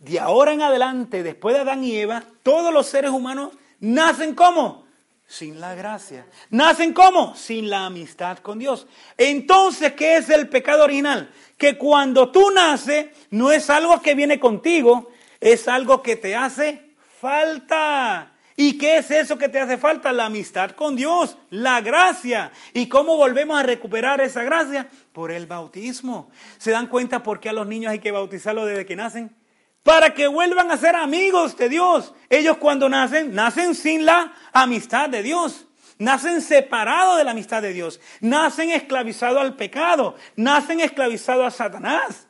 De 0.00 0.18
ahora 0.18 0.52
en 0.52 0.60
adelante, 0.60 1.22
después 1.22 1.54
de 1.54 1.60
Adán 1.60 1.84
y 1.84 1.94
Eva, 1.96 2.24
todos 2.42 2.74
los 2.74 2.88
seres 2.88 3.12
humanos 3.12 3.52
nacen 3.78 4.34
como? 4.34 4.88
Sin 5.24 5.60
la 5.60 5.76
gracia. 5.76 6.26
¿Nacen 6.50 6.92
como? 6.92 7.36
Sin 7.36 7.70
la 7.70 7.86
amistad 7.86 8.38
con 8.38 8.58
Dios. 8.58 8.88
Entonces, 9.16 9.92
¿qué 9.92 10.16
es 10.16 10.28
el 10.28 10.48
pecado 10.48 10.82
original? 10.82 11.30
Que 11.56 11.78
cuando 11.78 12.32
tú 12.32 12.50
naces, 12.50 13.06
no 13.30 13.52
es 13.52 13.70
algo 13.70 14.02
que 14.02 14.16
viene 14.16 14.40
contigo, 14.40 15.12
es 15.52 15.68
algo 15.68 16.02
que 16.02 16.16
te 16.16 16.34
hace 16.34 16.82
falta. 17.20 18.32
¿Y 18.56 18.78
qué 18.78 18.96
es 18.96 19.10
eso 19.12 19.38
que 19.38 19.48
te 19.48 19.60
hace 19.60 19.76
falta? 19.76 20.12
La 20.12 20.26
amistad 20.26 20.72
con 20.72 20.96
Dios, 20.96 21.36
la 21.50 21.80
gracia. 21.80 22.50
¿Y 22.72 22.88
cómo 22.88 23.16
volvemos 23.16 23.56
a 23.56 23.62
recuperar 23.62 24.20
esa 24.20 24.42
gracia? 24.42 24.88
Por 25.12 25.30
el 25.30 25.46
bautismo. 25.46 26.30
¿Se 26.58 26.72
dan 26.72 26.88
cuenta 26.88 27.22
por 27.22 27.38
qué 27.38 27.50
a 27.50 27.52
los 27.52 27.66
niños 27.66 27.92
hay 27.92 28.00
que 28.00 28.10
bautizarlos 28.10 28.66
desde 28.66 28.86
que 28.86 28.96
nacen? 28.96 29.36
Para 29.84 30.14
que 30.14 30.26
vuelvan 30.26 30.68
a 30.72 30.78
ser 30.78 30.96
amigos 30.96 31.56
de 31.56 31.68
Dios. 31.68 32.12
Ellos 32.28 32.56
cuando 32.56 32.88
nacen, 32.88 33.32
nacen 33.32 33.76
sin 33.76 34.04
la 34.04 34.34
amistad 34.52 35.08
de 35.10 35.22
Dios. 35.22 35.66
Nacen 35.98 36.42
separados 36.42 37.18
de 37.18 37.24
la 37.24 37.30
amistad 37.30 37.62
de 37.62 37.72
Dios. 37.72 38.00
Nacen 38.20 38.70
esclavizados 38.70 39.40
al 39.40 39.54
pecado. 39.54 40.16
Nacen 40.34 40.80
esclavizados 40.80 41.46
a 41.46 41.56
Satanás. 41.56 42.26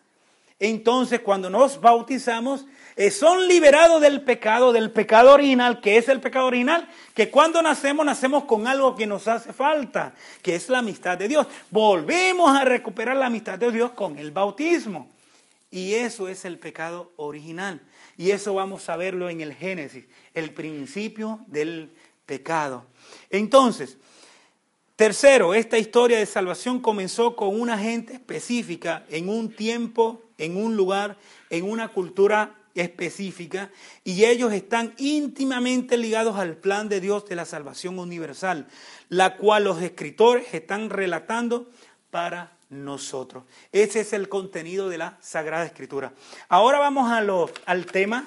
Entonces, 0.58 1.20
cuando 1.20 1.50
nos 1.50 1.80
bautizamos, 1.80 2.66
son 3.10 3.46
liberados 3.46 4.00
del 4.00 4.22
pecado, 4.22 4.72
del 4.72 4.90
pecado 4.90 5.34
original, 5.34 5.80
que 5.80 5.98
es 5.98 6.08
el 6.08 6.20
pecado 6.20 6.46
original, 6.46 6.88
que 7.14 7.30
cuando 7.30 7.60
nacemos, 7.60 8.06
nacemos 8.06 8.44
con 8.44 8.66
algo 8.66 8.96
que 8.96 9.06
nos 9.06 9.28
hace 9.28 9.52
falta, 9.52 10.14
que 10.40 10.54
es 10.54 10.70
la 10.70 10.78
amistad 10.78 11.18
de 11.18 11.28
Dios. 11.28 11.46
Volvemos 11.70 12.50
a 12.56 12.64
recuperar 12.64 13.16
la 13.16 13.26
amistad 13.26 13.58
de 13.58 13.70
Dios 13.70 13.90
con 13.92 14.18
el 14.18 14.30
bautismo. 14.30 15.10
Y 15.70 15.92
eso 15.92 16.28
es 16.28 16.46
el 16.46 16.58
pecado 16.58 17.12
original. 17.16 17.82
Y 18.16 18.30
eso 18.30 18.54
vamos 18.54 18.88
a 18.88 18.96
verlo 18.96 19.28
en 19.28 19.42
el 19.42 19.52
Génesis, 19.52 20.06
el 20.32 20.54
principio 20.54 21.40
del 21.48 21.92
pecado. 22.24 22.86
Entonces, 23.28 23.98
tercero, 24.96 25.52
esta 25.52 25.76
historia 25.76 26.18
de 26.18 26.24
salvación 26.24 26.80
comenzó 26.80 27.36
con 27.36 27.60
una 27.60 27.76
gente 27.76 28.14
específica, 28.14 29.04
en 29.10 29.28
un 29.28 29.54
tiempo, 29.54 30.22
en 30.38 30.56
un 30.56 30.76
lugar, 30.76 31.18
en 31.50 31.70
una 31.70 31.88
cultura 31.88 32.54
específica 32.76 33.70
y 34.04 34.24
ellos 34.24 34.52
están 34.52 34.94
íntimamente 34.98 35.96
ligados 35.96 36.36
al 36.36 36.56
plan 36.56 36.88
de 36.88 37.00
Dios 37.00 37.26
de 37.26 37.36
la 37.36 37.44
salvación 37.44 37.98
universal, 37.98 38.68
la 39.08 39.36
cual 39.36 39.64
los 39.64 39.82
escritores 39.82 40.52
están 40.52 40.90
relatando 40.90 41.70
para 42.10 42.52
nosotros. 42.70 43.44
Ese 43.72 44.00
es 44.00 44.12
el 44.12 44.28
contenido 44.28 44.88
de 44.88 44.98
la 44.98 45.18
Sagrada 45.20 45.64
Escritura. 45.64 46.12
Ahora 46.48 46.78
vamos 46.78 47.10
al 47.10 47.86
tema, 47.86 48.24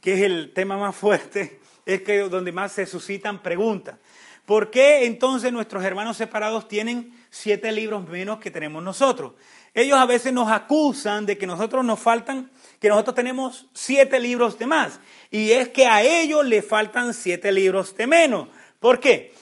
que 0.00 0.14
es 0.14 0.20
el 0.22 0.52
tema 0.52 0.76
más 0.76 0.96
fuerte, 0.96 1.60
es 1.86 2.02
que 2.02 2.18
donde 2.20 2.52
más 2.52 2.72
se 2.72 2.86
suscitan 2.86 3.42
preguntas. 3.42 3.96
¿Por 4.44 4.70
qué 4.70 5.06
entonces 5.06 5.52
nuestros 5.52 5.84
hermanos 5.84 6.16
separados 6.16 6.66
tienen 6.66 7.14
siete 7.30 7.70
libros 7.70 8.08
menos 8.08 8.40
que 8.40 8.50
tenemos 8.50 8.82
nosotros? 8.82 9.32
Ellos 9.74 9.98
a 9.98 10.06
veces 10.06 10.32
nos 10.32 10.50
acusan 10.50 11.24
de 11.24 11.38
que 11.38 11.46
nosotros 11.46 11.84
nos 11.84 11.98
faltan 11.98 12.50
que 12.78 12.88
nosotros 12.88 13.14
tenemos 13.14 13.66
siete 13.72 14.18
libros 14.18 14.58
de 14.58 14.66
más. 14.66 14.98
Y 15.30 15.52
es 15.52 15.68
que 15.68 15.86
a 15.86 16.02
ellos 16.02 16.44
le 16.44 16.62
faltan 16.62 17.14
siete 17.14 17.52
libros 17.52 17.96
de 17.96 18.06
menos. 18.08 18.48
¿Por 18.80 18.98
qué? 18.98 19.32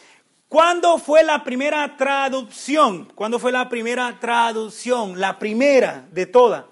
¿Cuándo 0.47 0.99
fue 0.99 1.25
la 1.25 1.43
primera 1.43 1.97
traducción? 1.97 3.07
¿Cuándo 3.15 3.39
fue 3.39 3.51
la 3.51 3.69
primera 3.69 4.19
traducción? 4.21 5.19
La 5.19 5.39
primera 5.39 6.07
de 6.13 6.27
todas. 6.27 6.67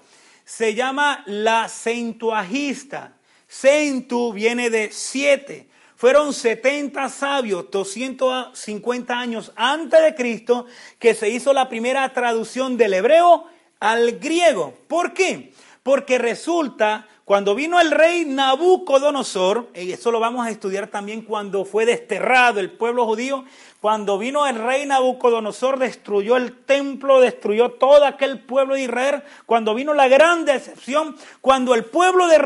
Se 0.45 0.75
llama 0.75 1.23
la 1.27 1.69
centuagista. 1.69 3.15
Centu 3.49 4.33
viene 4.33 4.69
de 4.69 4.93
siete. 4.93 5.68
Fueron 5.99 6.32
70 6.32 7.09
sabios, 7.09 7.72
250 7.72 9.18
años 9.18 9.51
antes 9.57 10.01
de 10.01 10.14
Cristo, 10.14 10.66
que 11.01 11.12
se 11.12 11.28
hizo 11.28 11.53
la 11.53 11.68
primera 11.68 12.12
traducción 12.12 12.76
del 12.76 12.94
hebreo 12.94 13.46
al 13.80 14.20
griego. 14.20 14.74
¿Por 14.86 15.12
qué? 15.12 15.53
Porque 15.82 16.16
resulta, 16.18 17.09
cuando 17.24 17.57
vino 17.57 17.80
el 17.80 17.90
rey 17.90 18.24
Nabucodonosor, 18.26 19.70
y 19.74 19.90
eso 19.90 20.12
lo 20.12 20.20
vamos 20.20 20.46
a 20.46 20.51
estudiar 20.51 20.86
también 20.86 21.22
cuando 21.22 21.64
fue 21.64 21.84
desterrado 21.84 22.61
el 22.61 22.70
pueblo 22.70 23.05
judío, 23.05 23.44
cuando 23.81 24.18
vino 24.18 24.45
el 24.45 24.57
rey 24.57 24.87
Nabucodonosor, 24.87 25.79
destruyó 25.79 26.37
el 26.37 26.53
templo, 26.53 27.20
destruyó 27.20 27.70
todo 27.70 28.05
aquel 28.07 28.41
pueblo 28.41 28.74
de 28.74 28.83
Israel. 28.83 29.22
Cuando 29.47 29.72
vino 29.72 29.95
la 29.95 30.09
gran 30.09 30.45
decepción, 30.45 31.16
cuando 31.41 31.76
el 31.76 31.85
pueblo 31.85 32.26
de 32.26 32.37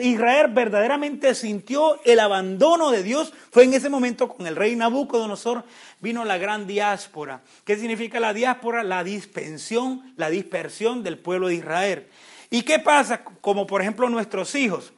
Israel 0.00 0.50
verdaderamente 0.52 1.34
sintió 1.34 1.98
el 2.04 2.20
abandono 2.20 2.90
de 2.90 3.02
Dios, 3.02 3.32
fue 3.50 3.64
en 3.64 3.72
ese 3.72 3.88
momento 3.88 4.28
con 4.28 4.46
el 4.46 4.54
rey 4.54 4.76
Nabucodonosor 4.76 5.64
vino 6.00 6.26
la 6.26 6.36
gran 6.36 6.66
diáspora. 6.66 7.40
¿Qué 7.64 7.76
significa 7.76 8.20
la 8.20 8.34
diáspora? 8.34 8.82
La 8.82 9.02
dispensión, 9.02 10.12
la 10.18 10.28
dispersión 10.28 11.02
del 11.02 11.18
pueblo 11.18 11.48
de 11.48 11.54
Israel. 11.54 12.06
¿Y 12.50 12.64
qué 12.64 12.78
pasa? 12.78 13.24
Como 13.24 13.66
por 13.66 13.80
ejemplo 13.80 14.10
nuestros 14.10 14.54
hijos. 14.54 14.92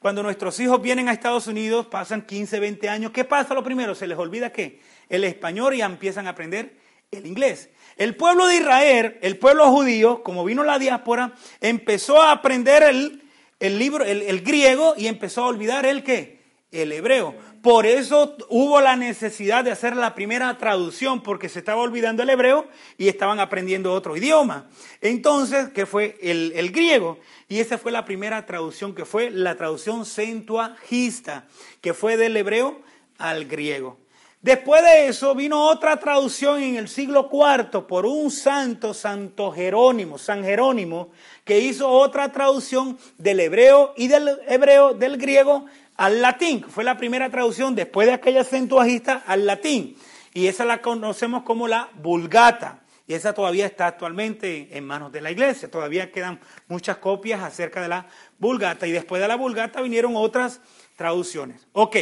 Cuando 0.00 0.22
nuestros 0.22 0.60
hijos 0.60 0.82
vienen 0.82 1.08
a 1.08 1.12
Estados 1.12 1.46
Unidos, 1.46 1.86
pasan 1.86 2.22
15, 2.22 2.60
20 2.60 2.88
años, 2.90 3.12
¿qué 3.12 3.24
pasa 3.24 3.54
lo 3.54 3.64
primero? 3.64 3.94
Se 3.94 4.06
les 4.06 4.18
olvida 4.18 4.50
qué? 4.50 4.80
El 5.10 5.24
español 5.24 5.74
y 5.74 5.82
empiezan 5.82 6.26
a 6.26 6.30
aprender 6.30 6.74
el 7.10 7.26
inglés. 7.26 7.68
El 7.96 8.16
pueblo 8.16 8.46
de 8.46 8.56
Israel, 8.56 9.18
el 9.20 9.36
pueblo 9.36 9.70
judío, 9.70 10.22
como 10.22 10.44
vino 10.44 10.64
la 10.64 10.78
diáspora, 10.78 11.34
empezó 11.60 12.22
a 12.22 12.32
aprender 12.32 12.82
el, 12.82 13.78
libro, 13.78 14.04
el, 14.04 14.22
el, 14.22 14.40
griego 14.40 14.94
y 14.96 15.06
empezó 15.06 15.44
a 15.44 15.48
olvidar 15.48 15.84
el 15.84 16.02
qué? 16.02 16.40
El 16.72 16.92
hebreo. 16.92 17.34
Por 17.62 17.84
eso 17.84 18.36
hubo 18.48 18.80
la 18.80 18.96
necesidad 18.96 19.64
de 19.64 19.70
hacer 19.70 19.94
la 19.94 20.14
primera 20.14 20.56
traducción, 20.56 21.22
porque 21.22 21.50
se 21.50 21.58
estaba 21.58 21.82
olvidando 21.82 22.22
el 22.22 22.30
hebreo 22.30 22.66
y 22.96 23.08
estaban 23.08 23.38
aprendiendo 23.38 23.92
otro 23.92 24.16
idioma. 24.16 24.70
Entonces, 25.02 25.68
que 25.68 25.84
fue 25.84 26.16
el, 26.22 26.72
griego. 26.72 27.18
Y 27.48 27.58
esa 27.58 27.76
fue 27.76 27.92
la 27.92 28.06
primera 28.06 28.46
traducción, 28.46 28.94
que 28.94 29.04
fue 29.04 29.30
la 29.30 29.56
traducción 29.56 30.06
centuagista, 30.06 31.46
que 31.82 31.92
fue 31.92 32.16
del 32.16 32.34
hebreo 32.38 32.80
al 33.18 33.44
griego. 33.44 33.99
Después 34.42 34.82
de 34.82 35.08
eso 35.08 35.34
vino 35.34 35.66
otra 35.66 35.98
traducción 35.98 36.62
en 36.62 36.76
el 36.76 36.88
siglo 36.88 37.28
IV 37.30 37.86
por 37.86 38.06
un 38.06 38.30
santo, 38.30 38.94
Santo 38.94 39.52
Jerónimo, 39.52 40.16
San 40.16 40.42
Jerónimo, 40.42 41.10
que 41.44 41.58
hizo 41.58 41.86
otra 41.90 42.32
traducción 42.32 42.98
del 43.18 43.38
hebreo 43.40 43.92
y 43.98 44.08
del 44.08 44.38
hebreo 44.48 44.94
del 44.94 45.18
griego 45.18 45.66
al 45.96 46.22
latín. 46.22 46.64
Fue 46.66 46.84
la 46.84 46.96
primera 46.96 47.28
traducción 47.28 47.74
después 47.74 48.06
de 48.06 48.14
aquella 48.14 48.42
centuagista 48.42 49.22
al 49.26 49.44
latín. 49.44 49.94
Y 50.32 50.46
esa 50.46 50.64
la 50.64 50.80
conocemos 50.80 51.42
como 51.42 51.68
la 51.68 51.90
Vulgata. 51.96 52.80
Y 53.06 53.12
esa 53.12 53.34
todavía 53.34 53.66
está 53.66 53.88
actualmente 53.88 54.68
en 54.70 54.86
manos 54.86 55.12
de 55.12 55.20
la 55.20 55.30
iglesia. 55.30 55.70
Todavía 55.70 56.10
quedan 56.10 56.40
muchas 56.66 56.96
copias 56.96 57.42
acerca 57.42 57.82
de 57.82 57.88
la 57.88 58.06
Vulgata. 58.38 58.86
Y 58.86 58.92
después 58.92 59.20
de 59.20 59.28
la 59.28 59.36
Vulgata 59.36 59.82
vinieron 59.82 60.14
otras 60.16 60.62
traducciones. 60.96 61.66
Ok. 61.72 61.96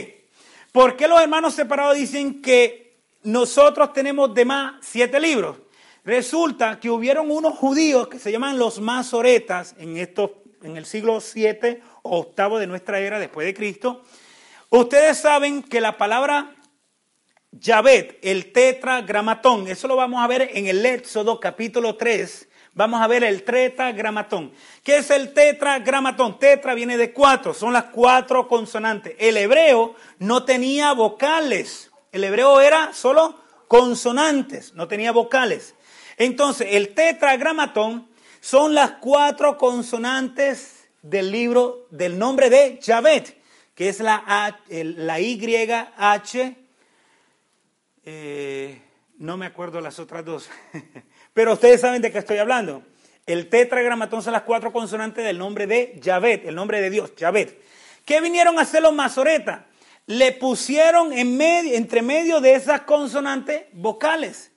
¿Por 0.78 0.94
qué 0.94 1.08
los 1.08 1.20
hermanos 1.20 1.54
separados 1.54 1.96
dicen 1.96 2.40
que 2.40 3.00
nosotros 3.24 3.92
tenemos 3.92 4.32
de 4.32 4.44
más 4.44 4.74
siete 4.80 5.18
libros? 5.18 5.56
Resulta 6.04 6.78
que 6.78 6.88
hubieron 6.88 7.32
unos 7.32 7.58
judíos 7.58 8.06
que 8.06 8.20
se 8.20 8.30
llaman 8.30 8.60
los 8.60 8.78
masoretas 8.78 9.74
en, 9.80 9.96
estos, 9.96 10.30
en 10.62 10.76
el 10.76 10.86
siglo 10.86 11.20
7 11.20 11.82
octavo 12.02 12.60
de 12.60 12.68
nuestra 12.68 13.00
era 13.00 13.18
después 13.18 13.44
de 13.44 13.54
Cristo, 13.54 14.04
ustedes 14.70 15.18
saben 15.18 15.64
que 15.64 15.80
la 15.80 15.98
palabra 15.98 16.54
Yahvet, 17.50 18.20
el 18.22 18.52
tetragramatón, 18.52 19.66
eso 19.66 19.88
lo 19.88 19.96
vamos 19.96 20.22
a 20.22 20.28
ver 20.28 20.48
en 20.54 20.68
el 20.68 20.86
Éxodo 20.86 21.40
capítulo 21.40 21.96
3, 21.96 22.47
vamos 22.78 23.02
a 23.02 23.08
ver 23.08 23.24
el 23.24 23.42
tetragramatón. 23.42 24.52
¿Qué 24.84 24.98
es 24.98 25.10
el 25.10 25.34
tetragramatón? 25.34 26.38
Tetra 26.38 26.74
viene 26.74 26.96
de 26.96 27.12
cuatro, 27.12 27.52
son 27.52 27.72
las 27.72 27.86
cuatro 27.86 28.46
consonantes. 28.46 29.16
El 29.18 29.36
hebreo 29.36 29.96
no 30.20 30.44
tenía 30.44 30.92
vocales, 30.92 31.90
el 32.12 32.22
hebreo 32.22 32.60
era 32.60 32.92
solo 32.94 33.40
consonantes, 33.66 34.74
no 34.74 34.86
tenía 34.86 35.10
vocales. 35.10 35.74
Entonces, 36.18 36.68
el 36.70 36.94
tetragramatón 36.94 38.08
son 38.40 38.74
las 38.74 38.92
cuatro 38.92 39.58
consonantes 39.58 40.88
del 41.02 41.32
libro 41.32 41.88
del 41.90 42.16
nombre 42.16 42.48
de 42.48 42.78
Javet, 42.80 43.42
que 43.74 43.88
es 43.88 43.98
la, 43.98 44.56
la 44.68 45.18
YH, 45.18 46.56
eh, 48.04 48.82
no 49.18 49.36
me 49.36 49.46
acuerdo 49.46 49.80
las 49.80 49.98
otras 49.98 50.24
dos, 50.24 50.48
pero 51.38 51.52
ustedes 51.52 51.80
saben 51.80 52.02
de 52.02 52.10
qué 52.10 52.18
estoy 52.18 52.38
hablando. 52.38 52.82
El 53.24 53.48
tetragramatón 53.48 54.24
son 54.24 54.32
las 54.32 54.42
cuatro 54.42 54.72
consonantes 54.72 55.24
del 55.24 55.38
nombre 55.38 55.68
de 55.68 56.00
Javet, 56.04 56.44
el 56.48 56.56
nombre 56.56 56.80
de 56.80 56.90
Dios, 56.90 57.12
Javet. 57.16 57.62
¿Qué 58.04 58.20
vinieron 58.20 58.58
a 58.58 58.62
hacer 58.62 58.82
los 58.82 58.92
masoretas? 58.92 59.60
Le 60.06 60.32
pusieron 60.32 61.12
en 61.12 61.36
medio, 61.36 61.76
entre 61.76 62.02
medio 62.02 62.40
de 62.40 62.54
esas 62.54 62.80
consonantes 62.80 63.66
vocales. 63.70 64.50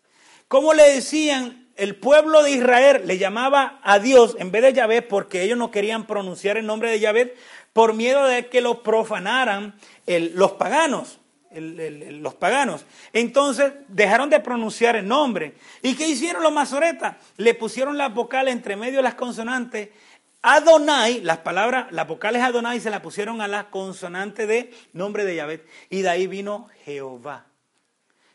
¿Cómo 0.48 0.74
le 0.74 0.92
decían? 0.92 1.68
El 1.76 1.98
pueblo 1.98 2.42
de 2.42 2.50
Israel 2.50 3.04
le 3.06 3.20
llamaba 3.20 3.80
a 3.84 4.00
Dios 4.00 4.36
en 4.40 4.52
vez 4.52 4.64
de 4.64 4.74
Yahvé 4.74 5.04
porque 5.04 5.44
ellos 5.44 5.60
no 5.60 5.70
querían 5.70 6.08
pronunciar 6.08 6.58
el 6.58 6.66
nombre 6.66 6.90
de 6.90 7.00
Yahvé 7.00 7.36
por 7.74 7.94
miedo 7.94 8.26
de 8.26 8.48
que 8.48 8.62
lo 8.62 8.82
profanaran 8.82 9.76
los 10.08 10.54
paganos. 10.54 11.20
Los 11.54 12.36
paganos. 12.36 12.86
Entonces 13.14 13.74
dejaron 13.88 14.30
de 14.30 14.40
pronunciar 14.40 14.96
el 14.96 15.08
nombre. 15.08 15.56
¿Y 15.82 15.96
qué 15.96 16.08
hicieron 16.08 16.44
los 16.44 16.54
masoretas? 16.54 17.18
Le 17.38 17.54
pusieron 17.54 17.98
las 17.98 18.14
vocales 18.14 18.54
entre 18.54 18.76
medio 18.76 18.98
de 18.98 19.04
las 19.04 19.16
consonantes. 19.16 19.90
Adonai, 20.42 21.22
las 21.22 21.40
palabras, 21.40 21.92
las 21.92 22.08
vocales 22.08 22.42
Adonai 22.42 22.80
se 22.80 22.90
las 22.90 23.02
pusieron 23.02 23.42
a 23.42 23.48
la 23.48 23.70
consonante 23.70 24.48
de 24.48 24.74
nombre 24.94 25.26
de 25.26 25.36
Yahvé. 25.36 25.66
Y 25.90 26.02
de 26.02 26.10
ahí 26.10 26.28
vino 26.28 26.68
Jehová. 26.84 27.46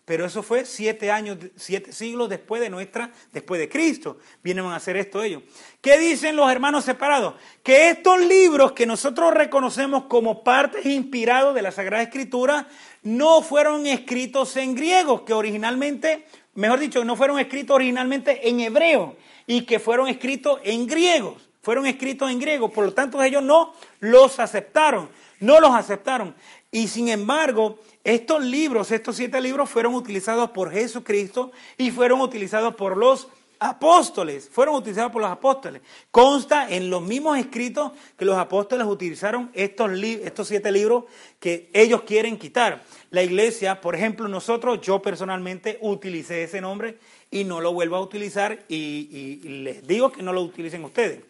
Pero 0.06 0.24
eso 0.24 0.44
fue 0.44 0.64
siete 0.64 1.10
años, 1.10 1.36
siete 1.56 1.92
siglos 1.92 2.28
después 2.28 2.62
de 2.62 2.70
nuestra, 2.70 3.10
después 3.32 3.58
de 3.58 3.68
Cristo. 3.68 4.18
Vienen 4.40 4.64
a 4.66 4.76
hacer 4.76 4.96
esto 4.96 5.20
ellos. 5.20 5.42
¿Qué 5.80 5.98
dicen 5.98 6.36
los 6.36 6.48
hermanos 6.48 6.84
separados? 6.84 7.34
Que 7.64 7.90
estos 7.90 8.20
libros 8.20 8.70
que 8.70 8.86
nosotros 8.86 9.34
reconocemos 9.34 10.04
como 10.04 10.44
partes 10.44 10.86
inspirados 10.86 11.56
de 11.56 11.62
la 11.62 11.72
Sagrada 11.72 12.04
Escritura 12.04 12.68
no 13.06 13.40
fueron 13.40 13.86
escritos 13.86 14.56
en 14.56 14.74
griego, 14.74 15.24
que 15.24 15.32
originalmente, 15.32 16.26
mejor 16.54 16.80
dicho, 16.80 17.04
no 17.04 17.14
fueron 17.14 17.38
escritos 17.38 17.76
originalmente 17.76 18.48
en 18.48 18.58
hebreo 18.58 19.16
y 19.46 19.62
que 19.62 19.78
fueron 19.78 20.08
escritos 20.08 20.58
en 20.64 20.88
griegos. 20.88 21.48
Fueron 21.62 21.86
escritos 21.86 22.28
en 22.30 22.40
griego, 22.40 22.68
por 22.68 22.84
lo 22.84 22.92
tanto 22.92 23.22
ellos 23.22 23.44
no 23.44 23.74
los 24.00 24.40
aceptaron, 24.40 25.08
no 25.38 25.60
los 25.60 25.70
aceptaron. 25.70 26.34
Y 26.72 26.88
sin 26.88 27.08
embargo, 27.08 27.78
estos 28.02 28.44
libros, 28.44 28.90
estos 28.90 29.14
siete 29.14 29.40
libros 29.40 29.70
fueron 29.70 29.94
utilizados 29.94 30.50
por 30.50 30.72
Jesucristo 30.72 31.52
y 31.78 31.92
fueron 31.92 32.20
utilizados 32.20 32.74
por 32.74 32.96
los 32.96 33.28
apóstoles, 33.58 34.48
fueron 34.50 34.74
utilizados 34.74 35.12
por 35.12 35.22
los 35.22 35.30
apóstoles. 35.30 35.82
Consta 36.10 36.68
en 36.70 36.90
los 36.90 37.02
mismos 37.02 37.38
escritos 37.38 37.92
que 38.16 38.24
los 38.24 38.36
apóstoles 38.36 38.86
utilizaron 38.86 39.50
estos, 39.54 39.90
estos 40.02 40.48
siete 40.48 40.70
libros 40.72 41.04
que 41.40 41.70
ellos 41.72 42.02
quieren 42.02 42.38
quitar. 42.38 42.82
La 43.10 43.22
iglesia, 43.22 43.80
por 43.80 43.94
ejemplo, 43.94 44.28
nosotros, 44.28 44.80
yo 44.80 45.00
personalmente 45.00 45.78
utilicé 45.80 46.44
ese 46.44 46.60
nombre 46.60 46.98
y 47.30 47.44
no 47.44 47.60
lo 47.60 47.72
vuelvo 47.72 47.96
a 47.96 48.00
utilizar 48.00 48.64
y, 48.68 49.40
les 49.64 49.86
digo 49.86 50.12
que 50.12 50.22
no 50.22 50.32
lo 50.32 50.42
utilicen 50.42 50.84
ustedes. 50.84 51.20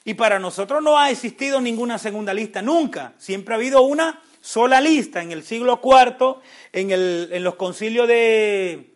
Y 0.04 0.14
para 0.14 0.38
nosotros 0.38 0.82
no 0.82 0.98
ha 0.98 1.10
existido 1.10 1.60
ninguna 1.60 1.98
segunda 1.98 2.32
lista 2.34 2.62
nunca. 2.62 3.14
Siempre 3.18 3.54
ha 3.54 3.56
habido 3.56 3.82
una 3.82 4.22
sola 4.40 4.80
lista. 4.80 5.22
En 5.22 5.32
el 5.32 5.42
siglo 5.42 5.80
IV, 5.82 6.36
en, 6.72 6.90
el, 6.90 7.30
en 7.32 7.42
los 7.42 7.54
concilios 7.54 8.06
de, 8.06 8.95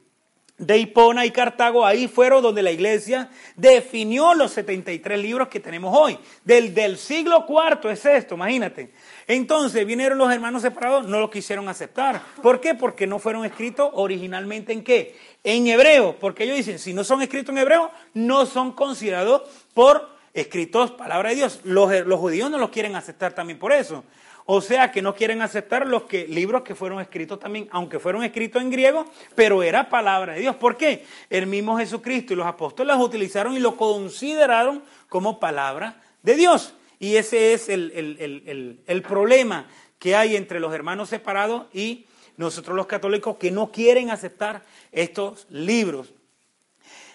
de 0.60 0.76
Hipona 0.76 1.24
y 1.24 1.30
Cartago, 1.30 1.86
ahí 1.86 2.06
fueron 2.06 2.42
donde 2.42 2.62
la 2.62 2.70
iglesia 2.70 3.30
definió 3.56 4.34
los 4.34 4.52
73 4.52 5.18
libros 5.18 5.48
que 5.48 5.58
tenemos 5.58 5.96
hoy. 5.96 6.18
Del, 6.44 6.74
del 6.74 6.98
siglo 6.98 7.46
IV 7.48 7.90
es 7.90 8.04
esto, 8.04 8.34
imagínate. 8.34 8.92
Entonces 9.26 9.86
vinieron 9.86 10.18
los 10.18 10.30
hermanos 10.30 10.60
separados, 10.60 11.06
no 11.06 11.18
lo 11.18 11.30
quisieron 11.30 11.66
aceptar. 11.70 12.20
¿Por 12.42 12.60
qué? 12.60 12.74
Porque 12.74 13.06
no 13.06 13.18
fueron 13.18 13.46
escritos 13.46 13.90
originalmente 13.94 14.74
en 14.74 14.84
qué? 14.84 15.16
En 15.42 15.66
hebreo. 15.66 16.16
Porque 16.20 16.44
ellos 16.44 16.58
dicen, 16.58 16.78
si 16.78 16.92
no 16.92 17.04
son 17.04 17.22
escritos 17.22 17.54
en 17.54 17.58
hebreo, 17.58 17.90
no 18.12 18.44
son 18.44 18.72
considerados 18.72 19.48
por 19.72 20.10
escritos 20.34 20.90
palabra 20.90 21.30
de 21.30 21.36
Dios. 21.36 21.60
Los, 21.64 21.90
los 22.06 22.20
judíos 22.20 22.50
no 22.50 22.58
los 22.58 22.68
quieren 22.68 22.96
aceptar 22.96 23.32
también 23.32 23.58
por 23.58 23.72
eso. 23.72 24.04
O 24.52 24.60
sea 24.60 24.90
que 24.90 25.00
no 25.00 25.14
quieren 25.14 25.42
aceptar 25.42 25.86
los 25.86 26.02
que, 26.02 26.26
libros 26.26 26.62
que 26.62 26.74
fueron 26.74 27.00
escritos 27.00 27.38
también, 27.38 27.68
aunque 27.70 28.00
fueron 28.00 28.24
escritos 28.24 28.60
en 28.60 28.68
griego, 28.68 29.06
pero 29.36 29.62
era 29.62 29.88
palabra 29.88 30.32
de 30.32 30.40
Dios. 30.40 30.56
¿Por 30.56 30.76
qué? 30.76 31.06
El 31.30 31.46
mismo 31.46 31.78
Jesucristo 31.78 32.32
y 32.32 32.36
los 32.36 32.48
apóstoles 32.48 32.96
utilizaron 32.96 33.54
y 33.54 33.60
lo 33.60 33.76
consideraron 33.76 34.82
como 35.08 35.38
palabra 35.38 36.02
de 36.24 36.34
Dios. 36.34 36.74
Y 36.98 37.14
ese 37.14 37.52
es 37.52 37.68
el, 37.68 39.04
problema 39.06 39.68
que 40.00 40.16
hay 40.16 40.34
entre 40.34 40.58
los 40.58 40.74
hermanos 40.74 41.10
separados 41.10 41.66
y 41.72 42.06
nosotros 42.36 42.76
los 42.76 42.88
católicos 42.88 43.36
que 43.36 43.52
no 43.52 43.70
quieren 43.70 44.10
aceptar 44.10 44.64
estos 44.90 45.46
libros. 45.48 46.12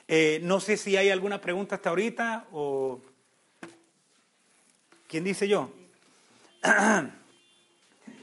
Eh, 0.07 0.39
no 0.41 0.61
sé 0.61 0.77
si 0.77 0.95
hay 0.95 1.09
alguna 1.09 1.41
pregunta 1.41 1.75
hasta 1.75 1.89
ahorita 1.89 2.45
o... 2.53 3.01
¿Quién 5.09 5.25
dice 5.25 5.49
yo? 5.49 5.69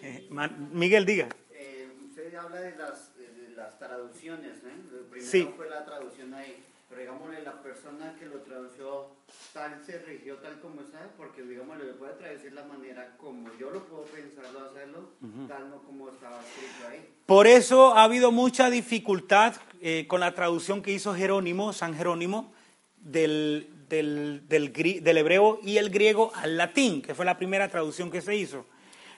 Eh, 0.03 0.29
Miguel, 0.73 1.07
diga. 1.07 1.29
Eh, 1.53 1.89
usted 2.05 2.35
habla 2.35 2.61
de 2.61 2.77
las, 2.77 3.17
de 3.17 3.51
las 3.55 3.79
traducciones, 3.79 4.59
¿eh? 4.65 4.73
Primero 5.11 5.53
fue 5.57 5.71
la 5.71 5.85
traducción 5.85 6.35
ahí, 6.35 6.65
pero 6.89 7.03
digámosle, 7.03 7.43
la 7.43 7.63
persona 7.63 8.17
que 8.19 8.27
lo 8.27 8.41
tradució 8.41 9.11
tal 9.53 9.81
se 9.87 9.99
rigió 10.01 10.37
tal 10.37 10.59
como 10.61 10.81
está, 10.81 11.09
porque 11.17 11.43
digámosle, 11.43 11.85
le 11.85 11.93
puede 11.93 12.15
traducir 12.15 12.53
la 12.53 12.65
manera 12.65 13.15
como 13.17 13.49
yo 13.61 13.71
lo 13.71 13.85
puedo 13.85 14.05
pensarlo 14.05 14.71
hacerlo, 14.71 15.11
tal 15.47 15.71
no 15.71 15.83
como 15.83 16.09
estaba 16.09 16.41
escrito 16.41 16.89
ahí. 16.91 17.09
Por 17.27 17.47
eso 17.47 17.95
ha 17.95 18.03
habido 18.03 18.33
mucha 18.33 18.71
dificultad 18.71 19.55
eh, 19.81 20.07
con 20.09 20.21
la 20.21 20.35
traducción 20.35 20.83
que 20.83 20.93
hizo 20.93 21.15
Jerónimo, 21.15 21.73
San 21.73 21.95
Jerónimo, 21.95 22.53
del, 22.97 23.69
del, 23.89 24.43
del, 24.49 24.73
del, 24.73 25.17
hebreo 25.19 25.61
y 25.63 25.77
el 25.77 25.91
griego 25.91 26.33
al 26.35 26.57
latín, 26.57 27.03
que 27.03 27.15
fue 27.15 27.25
la 27.25 27.37
primera 27.37 27.69
traducción 27.69 28.11
que 28.11 28.21
se 28.21 28.35
hizo. 28.35 28.67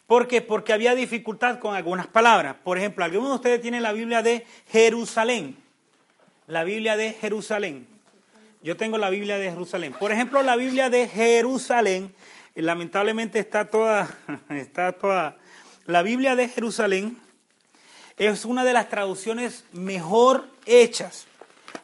¿Por 0.07 0.29
qué? 0.29 0.43
Porque 0.43 0.73
había 0.73 0.95
dificultad 0.95 1.59
con 1.59 1.75
algunas 1.75 2.07
palabras. 2.07 2.57
Por 2.63 2.77
ejemplo, 2.77 3.05
algunos 3.05 3.31
de 3.31 3.35
ustedes 3.37 3.61
tienen 3.63 3.83
la 3.83 3.93
Biblia 3.93 4.23
de 4.23 4.47
Jerusalén. 4.69 5.57
La 6.47 6.65
Biblia 6.65 6.97
de 6.97 7.13
Jerusalén. 7.13 7.87
Yo 8.63 8.77
tengo 8.77 8.99
la 8.99 9.11
Biblia 9.11 9.39
de 9.39 9.51
Jerusalén. 9.51 9.95
Por 9.99 10.13
ejemplo, 10.13 10.43
la 10.43 10.57
Biblia 10.57 10.91
de 10.91 11.09
Jerusalén, 11.09 12.15
lamentablemente 12.55 13.39
está 13.39 13.71
toda, 13.71 14.15
está 14.51 14.93
toda. 14.93 15.37
La 15.87 16.03
Biblia 16.03 16.37
de 16.37 16.49
Jerusalén 16.49 17.19
es 18.17 18.45
una 18.45 18.65
de 18.65 18.73
las 18.73 18.89
traducciones 18.89 19.65
mejor 19.73 20.49
hechas. 20.67 21.27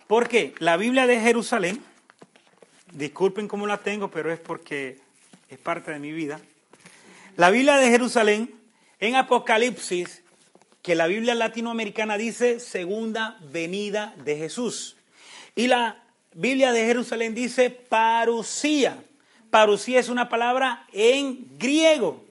¿Por 0.07 0.29
qué? 0.29 0.55
La 0.59 0.77
Biblia 0.77 1.07
de 1.07 1.21
Jerusalén, 1.21 1.83
disculpen 2.93 3.49
cómo 3.49 3.67
la 3.67 3.79
tengo, 3.79 4.11
pero 4.11 4.33
es 4.33 4.41
porque 4.41 4.99
es 5.49 5.59
parte 5.59 5.91
de 5.91 5.99
mi 5.99 6.13
vida. 6.13 6.41
La 7.41 7.49
Biblia 7.49 7.79
de 7.79 7.89
Jerusalén, 7.89 8.55
en 8.99 9.17
Apocalipsis, 9.17 10.23
que 10.83 10.95
la 10.95 11.07
Biblia 11.07 11.35
latinoamericana 11.35 12.19
dice 12.19 12.61
segunda 12.61 13.39
venida 13.51 14.13
de 14.27 14.37
Jesús. 14.37 14.99
Y 15.57 15.67
la 15.67 16.03
Biblia 16.35 16.71
de 16.71 16.85
Jerusalén 16.85 17.35
dice 17.35 17.71
parusía. 17.71 19.03
Parusía 19.49 20.01
es 20.01 20.11
una 20.11 20.29
palabra 20.29 20.85
en 20.93 21.47
griego. 21.57 22.23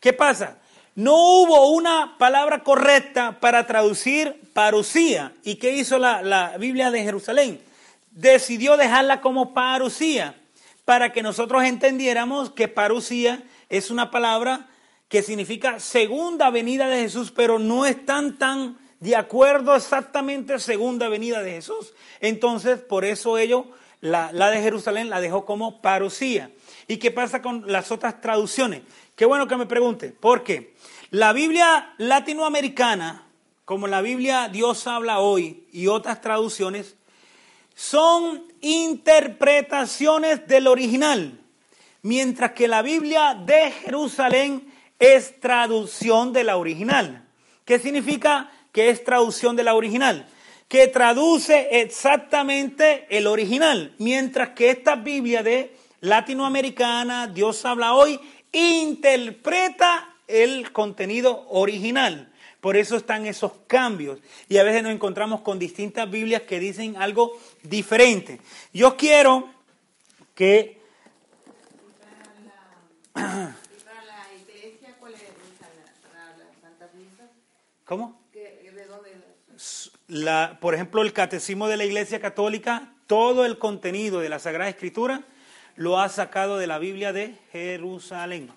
¿Qué 0.00 0.14
pasa? 0.14 0.56
No 0.94 1.14
hubo 1.14 1.68
una 1.72 2.16
palabra 2.16 2.60
correcta 2.62 3.40
para 3.40 3.66
traducir 3.66 4.34
parusía. 4.54 5.34
¿Y 5.42 5.56
qué 5.56 5.72
hizo 5.72 5.98
la, 5.98 6.22
la 6.22 6.56
Biblia 6.56 6.90
de 6.90 7.02
Jerusalén? 7.02 7.60
Decidió 8.12 8.78
dejarla 8.78 9.20
como 9.20 9.52
parusía 9.52 10.36
para 10.86 11.12
que 11.12 11.22
nosotros 11.22 11.64
entendiéramos 11.64 12.50
que 12.50 12.66
parusía 12.66 13.42
es 13.76 13.90
una 13.90 14.10
palabra 14.10 14.68
que 15.08 15.22
significa 15.22 15.80
segunda 15.80 16.50
venida 16.50 16.88
de 16.88 17.02
Jesús, 17.02 17.32
pero 17.32 17.58
no 17.58 17.86
están 17.86 18.38
tan 18.38 18.78
de 19.00 19.16
acuerdo 19.16 19.74
exactamente 19.74 20.58
segunda 20.58 21.08
venida 21.08 21.42
de 21.42 21.52
Jesús. 21.52 21.92
Entonces, 22.20 22.78
por 22.78 23.04
eso 23.04 23.36
ellos, 23.36 23.66
la, 24.00 24.30
de 24.32 24.62
Jerusalén 24.62 25.10
la 25.10 25.20
dejó 25.20 25.44
como 25.44 25.82
parusía. 25.82 26.50
¿Y 26.86 26.98
qué 26.98 27.10
pasa 27.10 27.42
con 27.42 27.70
las 27.70 27.90
otras 27.90 28.20
traducciones? 28.20 28.82
Qué 29.16 29.24
bueno 29.24 29.48
que 29.48 29.56
me 29.56 29.66
pregunte, 29.66 30.14
porque 30.18 30.74
la 31.10 31.32
Biblia 31.32 31.94
latinoamericana, 31.98 33.26
como 33.64 33.88
la 33.88 34.02
Biblia 34.02 34.48
Dios 34.48 34.86
habla 34.86 35.18
hoy 35.18 35.66
y 35.72 35.88
otras 35.88 36.20
traducciones, 36.20 36.96
son 37.74 38.44
interpretaciones 38.60 40.46
del 40.46 40.68
original 40.68 41.40
mientras 42.04 42.52
que 42.52 42.68
la 42.68 42.82
Biblia 42.82 43.34
de 43.34 43.72
Jerusalén 43.72 44.70
es 44.98 45.40
traducción 45.40 46.32
de 46.34 46.44
la 46.44 46.58
original. 46.58 47.26
¿Qué 47.64 47.78
significa 47.78 48.52
que 48.72 48.90
es 48.90 49.02
traducción 49.02 49.56
de 49.56 49.64
la 49.64 49.74
original? 49.74 50.28
Que 50.68 50.86
traduce 50.86 51.80
exactamente 51.80 53.06
el 53.08 53.26
original, 53.26 53.94
mientras 53.98 54.50
que 54.50 54.70
esta 54.70 54.96
Biblia 54.96 55.42
de 55.42 55.74
latinoamericana, 56.00 57.26
Dios 57.26 57.64
habla 57.64 57.94
hoy, 57.94 58.20
interpreta 58.52 60.14
el 60.28 60.72
contenido 60.72 61.46
original. 61.48 62.30
Por 62.60 62.76
eso 62.76 62.96
están 62.96 63.24
esos 63.24 63.52
cambios. 63.66 64.18
Y 64.50 64.58
a 64.58 64.62
veces 64.62 64.82
nos 64.82 64.92
encontramos 64.92 65.40
con 65.40 65.58
distintas 65.58 66.10
Biblias 66.10 66.42
que 66.42 66.60
dicen 66.60 66.98
algo 66.98 67.32
diferente. 67.62 68.40
Yo 68.74 68.94
quiero 68.98 69.48
que... 70.34 70.83
¿Cómo? 77.84 78.20
La, 80.08 80.58
por 80.60 80.74
ejemplo, 80.74 81.02
el 81.02 81.12
catecismo 81.12 81.68
de 81.68 81.76
la 81.76 81.84
Iglesia 81.84 82.20
Católica, 82.20 82.92
todo 83.06 83.44
el 83.44 83.58
contenido 83.58 84.20
de 84.20 84.28
la 84.28 84.38
Sagrada 84.38 84.70
Escritura 84.70 85.22
lo 85.76 86.00
ha 86.00 86.08
sacado 86.08 86.56
de 86.56 86.66
la 86.66 86.78
Biblia 86.78 87.12
de 87.12 87.36
Jerusalén, 87.52 88.50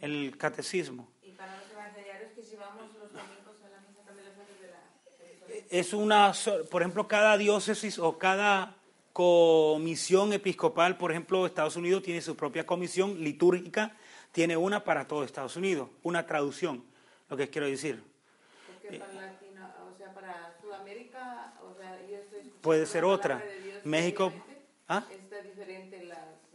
el 0.00 0.36
catecismo. 0.38 1.08
¿Y 1.22 1.32
para 1.32 1.56
los 1.56 1.70
evangeliarios 1.70 2.32
que 2.32 2.42
llevamos 2.42 2.92
los 2.94 3.12
domingos 3.12 3.56
a 3.64 3.68
la 3.68 3.80
misa 3.80 4.02
también 4.06 4.26
de 4.60 4.68
la 4.68 5.66
Es 5.70 5.92
una, 5.92 6.32
por 6.70 6.82
ejemplo, 6.82 7.08
cada 7.08 7.36
diócesis 7.36 7.98
o 7.98 8.18
cada 8.18 8.76
comisión 9.20 10.32
episcopal, 10.32 10.96
por 10.96 11.10
ejemplo, 11.10 11.44
Estados 11.44 11.76
Unidos 11.76 12.02
tiene 12.02 12.22
su 12.22 12.36
propia 12.36 12.64
comisión 12.64 13.22
litúrgica, 13.22 13.94
tiene 14.32 14.56
una 14.56 14.82
para 14.82 15.06
todo 15.06 15.24
Estados 15.24 15.56
Unidos, 15.56 15.90
una 16.02 16.24
traducción, 16.24 16.82
lo 17.28 17.36
que 17.36 17.50
quiero 17.50 17.66
decir. 17.66 18.02
o 18.82 18.88
sea, 19.98 20.14
para 20.14 20.56
Sudamérica, 20.62 21.52
o 21.62 21.74
sea, 21.76 21.98
puede 22.62 22.86
ser 22.86 23.04
otra. 23.04 23.44
México, 23.84 24.32
¿ah? 24.88 25.04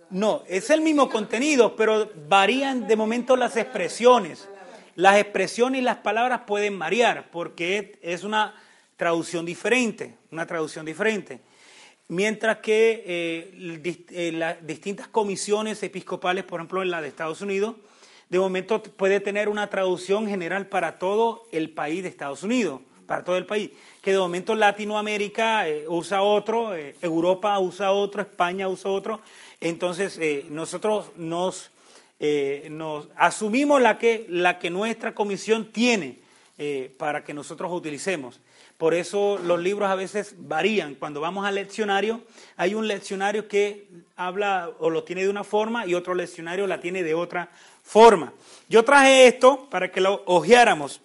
No, 0.10 0.42
es 0.48 0.72
el 0.72 0.82
mismo 0.82 1.08
contenido, 1.08 1.76
pero 1.76 2.10
varían 2.28 2.88
de 2.88 2.96
momento 2.96 3.36
las 3.36 3.58
expresiones. 3.58 4.50
Las 4.96 5.20
expresiones 5.20 5.82
y 5.82 5.84
las 5.84 5.98
palabras 5.98 6.42
pueden 6.48 6.80
variar 6.80 7.30
porque 7.30 8.00
es 8.02 8.24
una 8.24 8.56
traducción 8.98 9.46
diferente, 9.46 10.16
una 10.32 10.48
traducción 10.48 10.84
diferente. 10.84 11.42
Mientras 12.08 12.60
que 12.60 13.04
eh, 13.06 14.06
eh, 14.12 14.32
las 14.32 14.66
distintas 14.66 15.08
comisiones 15.08 15.82
episcopales, 15.82 16.44
por 16.44 16.60
ejemplo 16.60 16.84
en 16.84 16.92
la 16.92 17.02
de 17.02 17.08
Estados 17.08 17.42
Unidos, 17.42 17.76
de 18.30 18.38
momento 18.38 18.82
puede 18.84 19.20
tener 19.20 19.50
una 19.50 19.72
traducción 19.72 20.28
general 20.28 20.68
para 20.68 21.00
todo 21.00 21.48
el 21.52 21.72
país 21.72 22.04
de 22.04 22.10
Estados 22.10 22.44
Unidos, 22.44 22.82
para 23.08 23.24
todo 23.24 23.38
el 23.38 23.48
país, 23.48 23.72
que 24.04 24.12
de 24.12 24.20
momento 24.20 24.54
Latinoamérica 24.54 25.68
eh, 25.68 25.86
usa 25.88 26.22
otro, 26.22 26.76
Europa 27.02 27.58
usa 27.58 27.92
otro, 27.92 28.22
España 28.22 28.68
usa 28.68 28.92
otro, 28.92 29.22
entonces 29.60 30.20
nosotros 30.50 31.12
nos, 31.16 31.72
nos, 32.70 33.08
asumimos 33.16 33.82
la 33.82 33.98
que, 33.98 34.28
la 34.30 34.60
que 34.60 34.70
nuestra 34.70 35.16
comisión 35.16 35.72
tiene 35.72 36.20
para 36.98 37.24
que 37.24 37.34
nosotros 37.34 37.72
utilicemos. 37.72 38.40
Por 38.78 38.94
eso 38.94 39.40
los 39.42 39.60
libros 39.60 39.90
a 39.90 39.96
veces 39.96 40.36
varían. 40.38 40.96
Cuando 40.96 41.22
vamos 41.22 41.46
al 41.46 41.56
leccionario, 41.56 42.22
hay 42.58 42.76
un 42.76 42.88
leccionario 42.88 43.48
que 43.48 43.88
habla 44.18 44.70
o 44.80 44.90
lo 44.90 45.04
tiene 45.04 45.24
de 45.24 45.30
una 45.30 45.46
forma 45.46 45.86
y 45.86 45.94
otro 45.94 46.14
leccionario 46.14 46.68
la 46.68 46.82
tiene 46.82 47.02
de 47.02 47.14
otra 47.14 47.50
forma. 47.84 48.34
Yo 48.68 48.84
traje 48.84 49.28
esto 49.28 49.70
para 49.70 49.92
que 49.92 50.02
lo 50.02 50.24
ojeáramos. 50.26 51.00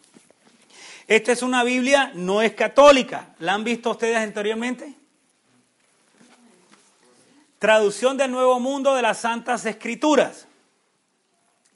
Esta 1.07 1.33
es 1.33 1.43
una 1.43 1.63
Biblia, 1.63 2.11
no 2.15 2.43
es 2.43 2.55
católica. 2.55 3.35
¿La 3.39 3.55
han 3.55 3.65
visto 3.65 3.91
ustedes 3.91 4.17
anteriormente? 4.17 4.95
Traducción 7.59 8.17
del 8.17 8.31
Nuevo 8.31 8.59
Mundo 8.59 8.95
de 8.95 9.03
las 9.03 9.19
Santas 9.19 9.67
Escrituras. 9.67 10.47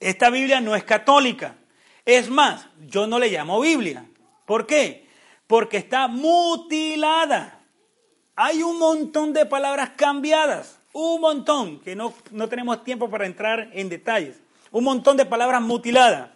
Esta 0.00 0.30
Biblia 0.30 0.60
no 0.60 0.74
es 0.74 0.82
católica. 0.82 1.56
Es 2.04 2.28
más, 2.30 2.66
yo 2.86 3.06
no 3.06 3.18
le 3.18 3.28
llamo 3.28 3.60
Biblia. 3.60 4.04
¿Por 4.44 4.66
qué? 4.66 5.03
Porque 5.46 5.76
está 5.76 6.08
mutilada. 6.08 7.60
Hay 8.36 8.62
un 8.62 8.78
montón 8.78 9.32
de 9.32 9.46
palabras 9.46 9.90
cambiadas, 9.96 10.78
un 10.92 11.20
montón, 11.20 11.80
que 11.80 11.94
no, 11.94 12.12
no 12.30 12.48
tenemos 12.48 12.82
tiempo 12.84 13.08
para 13.10 13.26
entrar 13.26 13.70
en 13.72 13.88
detalles, 13.88 14.40
un 14.70 14.84
montón 14.84 15.16
de 15.16 15.26
palabras 15.26 15.62
mutiladas. 15.62 16.30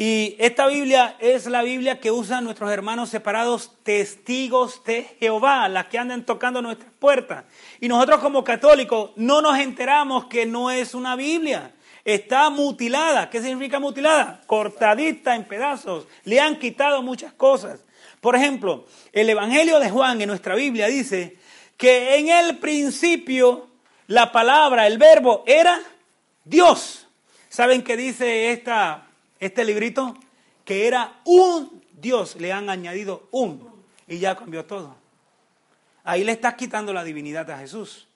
Y 0.00 0.34
esta 0.38 0.66
Biblia 0.66 1.14
es 1.18 1.44
la 1.44 1.60
Biblia 1.60 2.00
que 2.00 2.10
usan 2.10 2.44
nuestros 2.44 2.70
hermanos 2.70 3.10
separados, 3.10 3.72
testigos 3.82 4.82
de 4.84 5.02
Jehová, 5.20 5.68
las 5.68 5.88
que 5.88 5.98
andan 5.98 6.24
tocando 6.24 6.62
nuestras 6.62 6.90
puertas. 6.98 7.44
Y 7.82 7.88
nosotros 7.88 8.20
como 8.20 8.42
católicos 8.42 9.10
no 9.16 9.42
nos 9.42 9.58
enteramos 9.58 10.24
que 10.24 10.46
no 10.46 10.70
es 10.70 10.94
una 10.94 11.16
Biblia. 11.16 11.74
Está 12.02 12.48
mutilada. 12.48 13.28
¿Qué 13.28 13.42
significa 13.42 13.78
mutilada? 13.78 14.40
Cortadita 14.46 15.36
en 15.36 15.44
pedazos. 15.44 16.06
Le 16.24 16.40
han 16.40 16.58
quitado 16.58 17.02
muchas 17.02 17.34
cosas. 17.34 17.84
Por 18.20 18.36
ejemplo, 18.36 18.86
el 19.12 19.30
Evangelio 19.30 19.80
de 19.80 19.90
Juan 19.90 20.20
en 20.20 20.28
nuestra 20.28 20.54
Biblia 20.54 20.86
dice 20.88 21.38
que 21.76 22.16
en 22.16 22.28
el 22.28 22.58
principio 22.58 23.68
la 24.06 24.30
palabra, 24.30 24.86
el 24.86 24.98
verbo 24.98 25.44
era 25.46 25.80
Dios. 26.44 27.06
¿Saben 27.48 27.82
qué 27.82 27.96
dice 27.96 28.52
esta, 28.52 29.06
este 29.38 29.64
librito? 29.64 30.16
Que 30.64 30.86
era 30.86 31.20
un 31.24 31.82
Dios, 31.92 32.36
le 32.36 32.52
han 32.52 32.68
añadido 32.68 33.28
un 33.30 33.70
y 34.06 34.18
ya 34.18 34.36
cambió 34.36 34.64
todo. 34.64 34.96
Ahí 36.04 36.24
le 36.24 36.32
estás 36.32 36.54
quitando 36.54 36.92
la 36.92 37.04
divinidad 37.04 37.50
a 37.50 37.58
Jesús, 37.58 38.08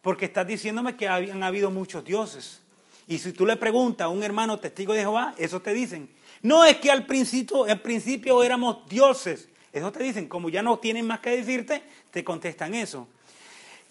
porque 0.00 0.24
estás 0.24 0.46
diciéndome 0.46 0.96
que 0.96 1.08
habían 1.08 1.42
habido 1.42 1.70
muchos 1.70 2.04
dioses. 2.04 2.60
Y 3.06 3.18
si 3.18 3.32
tú 3.32 3.44
le 3.44 3.56
preguntas 3.56 4.06
a 4.06 4.08
un 4.08 4.22
hermano 4.22 4.58
testigo 4.58 4.94
de 4.94 5.00
Jehová, 5.00 5.34
eso 5.36 5.60
te 5.60 5.74
dicen. 5.74 6.08
No 6.44 6.62
es 6.62 6.76
que 6.76 6.90
al 6.90 7.06
principio, 7.06 7.64
al 7.64 7.80
principio 7.80 8.42
éramos 8.42 8.86
dioses. 8.86 9.48
Eso 9.72 9.90
te 9.90 10.02
dicen, 10.02 10.28
como 10.28 10.50
ya 10.50 10.62
no 10.62 10.78
tienen 10.78 11.06
más 11.06 11.20
que 11.20 11.30
decirte, 11.30 11.82
te 12.10 12.22
contestan 12.22 12.74
eso. 12.74 13.08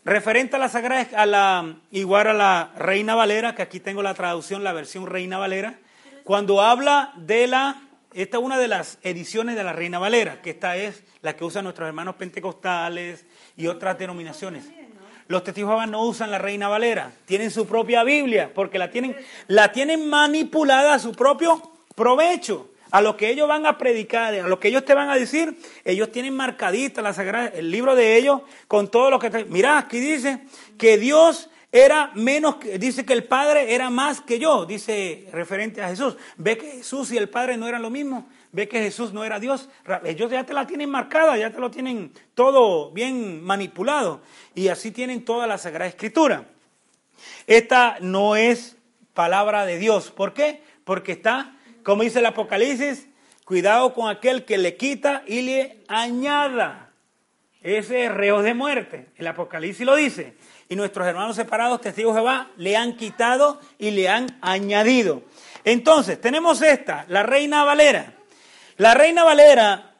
Referente 0.06 0.56
a 0.58 0.60
la 0.60 0.70
Sagrada, 0.70 1.08
a 1.20 1.26
la, 1.26 1.78
igual 1.90 2.28
a 2.28 2.34
la 2.34 2.72
Reina 2.78 3.16
Valera, 3.16 3.56
que 3.56 3.64
aquí 3.64 3.80
tengo 3.80 4.04
la 4.04 4.14
traducción, 4.14 4.64
la 4.64 4.72
versión 4.72 5.08
Reina 5.08 5.40
Valera, 5.40 5.80
cuando 6.24 6.62
habla 6.62 7.12
de 7.16 7.48
la, 7.48 7.82
esta 8.14 8.38
es 8.38 8.44
una 8.44 8.60
de 8.60 8.68
las 8.68 9.00
ediciones 9.02 9.56
de 9.56 9.64
la 9.64 9.74
Reina 9.74 9.98
Valera, 9.98 10.40
que 10.44 10.52
esta 10.52 10.78
es 10.78 11.04
la 11.24 11.36
que 11.36 11.46
usan 11.46 11.64
nuestros 11.64 11.88
hermanos 11.88 12.18
pentecostales 12.18 13.26
y 13.58 13.66
otras 13.66 13.98
denominaciones. 13.98 14.66
Los 15.28 15.44
testigos 15.44 15.88
no 15.88 16.04
usan 16.04 16.30
la 16.30 16.38
Reina 16.38 16.68
Valera, 16.68 17.14
tienen 17.26 17.50
su 17.50 17.66
propia 17.66 18.04
Biblia, 18.04 18.52
porque 18.54 18.78
la 18.78 18.92
tienen, 18.92 19.18
la 19.48 19.72
tienen 19.72 20.08
manipulada 20.08 20.94
a 20.94 21.00
su 21.00 21.14
propio 21.14 21.73
provecho. 21.96 22.70
A 22.92 23.02
lo 23.02 23.18
que 23.18 23.30
ellos 23.30 23.48
van 23.48 23.66
a 23.66 23.80
predicar, 23.80 24.36
a 24.36 24.48
lo 24.48 24.60
que 24.60 24.68
ellos 24.68 24.86
te 24.86 24.94
van 24.94 25.10
a 25.10 25.16
decir, 25.16 25.58
ellos 25.84 26.12
tienen 26.12 26.36
marcadita 26.36 27.02
la 27.02 27.12
sagrada, 27.12 27.48
el 27.48 27.72
libro 27.72 27.96
de 27.96 28.18
ellos 28.18 28.42
con 28.68 28.92
todo 28.92 29.10
lo 29.10 29.18
que... 29.18 29.32
Te, 29.32 29.46
mirá, 29.46 29.80
aquí 29.80 30.00
dice 30.00 30.42
que 30.78 31.00
Dios 31.00 31.50
era 31.74 32.12
menos, 32.14 32.58
dice 32.78 33.04
que 33.04 33.14
el 33.14 33.24
Padre 33.24 33.74
era 33.74 33.90
más 33.90 34.22
que 34.22 34.38
yo, 34.38 34.68
dice 34.68 35.28
referente 35.32 35.82
a 35.82 35.90
Jesús. 35.90 36.16
Ve 36.38 36.56
que 36.56 36.70
Jesús 36.70 37.12
y 37.12 37.18
el 37.18 37.30
Padre 37.30 37.58
no 37.58 37.68
eran 37.68 37.82
lo 37.82 37.90
mismo, 37.90 38.30
ve 38.52 38.68
que 38.68 38.80
Jesús 38.80 39.12
no 39.12 39.24
era 39.24 39.40
Dios. 39.40 39.70
Ellos 40.04 40.30
ya 40.30 40.46
te 40.46 40.54
la 40.54 40.68
tienen 40.68 40.92
marcada, 40.92 41.36
ya 41.36 41.50
te 41.50 41.58
lo 41.58 41.72
tienen 41.72 42.14
todo 42.36 42.92
bien 42.92 43.44
manipulado. 43.44 44.22
Y 44.54 44.68
así 44.68 44.92
tienen 44.92 45.26
toda 45.26 45.48
la 45.48 45.58
Sagrada 45.58 45.90
Escritura. 45.90 46.46
Esta 47.48 47.98
no 48.02 48.36
es 48.36 48.76
palabra 49.16 49.66
de 49.66 49.80
Dios. 49.80 50.12
¿Por 50.12 50.36
qué? 50.36 50.62
Porque 50.84 51.14
está 51.14 51.53
como 51.84 52.04
dice 52.04 52.20
el 52.20 52.26
Apocalipsis, 52.26 53.08
cuidado 53.46 53.94
con 53.94 54.10
aquel 54.10 54.46
que 54.46 54.58
le 54.58 54.78
quita 54.78 55.24
y 55.28 55.42
le 55.42 55.84
añada. 55.88 56.92
Ese 57.62 58.06
es 58.06 58.12
reo 58.12 58.42
de 58.42 58.54
muerte. 58.54 59.08
El 59.16 59.28
Apocalipsis 59.28 59.86
lo 59.86 59.96
dice. 59.96 60.36
Y 60.70 60.76
nuestros 60.76 61.08
hermanos 61.08 61.36
separados, 61.36 61.82
testigos 61.82 62.14
de 62.14 62.22
Jehová, 62.22 62.50
le 62.58 62.76
han 62.76 62.96
quitado 62.96 63.60
y 63.78 63.92
le 63.92 64.10
han 64.10 64.38
añadido. 64.42 65.24
Entonces, 65.64 66.20
tenemos 66.20 66.62
esta, 66.62 67.06
la 67.08 67.24
Reina 67.24 67.64
Valera. 67.64 68.14
La 68.78 68.94
Reina 68.94 69.24
Valera 69.24 69.94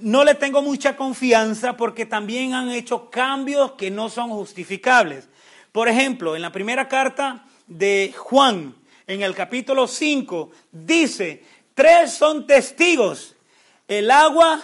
no 0.00 0.24
le 0.24 0.34
tengo 0.34 0.62
mucha 0.62 0.96
confianza 0.96 1.76
porque 1.76 2.06
también 2.06 2.54
han 2.54 2.70
hecho 2.70 3.10
cambios 3.10 3.72
que 3.72 3.90
no 3.90 4.08
son 4.08 4.30
justificables. 4.30 5.28
Por 5.72 5.88
ejemplo, 5.88 6.36
en 6.36 6.42
la 6.42 6.52
primera 6.52 6.88
carta 6.88 7.44
de 7.66 8.14
Juan, 8.16 8.74
en 9.06 9.22
el 9.22 9.34
capítulo 9.34 9.86
5, 9.86 10.50
dice, 10.72 11.44
tres 11.74 12.12
son 12.12 12.46
testigos, 12.46 13.36
el 13.88 14.10
agua, 14.10 14.62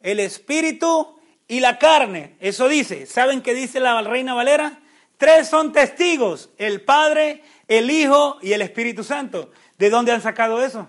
el 0.00 0.20
espíritu 0.20 1.18
y 1.48 1.60
la 1.60 1.78
carne. 1.78 2.36
Eso 2.40 2.68
dice, 2.68 3.06
¿saben 3.06 3.42
qué 3.42 3.54
dice 3.54 3.80
la 3.80 4.00
Reina 4.02 4.34
Valera? 4.34 4.80
Tres 5.18 5.48
son 5.48 5.72
testigos, 5.72 6.50
el 6.58 6.82
Padre, 6.82 7.42
el 7.68 7.90
Hijo 7.90 8.38
y 8.42 8.52
el 8.52 8.62
Espíritu 8.62 9.02
Santo. 9.02 9.50
¿De 9.78 9.90
dónde 9.90 10.12
han 10.12 10.22
sacado 10.22 10.62
eso? 10.62 10.88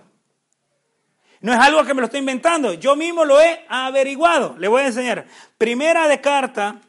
No 1.40 1.52
es 1.52 1.60
algo 1.60 1.84
que 1.84 1.94
me 1.94 2.00
lo 2.00 2.06
estoy 2.06 2.20
inventando, 2.20 2.74
yo 2.74 2.96
mismo 2.96 3.24
lo 3.24 3.40
he 3.40 3.64
averiguado. 3.68 4.56
Le 4.58 4.68
voy 4.68 4.82
a 4.82 4.86
enseñar. 4.86 5.26
Primera 5.56 6.08
de 6.08 6.20
carta, 6.20 6.80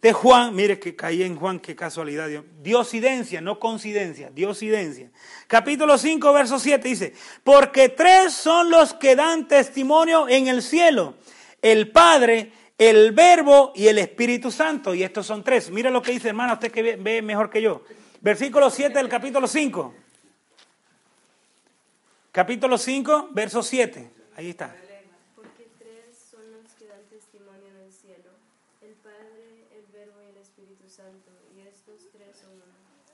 de 0.00 0.12
Juan, 0.12 0.54
mire 0.54 0.78
que 0.78 0.94
caí 0.94 1.22
en 1.22 1.36
Juan, 1.36 1.58
qué 1.58 1.74
casualidad. 1.74 2.28
Diosidencia, 2.62 3.40
no 3.40 3.58
coincidencia, 3.58 4.30
diosidencia. 4.30 5.10
Capítulo 5.46 5.98
5, 5.98 6.32
verso 6.32 6.58
7 6.58 6.88
dice, 6.88 7.14
porque 7.42 7.88
tres 7.88 8.32
son 8.32 8.70
los 8.70 8.94
que 8.94 9.16
dan 9.16 9.48
testimonio 9.48 10.28
en 10.28 10.46
el 10.46 10.62
cielo, 10.62 11.14
el 11.62 11.90
Padre, 11.90 12.52
el 12.78 13.12
Verbo 13.12 13.72
y 13.74 13.88
el 13.88 13.98
Espíritu 13.98 14.52
Santo. 14.52 14.94
Y 14.94 15.02
estos 15.02 15.26
son 15.26 15.42
tres. 15.42 15.70
Mira 15.70 15.90
lo 15.90 16.00
que 16.00 16.12
dice, 16.12 16.28
hermana, 16.28 16.54
usted 16.54 16.70
que 16.70 16.96
ve, 16.96 17.22
mejor 17.22 17.50
que 17.50 17.60
yo. 17.60 17.82
Versículo 18.20 18.70
7 18.70 18.96
del 18.96 19.08
capítulo 19.08 19.48
5. 19.48 19.94
Capítulo 22.30 22.78
5, 22.78 23.30
verso 23.32 23.62
7. 23.62 24.10
Ahí 24.36 24.50
está. 24.50 24.76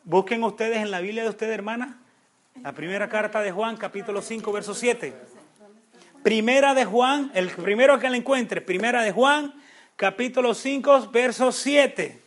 Busquen 0.04 0.44
ustedes 0.44 0.76
en 0.78 0.90
la 0.90 1.00
Biblia 1.00 1.22
de 1.22 1.30
ustedes, 1.30 1.54
hermana, 1.54 1.98
la 2.62 2.72
primera 2.72 3.08
carta 3.08 3.40
de 3.40 3.50
Juan, 3.52 3.78
capítulo 3.78 4.20
5, 4.20 4.52
verso 4.52 4.74
7. 4.74 5.14
Primera 6.22 6.74
de 6.74 6.84
Juan, 6.84 7.30
el 7.34 7.50
primero 7.50 7.98
que 7.98 8.10
la 8.10 8.18
encuentre, 8.18 8.60
primera 8.60 9.02
de 9.02 9.12
Juan, 9.12 9.54
capítulo 9.96 10.52
5, 10.52 11.10
verso 11.10 11.50
7. 11.50 12.20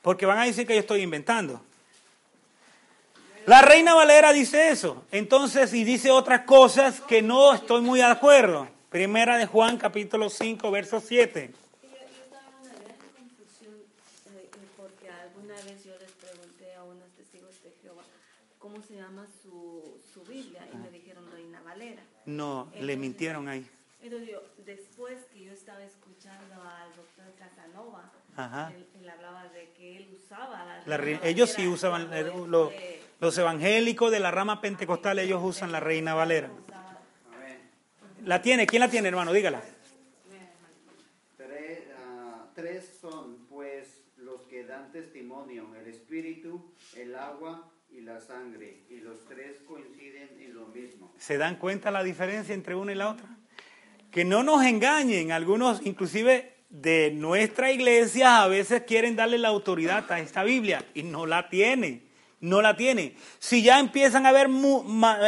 Porque 0.00 0.24
van 0.24 0.38
a 0.38 0.44
decir 0.44 0.64
que 0.64 0.74
yo 0.74 0.80
estoy 0.80 1.02
inventando. 1.02 1.60
La 3.46 3.60
Reina 3.60 3.94
Valera 3.94 4.32
dice 4.32 4.68
eso. 4.68 5.04
Entonces, 5.10 5.74
y 5.74 5.82
dice 5.82 6.12
otras 6.12 6.42
cosas 6.42 7.00
que 7.00 7.20
no 7.20 7.52
estoy 7.52 7.80
muy 7.80 7.98
de 7.98 8.04
acuerdo. 8.04 8.68
Primera 8.90 9.38
de 9.38 9.46
Juan, 9.46 9.76
capítulo 9.76 10.30
5, 10.30 10.70
verso 10.70 11.00
7. 11.00 11.61
No, 22.36 22.72
le 22.80 22.96
mintieron 22.96 23.48
ahí. 23.48 23.68
Entonces, 24.00 24.30
yo, 24.30 24.42
después 24.64 25.18
que 25.32 25.44
yo 25.44 25.52
estaba 25.52 25.82
escuchando 25.84 26.54
al 26.54 26.88
doctor 26.96 27.32
Casanova, 27.38 28.10
Él, 29.00 29.08
hablaba 29.08 29.48
de 29.48 29.70
que 29.76 29.98
él 29.98 30.08
usaba 30.16 30.82
la, 30.86 30.96
Ellos 31.22 31.50
sí 31.50 31.68
usaban, 31.68 32.10
los 33.20 33.38
evangélicos 33.38 34.10
de 34.10 34.20
la 34.20 34.30
rama 34.30 34.60
pentecostal, 34.60 35.18
ellos 35.18 35.40
usan 35.44 35.70
la 35.70 35.80
Reina 35.80 36.14
Valera. 36.14 36.50
¿La 38.24 38.40
tiene? 38.40 38.66
¿Quién 38.66 38.80
la 38.80 38.88
tiene, 38.88 39.08
hermano? 39.08 39.32
Dígala. 39.32 39.62
Tres, 41.36 41.80
ah, 41.98 42.46
tres 42.54 42.98
son, 43.00 43.46
pues, 43.48 44.00
los 44.16 44.42
que 44.42 44.64
dan 44.64 44.92
testimonio, 44.92 45.74
el 45.74 45.88
espíritu, 45.88 46.72
el 46.96 47.16
agua 47.16 47.68
la 48.04 48.20
sangre, 48.20 48.80
y 48.90 48.96
los 48.96 49.24
tres 49.28 49.58
coinciden 49.66 50.28
en 50.40 50.54
lo 50.54 50.66
mismo. 50.66 51.12
¿Se 51.18 51.38
dan 51.38 51.56
cuenta 51.56 51.90
la 51.90 52.02
diferencia 52.02 52.52
entre 52.52 52.74
una 52.74 52.92
y 52.92 52.96
la 52.96 53.08
otra? 53.08 53.28
Que 54.10 54.24
no 54.24 54.42
nos 54.42 54.64
engañen, 54.64 55.30
algunos 55.30 55.86
inclusive 55.86 56.52
de 56.68 57.12
nuestra 57.14 57.70
iglesia 57.70 58.42
a 58.42 58.48
veces 58.48 58.82
quieren 58.82 59.14
darle 59.14 59.38
la 59.38 59.48
autoridad 59.48 60.10
a 60.10 60.18
esta 60.18 60.42
Biblia 60.42 60.84
y 60.94 61.04
no 61.04 61.26
la 61.26 61.48
tiene, 61.48 62.02
no 62.40 62.60
la 62.60 62.76
tiene. 62.76 63.14
Si 63.38 63.62
ya 63.62 63.78
empiezan 63.78 64.26
a 64.26 64.30
haber 64.30 64.48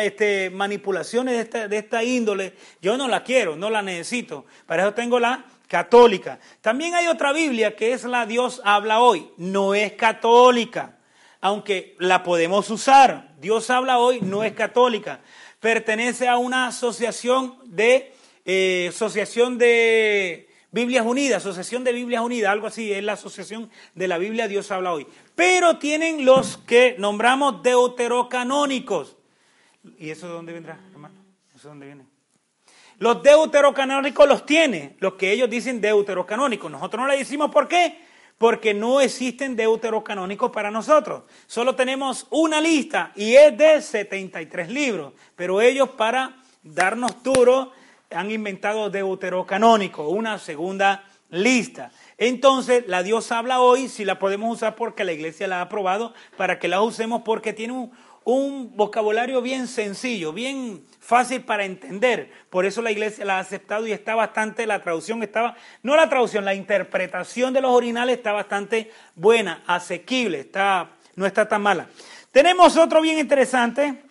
este, 0.03 0.51
manipulaciones 0.51 1.35
de 1.35 1.41
esta, 1.43 1.69
de 1.69 1.79
esta 1.79 2.03
índole, 2.03 2.55
yo 2.83 2.97
no 2.97 3.07
la 3.07 3.23
quiero, 3.23 3.55
no 3.55 3.71
la 3.71 3.83
necesito. 3.83 4.47
Para 4.67 4.83
eso 4.83 4.95
tengo 4.95 5.21
la 5.21 5.45
católica. 5.69 6.41
También 6.61 6.95
hay 6.95 7.07
otra 7.07 7.33
Biblia 7.33 7.77
que 7.77 7.93
es 7.93 8.03
la 8.03 8.27
Dios 8.27 8.61
habla 8.65 9.01
hoy, 9.01 9.29
no 9.37 9.75
es 9.75 9.93
católica 9.93 10.94
aunque 11.45 11.95
la 11.99 12.23
podemos 12.23 12.71
usar. 12.71 13.35
Dios 13.39 13.69
habla 13.69 13.99
hoy, 13.99 14.23
no 14.23 14.43
es 14.45 14.55
católica. 14.55 15.21
Pertenece 15.61 16.27
a 16.27 16.39
una 16.39 16.69
asociación 16.69 17.59
de, 17.67 18.15
eh, 18.47 18.87
asociación 18.89 19.59
de 19.59 20.49
Biblias 20.71 21.05
Unidas, 21.05 21.43
Asociación 21.43 21.85
de 21.85 21.93
Biblias 21.93 22.23
Unidas, 22.23 22.51
algo 22.51 22.67
así, 22.67 22.91
es 22.91 23.05
la 23.05 23.13
asociación 23.13 23.71
de 23.95 24.09
la 24.09 24.17
Biblia 24.17 24.49
Dios 24.49 24.71
habla 24.71 24.95
hoy. 24.95 25.07
Pero 25.35 25.77
tienen 25.77 26.25
los 26.25 26.57
que 26.57 26.97
nombramos 26.99 27.63
deuterocanónicos. 27.63 29.19
¿Y 29.99 30.09
eso 30.09 30.27
de 30.29 30.33
dónde 30.33 30.55
vendrá, 30.55 30.81
hermano? 30.93 31.15
¿Eso 31.55 31.69
de 31.69 31.69
dónde 31.69 31.87
viene? 31.87 32.07
Los 32.97 33.23
deuterocanónicos 33.23 34.27
los 34.27 34.47
tiene, 34.47 34.97
los 34.99 35.13
que 35.13 35.31
ellos 35.31 35.51
dicen 35.51 35.83
deuterocanónicos. 35.83 36.71
Nosotros 36.71 37.03
no 37.03 37.07
le 37.07 37.19
decimos 37.19 37.51
por 37.51 37.69
qué, 37.69 37.99
porque 38.39 38.75
no 38.75 39.01
existen 39.01 39.57
deuterocanónicos 39.57 40.51
para 40.51 40.71
nosotros. 40.71 41.23
Solo 41.47 41.75
tenemos 41.75 42.27
una 42.31 42.61
lista 42.61 43.13
y 43.15 43.35
es 43.35 43.57
de 43.57 43.81
73 43.81 44.69
libros, 44.69 45.13
pero 45.37 45.61
ellos 45.61 45.91
para 45.91 46.37
darnos 46.63 47.23
duro 47.23 47.73
han 48.11 48.31
inventado 48.31 48.91
deuterocanónico, 48.91 50.09
una 50.09 50.39
segunda 50.39 51.05
lista. 51.31 51.91
Entonces, 52.19 52.85
la 52.87 53.03
Dios 53.03 53.33
habla 53.33 53.61
hoy, 53.61 53.89
si 53.89 54.05
la 54.05 54.19
podemos 54.19 54.57
usar 54.57 54.77
porque 54.77 55.05
la 55.05 55.13
iglesia 55.13 55.49
la 55.49 55.59
ha 55.59 55.63
aprobado, 55.63 56.15
para 56.37 56.59
que 56.59 56.69
la 56.69 56.81
usemos 56.81 57.23
porque 57.25 57.53
tiene 57.53 57.73
un, 57.73 57.93
un 58.25 58.77
vocabulario 58.77 59.43
bien 59.43 59.67
sencillo, 59.67 60.33
bien 60.33 60.85
fácil 61.05 61.43
para 61.43 61.65
entender. 61.65 62.31
Por 62.49 62.65
eso 62.65 62.81
la 62.81 62.91
iglesia 62.91 63.25
la 63.25 63.37
ha 63.37 63.41
aceptado 63.41 63.87
y 63.87 63.93
está 63.93 64.15
bastante, 64.15 64.67
la 64.67 64.81
traducción 64.81 65.23
estaba, 65.23 65.55
no 65.83 65.97
la 65.97 66.09
traducción, 66.09 66.45
la 66.45 66.55
interpretación 66.55 67.53
de 67.53 67.61
los 67.61 67.73
originales 67.73 68.17
está 68.17 68.33
bastante 68.33 68.91
buena, 69.15 69.63
asequible, 69.67 70.41
está, 70.41 70.91
no 71.15 71.27
está 71.27 71.47
tan 71.47 71.61
mala. 71.63 71.89
Tenemos 72.33 72.77
otro 72.77 73.03
bien 73.03 73.19
interesante. 73.19 74.03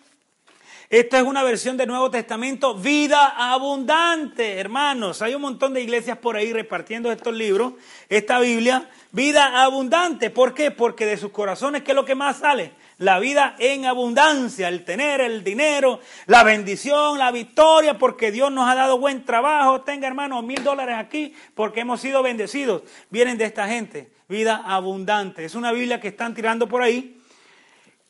Esta 0.88 1.18
es 1.18 1.24
una 1.24 1.42
versión 1.42 1.76
del 1.76 1.88
Nuevo 1.88 2.10
Testamento, 2.10 2.76
vida 2.76 3.34
abundante, 3.52 4.60
hermanos. 4.60 5.22
Hay 5.22 5.34
un 5.34 5.42
montón 5.42 5.74
de 5.74 5.82
iglesias 5.82 6.18
por 6.18 6.36
ahí 6.36 6.52
repartiendo 6.52 7.10
estos 7.10 7.34
libros, 7.34 7.72
esta 8.08 8.38
Biblia, 8.38 8.88
vida 9.10 9.64
abundante. 9.64 10.30
¿Por 10.30 10.54
qué? 10.54 10.70
Porque 10.70 11.06
de 11.06 11.16
sus 11.16 11.32
corazones, 11.32 11.82
¿qué 11.82 11.90
es 11.90 11.96
lo 11.96 12.04
que 12.04 12.14
más 12.14 12.38
sale? 12.38 12.72
La 12.98 13.18
vida 13.18 13.56
en 13.58 13.86
abundancia, 13.86 14.68
el 14.68 14.84
tener 14.84 15.20
el 15.20 15.42
dinero, 15.42 16.00
la 16.26 16.44
bendición, 16.44 17.18
la 17.18 17.30
victoria, 17.30 17.98
porque 17.98 18.30
Dios 18.30 18.52
nos 18.52 18.68
ha 18.68 18.74
dado 18.74 18.98
buen 18.98 19.24
trabajo. 19.24 19.80
Tenga, 19.80 20.06
hermano, 20.06 20.42
mil 20.42 20.62
dólares 20.62 20.96
aquí 20.98 21.34
porque 21.54 21.80
hemos 21.80 22.00
sido 22.00 22.22
bendecidos. 22.22 22.82
Vienen 23.10 23.38
de 23.38 23.44
esta 23.44 23.66
gente, 23.66 24.12
vida 24.28 24.62
abundante. 24.64 25.44
Es 25.44 25.54
una 25.54 25.72
Biblia 25.72 26.00
que 26.00 26.08
están 26.08 26.34
tirando 26.34 26.68
por 26.68 26.82
ahí 26.82 27.20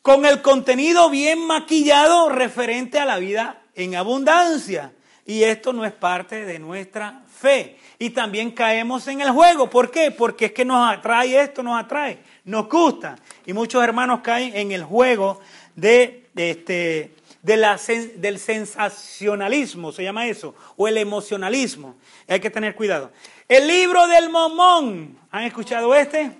con 0.01 0.25
el 0.25 0.41
contenido 0.41 1.09
bien 1.09 1.47
maquillado 1.47 2.29
referente 2.29 2.99
a 2.99 3.05
la 3.05 3.17
vida 3.17 3.61
en 3.73 3.95
abundancia. 3.95 4.93
Y 5.25 5.41
esto 5.41 5.73
no 5.73 5.83
es 5.83 5.93
parte 5.93 6.45
de 6.45 6.59
nuestra 6.59 7.23
fe. 7.27 7.79
Y 7.97 8.11
también 8.11 8.51
caemos 8.51 9.07
en 9.07 9.21
el 9.21 9.31
juego. 9.31 9.67
¿Por 9.67 9.89
qué? 9.89 10.11
Porque 10.11 10.45
es 10.45 10.51
que 10.51 10.63
nos 10.63 10.87
atrae 10.87 11.41
esto, 11.41 11.63
nos 11.63 11.81
atrae 11.81 12.19
nos 12.45 12.69
gusta. 12.69 13.15
Y 13.45 13.53
muchos 13.53 13.83
hermanos 13.83 14.21
caen 14.21 14.55
en 14.55 14.71
el 14.71 14.83
juego 14.83 15.39
de, 15.75 16.27
este, 16.35 17.13
del 17.43 18.39
sensacionalismo, 18.39 19.91
se 19.91 20.03
llama 20.03 20.27
eso, 20.27 20.55
o 20.75 20.87
el 20.87 20.97
emocionalismo. 20.97 21.95
Hay 22.27 22.39
que 22.39 22.49
tener 22.49 22.75
cuidado. 22.75 23.11
El 23.47 23.67
libro 23.67 24.07
del 24.07 24.29
Momón, 24.29 25.19
¿han 25.29 25.43
escuchado 25.43 25.93
este? 25.93 26.31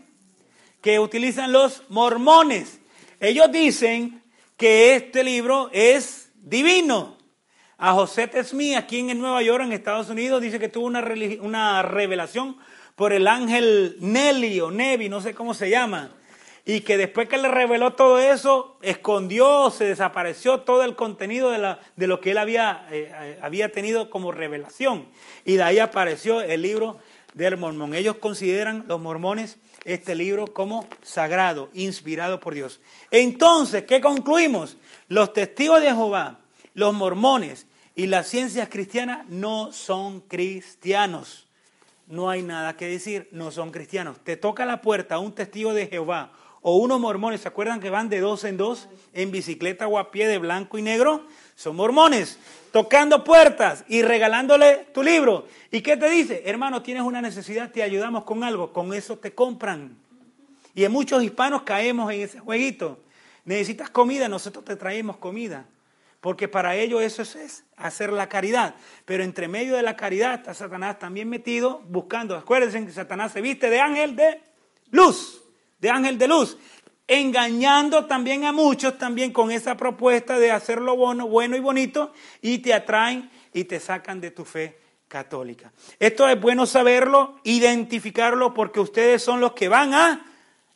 Que 0.82 1.00
utilizan 1.00 1.52
los 1.52 1.84
mormones. 1.90 2.80
Ellos 3.20 3.52
dicen 3.52 4.24
que 4.58 4.96
este 4.96 5.24
libro 5.24 5.70
es 5.72 6.32
divino. 6.36 7.18
A 7.78 7.94
José 7.94 8.28
Tesmi, 8.28 8.76
aquí 8.76 9.00
en 9.00 9.20
Nueva 9.20 9.44
York, 9.44 9.64
en 9.64 9.74
Estados 9.74 10.10
Unidos, 10.10 10.42
dice 10.42 10.60
que 10.60 10.70
tuvo 10.70 10.86
una, 10.86 11.04
una 11.42 11.82
revelación 11.82 12.58
por 12.96 13.12
el 13.12 13.28
ángel 13.28 13.98
Nelly 14.00 14.62
o 14.62 14.72
Nevi, 14.72 15.10
no 15.10 15.22
sé 15.22 15.36
cómo 15.36 15.54
se 15.54 15.70
llama, 15.70 16.12
y 16.66 16.82
que 16.82 16.98
después 16.98 17.30
que 17.30 17.38
le 17.38 17.48
reveló 17.48 17.94
todo 17.94 18.20
eso, 18.20 18.78
escondió, 18.82 19.70
se 19.70 19.86
desapareció 19.86 20.62
todo 20.62 20.84
el 20.84 20.96
contenido 20.96 21.52
de, 21.52 21.60
la, 21.60 21.80
de 21.96 22.08
lo 22.08 22.20
que 22.20 22.32
él 22.32 22.40
había, 22.40 22.88
eh, 22.90 23.12
eh, 23.14 23.40
había 23.42 23.72
tenido 23.72 24.10
como 24.10 24.32
revelación. 24.32 25.06
Y 25.46 25.58
de 25.58 25.64
ahí 25.64 25.78
apareció 25.78 26.42
el 26.42 26.64
libro 26.64 26.98
del 27.36 27.58
mormón. 27.58 27.94
Ellos 27.94 28.16
consideran, 28.16 28.86
los 28.88 29.00
mormones, 29.00 29.58
este 29.84 30.16
libro 30.16 30.48
como 30.48 30.88
sagrado, 31.04 31.70
inspirado 31.74 32.40
por 32.40 32.56
Dios. 32.56 32.82
Entonces, 33.12 33.84
¿qué 33.84 34.02
concluimos? 34.02 34.78
Los 35.08 35.34
testigos 35.34 35.82
de 35.82 35.90
Jehová, 35.90 36.40
los 36.74 36.96
mormones 36.96 37.68
y 37.96 38.08
las 38.08 38.28
ciencias 38.28 38.70
cristianas 38.70 39.28
no 39.30 39.72
son 39.72 40.22
cristianos 40.22 41.44
no 42.08 42.30
hay 42.30 42.44
nada 42.44 42.78
que 42.78 42.88
decir, 42.88 43.28
no 43.32 43.50
son 43.50 43.72
cristianos. 43.72 44.20
Te 44.24 44.38
toca 44.38 44.66
la 44.66 44.80
puerta 44.80 45.18
un 45.18 45.34
testigo 45.34 45.74
de 45.74 45.88
Jehová 45.88 46.32
o 46.68 46.78
unos 46.78 47.00
mormones, 47.00 47.42
¿se 47.42 47.48
acuerdan 47.48 47.80
que 47.80 47.92
van 47.92 48.10
de 48.10 48.20
dos 48.20 48.44
en 48.44 48.58
dos 48.58 48.90
en 49.14 49.30
bicicleta 49.30 49.88
o 49.88 50.00
a 50.00 50.10
pie 50.10 50.28
de 50.28 50.40
blanco 50.40 50.80
y 50.80 50.82
negro? 50.82 51.28
Son 51.54 51.76
mormones, 51.76 52.40
tocando 52.72 53.24
puertas 53.24 53.86
y 53.88 54.02
regalándole 54.02 54.88
tu 54.92 55.04
libro. 55.04 55.46
¿Y 55.70 55.82
qué 55.82 55.96
te 55.96 56.10
dice? 56.10 56.42
Hermano, 56.44 56.82
tienes 56.82 57.04
una 57.04 57.22
necesidad, 57.22 57.70
te 57.70 57.84
ayudamos 57.84 58.24
con 58.24 58.44
algo, 58.44 58.74
con 58.74 58.96
eso 58.96 59.20
te 59.20 59.32
compran. 59.32 59.96
Y 60.74 60.84
en 60.86 60.92
muchos 60.92 61.22
hispanos 61.22 61.62
caemos 61.62 62.12
en 62.12 62.22
ese 62.22 62.40
jueguito. 62.40 62.98
Necesitas 63.44 63.92
comida, 63.92 64.28
nosotros 64.28 64.66
te 64.66 64.76
traemos 64.76 65.18
comida. 65.18 65.68
Porque 66.20 66.48
para 66.48 66.76
ellos 66.76 67.04
eso 67.04 67.22
es 67.22 67.64
hacer 67.78 68.12
la 68.12 68.28
caridad. 68.28 68.74
Pero 69.06 69.24
entre 69.24 69.48
medio 69.48 69.76
de 69.76 69.84
la 69.84 69.96
caridad 69.96 70.34
está 70.34 70.56
Satanás 70.56 70.98
también 70.98 71.30
metido 71.30 71.84
buscando. 71.90 72.36
Acuérdense 72.36 72.84
que 72.84 72.92
Satanás 72.92 73.34
se 73.34 73.42
viste 73.42 73.70
de 73.70 73.80
ángel 73.80 74.16
de 74.16 74.42
luz. 74.90 75.45
De 75.80 75.90
ángel 75.90 76.18
de 76.18 76.28
luz. 76.28 76.58
Engañando 77.08 78.06
también 78.06 78.46
a 78.46 78.52
muchos 78.52 78.98
también 78.98 79.32
con 79.32 79.52
esa 79.52 79.78
propuesta 79.78 80.40
de 80.40 80.52
hacerlo 80.52 80.96
bueno, 80.96 81.28
bueno 81.28 81.56
y 81.56 81.60
bonito. 81.60 82.14
Y 82.42 82.60
te 82.60 82.74
atraen 82.74 83.30
y 83.54 83.66
te 83.66 83.80
sacan 83.80 84.20
de 84.22 84.32
tu 84.32 84.46
fe 84.46 84.80
católica. 85.08 85.72
Esto 86.00 86.28
es 86.28 86.40
bueno 86.40 86.66
saberlo, 86.66 87.40
identificarlo, 87.44 88.54
porque 88.54 88.80
ustedes 88.80 89.24
son 89.24 89.40
los 89.40 89.54
que 89.54 89.70
van 89.70 89.94
a 89.94 90.26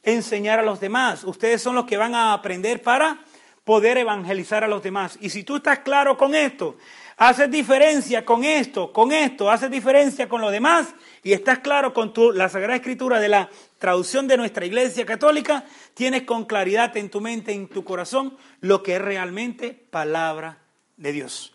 enseñar 0.04 0.60
a 0.60 0.64
los 0.64 0.80
demás. 0.80 1.24
Ustedes 1.24 1.62
son 1.62 1.76
los 1.76 1.86
que 1.86 1.97
van 1.97 2.16
a 2.16 2.34
aprender 2.34 2.82
para 2.82 3.20
poder 3.64 3.97
evangelizar 3.97 4.64
a 4.64 4.68
los 4.68 4.82
demás. 4.82 5.18
Y 5.22 5.30
si 5.30 5.43
tú 5.43 5.58
estás 5.58 5.80
claro 5.80 6.18
con 6.18 6.34
esto, 6.34 6.78
haces 7.18 7.52
diferencia 7.52 8.26
con 8.26 8.43
esto, 8.43 8.91
con 8.91 9.12
esto, 9.12 9.52
haces 9.52 9.70
diferencia 9.70 10.28
con 10.30 10.41
lo 10.41 10.50
demás 10.50 10.88
y 11.22 11.34
estás 11.34 11.60
claro 11.60 11.93
con 11.93 12.14
tu, 12.14 12.32
la 12.32 12.50
Sagrada 12.50 12.78
Escritura 12.78 13.20
de 13.20 13.28
la 13.28 13.50
traducción 13.80 14.27
de 14.27 14.38
nuestra 14.38 14.65
Iglesia 14.65 15.05
Católica, 15.05 15.65
tienes 15.93 16.23
con 16.23 16.45
claridad 16.45 16.95
en 16.97 17.09
tu 17.09 17.21
mente, 17.21 17.53
en 17.53 17.67
tu 17.67 17.84
corazón, 17.84 18.38
lo 18.59 18.84
que 18.84 18.97
es 18.97 19.01
realmente 19.01 19.71
palabra 19.89 20.59
de 20.97 21.13
Dios. 21.13 21.53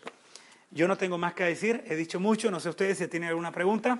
Yo 0.71 0.87
no 0.87 0.97
tengo 0.97 1.17
más 1.17 1.35
que 1.35 1.45
decir, 1.45 1.83
he 1.87 1.95
dicho 1.95 2.19
mucho, 2.19 2.51
no 2.51 2.59
sé 2.59 2.69
ustedes 2.69 2.97
si 2.97 3.07
tienen 3.07 3.29
alguna 3.29 3.51
pregunta. 3.51 3.99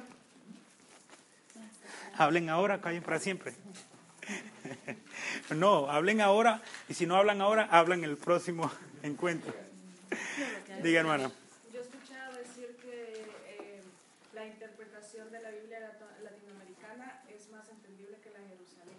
Hablen 2.18 2.50
ahora, 2.50 2.82
callen 2.82 3.04
para 3.04 3.20
siempre. 3.20 3.54
No, 5.56 5.90
hablen 5.90 6.22
ahora 6.22 6.62
y 6.90 6.94
si 6.94 7.06
no 7.06 7.16
hablan 7.16 7.42
ahora, 7.42 7.68
hablan 7.72 8.04
el 8.04 8.18
próximo 8.18 8.72
encuentro. 9.04 9.54
Diga, 10.82 11.02
hermana. 11.02 11.32
Yo 11.72 11.80
he 11.80 11.84
escuchado 11.84 12.34
decir 12.36 12.76
que 12.82 13.26
eh, 13.48 13.82
la 14.34 14.46
interpretación 14.46 15.32
de 15.32 15.42
la 15.42 15.52
Biblia 15.52 15.96
es 17.30 17.50
más 17.52 17.68
entendible 17.70 18.18
que 18.24 18.32
la 18.32 18.40
de 18.40 18.48
Jerusalén. 18.50 18.98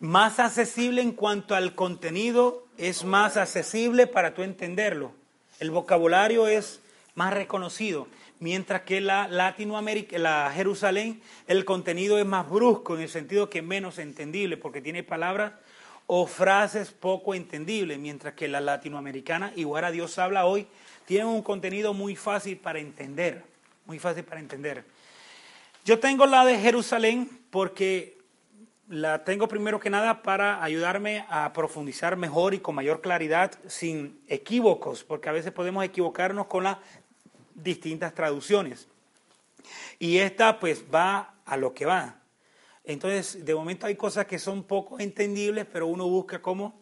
Más 0.00 0.38
accesible 0.38 1.02
en 1.02 1.12
cuanto 1.12 1.54
al 1.54 1.74
contenido, 1.74 2.66
es 2.76 3.04
más 3.04 3.36
accesible 3.36 4.06
para 4.06 4.34
tú 4.34 4.42
entenderlo. 4.42 5.12
El 5.58 5.70
vocabulario 5.70 6.46
es 6.46 6.80
más 7.14 7.32
reconocido 7.32 8.06
mientras 8.40 8.82
que 8.82 9.00
la 9.00 9.28
Latinoamérica, 9.28 10.18
la 10.18 10.50
Jerusalén, 10.54 11.20
el 11.46 11.64
contenido 11.64 12.18
es 12.18 12.26
más 12.26 12.48
brusco 12.48 12.94
en 12.96 13.02
el 13.02 13.08
sentido 13.08 13.50
que 13.50 13.58
es 13.58 13.64
menos 13.64 13.98
entendible, 13.98 14.56
porque 14.56 14.80
tiene 14.80 15.02
palabras 15.02 15.52
o 16.06 16.26
frases 16.26 16.90
poco 16.90 17.34
entendibles, 17.34 17.98
mientras 17.98 18.34
que 18.34 18.48
la 18.48 18.60
latinoamericana, 18.60 19.52
igual 19.56 19.84
a 19.84 19.90
Dios 19.90 20.18
habla 20.18 20.46
hoy, 20.46 20.66
tiene 21.04 21.26
un 21.26 21.42
contenido 21.42 21.92
muy 21.92 22.16
fácil 22.16 22.56
para 22.56 22.78
entender, 22.78 23.42
muy 23.86 23.98
fácil 23.98 24.24
para 24.24 24.40
entender. 24.40 24.84
Yo 25.84 25.98
tengo 25.98 26.26
la 26.26 26.44
de 26.44 26.58
Jerusalén 26.58 27.28
porque 27.50 28.17
la 28.88 29.22
tengo 29.24 29.48
primero 29.48 29.78
que 29.78 29.90
nada 29.90 30.22
para 30.22 30.62
ayudarme 30.62 31.24
a 31.28 31.52
profundizar 31.52 32.16
mejor 32.16 32.54
y 32.54 32.60
con 32.60 32.74
mayor 32.74 33.00
claridad 33.00 33.52
sin 33.66 34.20
equívocos, 34.28 35.04
porque 35.04 35.28
a 35.28 35.32
veces 35.32 35.52
podemos 35.52 35.84
equivocarnos 35.84 36.46
con 36.46 36.64
la 36.64 36.80
distintas 37.54 38.14
traducciones. 38.14 38.88
Y 39.98 40.18
esta 40.18 40.58
pues 40.58 40.84
va 40.92 41.34
a 41.44 41.56
lo 41.56 41.74
que 41.74 41.84
va. 41.84 42.16
Entonces, 42.84 43.44
de 43.44 43.54
momento 43.54 43.86
hay 43.86 43.96
cosas 43.96 44.26
que 44.26 44.38
son 44.38 44.64
poco 44.64 44.98
entendibles, 44.98 45.66
pero 45.70 45.86
uno 45.86 46.08
busca 46.08 46.40
cómo. 46.40 46.80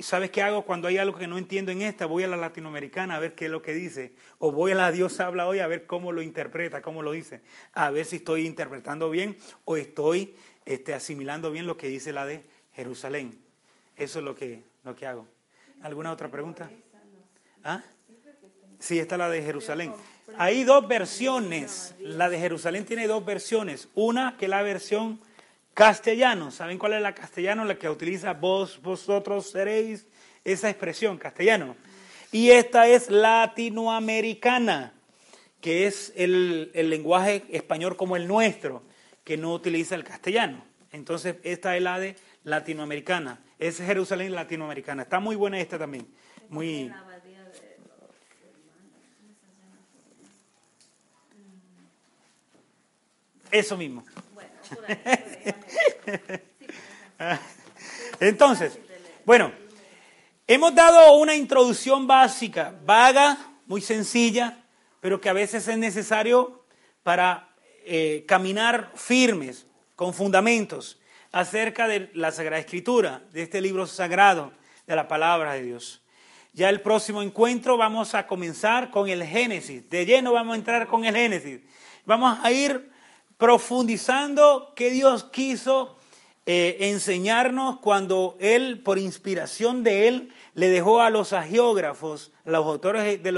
¿Sabes 0.00 0.30
qué 0.30 0.42
hago 0.42 0.62
cuando 0.62 0.88
hay 0.88 0.98
algo 0.98 1.18
que 1.18 1.26
no 1.26 1.38
entiendo 1.38 1.70
en 1.70 1.82
esta? 1.82 2.06
Voy 2.06 2.22
a 2.24 2.28
la 2.28 2.36
latinoamericana 2.36 3.16
a 3.16 3.18
ver 3.18 3.34
qué 3.34 3.46
es 3.46 3.50
lo 3.50 3.62
que 3.62 3.74
dice. 3.74 4.14
O 4.38 4.50
voy 4.50 4.72
a 4.72 4.74
la 4.76 4.90
Dios 4.90 5.20
habla 5.20 5.46
hoy 5.46 5.58
a 5.60 5.66
ver 5.66 5.86
cómo 5.86 6.12
lo 6.12 6.22
interpreta, 6.22 6.82
cómo 6.82 7.02
lo 7.02 7.12
dice. 7.12 7.42
A 7.72 7.90
ver 7.90 8.06
si 8.06 8.16
estoy 8.16 8.46
interpretando 8.46 9.10
bien 9.10 9.36
o 9.64 9.76
estoy 9.76 10.34
asimilando 10.94 11.50
bien 11.50 11.66
lo 11.66 11.76
que 11.76 11.88
dice 11.88 12.12
la 12.12 12.26
de 12.26 12.42
Jerusalén. 12.74 13.38
Eso 13.96 14.18
es 14.20 14.24
lo 14.24 14.34
que, 14.34 14.62
lo 14.84 14.94
que 14.94 15.06
hago. 15.06 15.26
¿Alguna 15.82 16.12
otra 16.12 16.30
pregunta? 16.30 16.70
¿Ah? 17.64 17.82
Sí, 18.78 18.98
esta 18.98 19.16
es 19.16 19.18
la 19.18 19.28
de 19.28 19.42
Jerusalén. 19.42 19.92
Hay 20.36 20.64
dos 20.64 20.86
versiones. 20.86 21.94
La 22.00 22.28
de 22.28 22.38
Jerusalén 22.38 22.84
tiene 22.84 23.06
dos 23.06 23.24
versiones. 23.24 23.88
Una 23.94 24.36
que 24.36 24.44
es 24.46 24.50
la 24.50 24.62
versión 24.62 25.20
castellano. 25.74 26.50
¿Saben 26.50 26.78
cuál 26.78 26.94
es 26.94 27.02
la 27.02 27.14
castellano? 27.14 27.64
La 27.64 27.76
que 27.76 27.88
utiliza 27.88 28.34
vos, 28.34 28.80
vosotros 28.82 29.50
seréis. 29.50 30.06
Esa 30.44 30.70
expresión, 30.70 31.18
castellano. 31.18 31.76
Y 32.30 32.50
esta 32.50 32.86
es 32.86 33.10
latinoamericana, 33.10 34.92
que 35.60 35.86
es 35.86 36.12
el, 36.14 36.70
el 36.74 36.90
lenguaje 36.90 37.44
español 37.50 37.96
como 37.96 38.16
el 38.16 38.28
nuestro, 38.28 38.82
que 39.28 39.36
no 39.36 39.52
utiliza 39.52 39.94
el 39.94 40.04
castellano. 40.04 40.64
Entonces, 40.90 41.36
esta 41.42 41.76
es 41.76 41.82
la 41.82 41.98
de 41.98 42.16
latinoamericana. 42.44 43.38
Es 43.58 43.76
Jerusalén 43.76 44.34
latinoamericana. 44.34 45.02
Está 45.02 45.20
muy 45.20 45.36
buena 45.36 45.60
esta 45.60 45.78
también. 45.78 46.08
Muy. 46.48 46.90
Eso 53.50 53.76
mismo. 53.76 54.02
Entonces, 58.20 58.78
bueno, 59.26 59.52
hemos 60.46 60.74
dado 60.74 61.16
una 61.16 61.34
introducción 61.34 62.06
básica, 62.06 62.74
vaga, 62.86 63.36
muy 63.66 63.82
sencilla, 63.82 64.64
pero 65.00 65.20
que 65.20 65.28
a 65.28 65.34
veces 65.34 65.68
es 65.68 65.76
necesario 65.76 66.64
para 67.02 67.47
eh, 67.84 68.24
caminar 68.26 68.92
firmes, 68.94 69.66
con 69.96 70.14
fundamentos, 70.14 71.00
acerca 71.32 71.88
de 71.88 72.10
la 72.14 72.32
Sagrada 72.32 72.60
Escritura, 72.60 73.22
de 73.32 73.42
este 73.42 73.60
libro 73.60 73.86
sagrado, 73.86 74.52
de 74.86 74.96
la 74.96 75.08
palabra 75.08 75.54
de 75.54 75.62
Dios. 75.62 76.02
Ya 76.52 76.70
el 76.70 76.80
próximo 76.80 77.22
encuentro 77.22 77.76
vamos 77.76 78.14
a 78.14 78.26
comenzar 78.26 78.90
con 78.90 79.08
el 79.08 79.24
Génesis. 79.24 79.88
De 79.90 80.06
lleno 80.06 80.32
vamos 80.32 80.54
a 80.54 80.58
entrar 80.58 80.86
con 80.86 81.04
el 81.04 81.14
Génesis. 81.14 81.60
Vamos 82.06 82.38
a 82.42 82.50
ir 82.50 82.90
profundizando 83.36 84.72
qué 84.74 84.90
Dios 84.90 85.24
quiso 85.24 85.96
eh, 86.46 86.88
enseñarnos 86.88 87.78
cuando 87.80 88.36
Él, 88.40 88.80
por 88.80 88.98
inspiración 88.98 89.84
de 89.84 90.08
Él, 90.08 90.32
le 90.54 90.70
dejó 90.70 91.02
a 91.02 91.10
los 91.10 91.34
agiógrafos, 91.34 92.32
los 92.44 92.64
autores 92.66 93.22
de, 93.22 93.32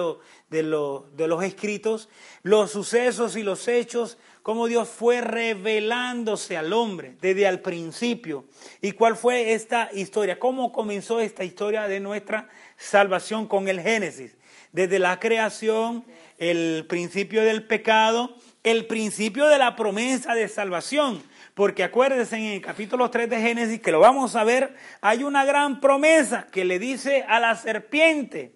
de, 0.49 1.03
de 1.17 1.27
los 1.27 1.43
escritos, 1.43 2.09
los 2.43 2.71
sucesos 2.71 3.35
y 3.35 3.43
los 3.43 3.67
hechos, 3.67 4.17
cómo 4.43 4.67
Dios 4.67 4.89
fue 4.89 5.21
revelándose 5.21 6.57
al 6.57 6.73
hombre 6.73 7.17
desde 7.21 7.47
al 7.47 7.61
principio. 7.61 8.45
¿Y 8.81 8.93
cuál 8.93 9.17
fue 9.17 9.53
esta 9.53 9.91
historia? 9.93 10.39
¿Cómo 10.39 10.73
comenzó 10.73 11.21
esta 11.21 11.45
historia 11.45 11.89
de 11.89 12.01
nuestra 12.01 12.49
salvación 12.77 13.47
con 13.47 13.69
el 13.69 13.81
Génesis? 13.81 14.37
Desde 14.73 14.99
la 14.99 15.19
creación, 15.19 16.05
el 16.39 16.87
principio 16.89 17.43
del 17.43 17.65
pecado, 17.65 18.35
el 18.63 18.87
principio 18.87 19.47
de 19.49 19.59
la 19.59 19.77
promesa 19.77 20.35
de 20.35 20.49
salvación. 20.49 21.23
Porque 21.55 21.83
acuérdense 21.83 22.37
en 22.37 22.45
el 22.45 22.61
capítulo 22.63 23.11
3 23.11 23.29
de 23.29 23.41
Génesis, 23.41 23.81
que 23.81 23.93
lo 23.93 24.01
vamos 24.01 24.37
a 24.37 24.45
ver, 24.45 24.75
hay 25.01 25.25
una 25.25 25.45
gran 25.45 25.81
promesa 25.81 26.47
que 26.51 26.65
le 26.65 26.79
dice 26.79 27.25
a 27.29 27.41
la 27.41 27.57
serpiente. 27.57 28.53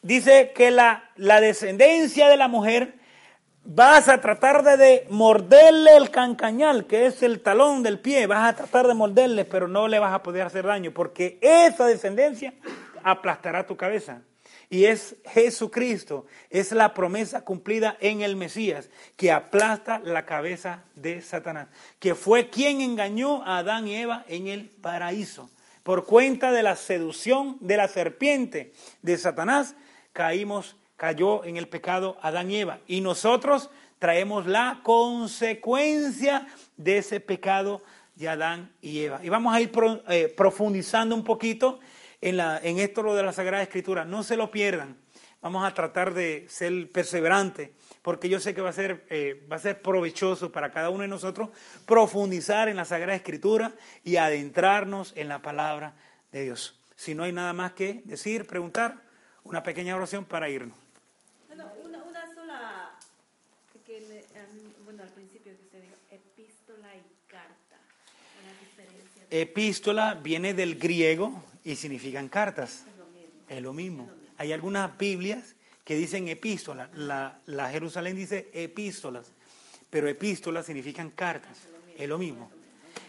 Dice 0.00 0.52
que 0.54 0.70
la, 0.70 1.10
la 1.16 1.40
descendencia 1.40 2.28
de 2.28 2.36
la 2.36 2.48
mujer 2.48 2.94
vas 3.68 4.08
a 4.08 4.20
tratar 4.20 4.64
de, 4.64 4.76
de, 4.78 5.06
morderle 5.10 5.96
el 5.96 6.10
cancañal, 6.10 6.86
que 6.86 7.06
es 7.06 7.22
el 7.22 7.40
talón 7.40 7.82
del 7.82 8.00
pie, 8.00 8.26
vas 8.26 8.48
a 8.48 8.56
tratar 8.56 8.86
de 8.86 8.94
morderle, 8.94 9.44
pero 9.44 9.68
no 9.68 9.88
le 9.88 9.98
vas 9.98 10.14
a 10.14 10.22
poder 10.22 10.46
hacer 10.46 10.66
daño, 10.66 10.92
porque 10.92 11.38
esa 11.42 11.84
descendencia 11.84 12.54
aplastará 13.04 13.66
tu 13.66 13.76
cabeza. 13.76 14.22
Y 14.70 14.86
es 14.86 15.16
Jesucristo, 15.26 16.26
es 16.50 16.72
la 16.72 16.94
promesa 16.94 17.42
cumplida 17.44 17.96
en 18.00 18.22
el 18.22 18.36
Mesías, 18.36 18.88
que 19.16 19.32
aplasta 19.32 19.98
la 19.98 20.24
cabeza 20.24 20.84
de 20.94 21.20
Satanás, 21.20 21.68
que 21.98 22.14
fue 22.14 22.48
quien 22.48 22.80
engañó 22.80 23.42
a 23.44 23.58
Adán 23.58 23.86
y 23.86 23.96
Eva 23.96 24.24
en 24.28 24.46
el 24.46 24.68
paraíso. 24.68 25.50
Por 25.82 26.04
cuenta 26.04 26.52
de 26.52 26.62
la 26.62 26.76
seducción 26.76 27.56
de 27.60 27.76
la 27.76 27.88
serpiente 27.88 28.72
de 29.02 29.16
Satanás, 29.16 29.74
caímos, 30.12 30.76
cayó 30.98 31.44
en 31.44 31.56
el 31.56 31.68
pecado 31.68 32.18
Adán 32.20 32.50
y 32.50 32.56
Eva. 32.58 32.80
Y 32.86 33.00
nosotros 33.00 33.70
traemos 33.98 34.46
la 34.46 34.80
consecuencia 34.82 36.46
de 36.76 36.98
ese 36.98 37.20
pecado 37.20 37.82
de 38.16 38.28
Adán 38.28 38.72
y 38.82 38.98
Eva. 38.98 39.20
Y 39.22 39.30
vamos 39.30 39.54
a 39.54 39.60
ir 39.60 39.70
eh, 40.08 40.34
profundizando 40.36 41.14
un 41.14 41.24
poquito 41.24 41.78
en, 42.20 42.78
esto 42.78 43.02
lo 43.02 43.14
de 43.14 43.22
la 43.22 43.32
Sagrada 43.32 43.62
Escritura. 43.62 44.04
No 44.04 44.22
se 44.22 44.36
lo 44.36 44.50
pierdan. 44.50 44.98
Vamos 45.40 45.64
a 45.64 45.72
tratar 45.72 46.14
de 46.14 46.46
ser 46.48 46.90
perseverantes, 46.90 47.70
porque 48.02 48.28
yo 48.28 48.40
sé 48.40 48.54
que 48.54 48.60
va 48.60 48.70
a 48.70 48.72
ser, 48.72 49.06
eh, 49.08 49.46
va 49.50 49.54
a 49.54 49.60
ser 49.60 49.80
provechoso 49.80 50.50
para 50.50 50.72
cada 50.72 50.90
uno 50.90 51.02
de 51.02 51.08
nosotros 51.08 51.50
profundizar 51.86 52.68
en 52.68 52.76
la 52.76 52.84
Sagrada 52.84 53.14
Escritura 53.14 53.72
y 54.02 54.16
adentrarnos 54.16 55.12
en 55.14 55.28
la 55.28 55.40
palabra 55.40 55.94
de 56.32 56.42
Dios. 56.42 56.80
Si 56.96 57.14
no 57.14 57.22
hay 57.22 57.30
nada 57.30 57.52
más 57.52 57.72
que 57.74 58.02
decir, 58.04 58.48
preguntar, 58.48 58.96
una 59.44 59.62
pequeña 59.62 59.96
oración 59.96 60.24
para 60.24 60.48
irnos. 60.48 60.76
Bueno, 61.46 61.72
una, 61.82 62.02
una 62.04 62.34
sola, 62.34 62.90
que, 63.86 64.24
bueno, 64.84 65.02
al 65.02 65.08
principio 65.08 65.56
que 65.56 65.62
usted 65.62 65.82
dijo, 65.82 65.96
epístola 66.10 66.94
y 66.94 67.02
carta. 67.26 67.78
diferencia. 68.60 69.17
Epístola 69.30 70.14
viene 70.14 70.54
del 70.54 70.78
griego 70.78 71.42
y 71.64 71.76
significan 71.76 72.28
cartas. 72.28 72.84
Es 73.48 73.62
lo 73.62 73.72
mismo. 73.72 74.10
Hay 74.38 74.52
algunas 74.52 74.96
Biblias 74.96 75.54
que 75.84 75.96
dicen 75.96 76.28
epístola. 76.28 76.90
La, 76.94 77.40
la 77.46 77.70
Jerusalén 77.70 78.16
dice 78.16 78.48
epístolas, 78.52 79.32
pero 79.90 80.08
epístolas 80.08 80.66
significan 80.66 81.10
cartas. 81.10 81.58
Es 81.96 82.08
lo 82.08 82.18
mismo. 82.18 82.50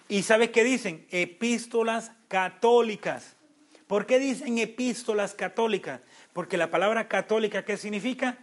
¿Y 0.08 0.24
sabes 0.24 0.50
qué 0.50 0.64
dicen? 0.64 1.06
Epístolas 1.12 2.12
católicas. 2.28 3.36
¿Por 3.88 4.06
qué 4.06 4.20
dicen 4.20 4.58
epístolas 4.58 5.34
católicas? 5.34 6.02
Porque 6.34 6.58
la 6.58 6.70
palabra 6.70 7.08
católica, 7.08 7.64
¿qué 7.64 7.78
significa? 7.78 8.38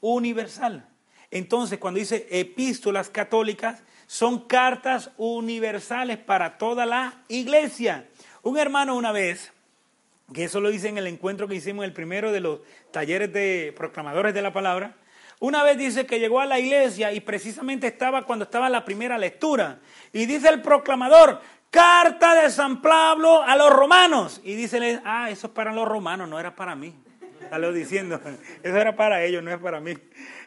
Universal. 0.00 0.88
Entonces, 1.30 1.78
cuando 1.78 2.00
dice 2.00 2.26
epístolas 2.30 3.10
católicas, 3.10 3.82
son 4.08 4.40
cartas 4.48 5.10
universales 5.18 6.16
para 6.16 6.56
toda 6.56 6.86
la 6.86 7.22
iglesia. 7.28 8.08
Un 8.42 8.58
hermano 8.58 8.96
una 8.96 9.12
vez 9.12 9.52
que 10.32 10.44
eso 10.44 10.60
lo 10.60 10.70
dice 10.70 10.88
en 10.88 10.96
el 10.96 11.06
encuentro 11.06 11.46
que 11.46 11.54
hicimos, 11.54 11.84
el 11.84 11.92
primero 11.92 12.32
de 12.32 12.40
los 12.40 12.60
talleres 12.90 13.32
de 13.32 13.74
proclamadores 13.76 14.32
de 14.32 14.42
la 14.42 14.52
palabra. 14.52 14.94
Una 15.40 15.62
vez 15.62 15.76
dice 15.76 16.06
que 16.06 16.18
llegó 16.18 16.40
a 16.40 16.46
la 16.46 16.58
iglesia 16.58 17.12
y 17.12 17.20
precisamente 17.20 17.86
estaba 17.86 18.24
cuando 18.24 18.44
estaba 18.44 18.70
la 18.70 18.84
primera 18.84 19.18
lectura. 19.18 19.78
Y 20.12 20.24
dice 20.24 20.48
el 20.48 20.62
proclamador, 20.62 21.40
carta 21.70 22.34
de 22.34 22.50
San 22.50 22.80
Pablo 22.80 23.42
a 23.42 23.56
los 23.56 23.70
romanos. 23.70 24.40
Y 24.42 24.54
dice, 24.54 25.00
ah, 25.04 25.28
eso 25.30 25.48
es 25.48 25.52
para 25.52 25.72
los 25.72 25.86
romanos, 25.86 26.28
no 26.28 26.40
era 26.40 26.56
para 26.56 26.74
mí. 26.74 26.94
Salió 27.50 27.72
diciendo, 27.72 28.20
eso 28.62 28.76
era 28.76 28.96
para 28.96 29.22
ellos, 29.22 29.42
no 29.42 29.50
es 29.50 29.58
para 29.58 29.80
mí. 29.80 29.94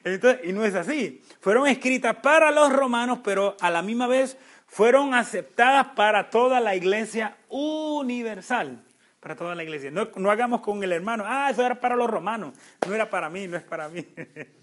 Entonces, 0.04 0.42
y 0.44 0.54
no 0.54 0.66
es 0.66 0.76
así. 0.76 1.22
Fueron 1.40 1.68
escritas 1.68 2.16
para 2.18 2.52
los 2.52 2.72
romanos, 2.72 3.20
pero 3.24 3.56
a 3.60 3.70
la 3.70 3.82
misma 3.82 4.08
vez 4.08 4.38
fueron 4.68 5.14
aceptadas 5.14 5.88
para 5.96 6.30
toda 6.30 6.60
la 6.60 6.76
iglesia 6.76 7.36
universal 7.50 8.84
para 9.22 9.36
toda 9.36 9.54
la 9.54 9.64
iglesia. 9.64 9.92
No, 9.92 10.32
hagamos 10.32 10.62
con 10.62 10.84
el 10.84 10.92
hermano, 10.92 11.24
ah, 11.26 11.50
eso 11.52 11.64
era 11.64 11.80
para 11.80 11.96
los 11.96 12.10
romanos, 12.10 12.56
no 12.86 12.94
era 12.94 13.10
para 13.10 13.30
mí, 13.30 13.48
no 13.48 13.56
es 13.56 13.64
para 13.64 13.88
mí. 13.88 14.06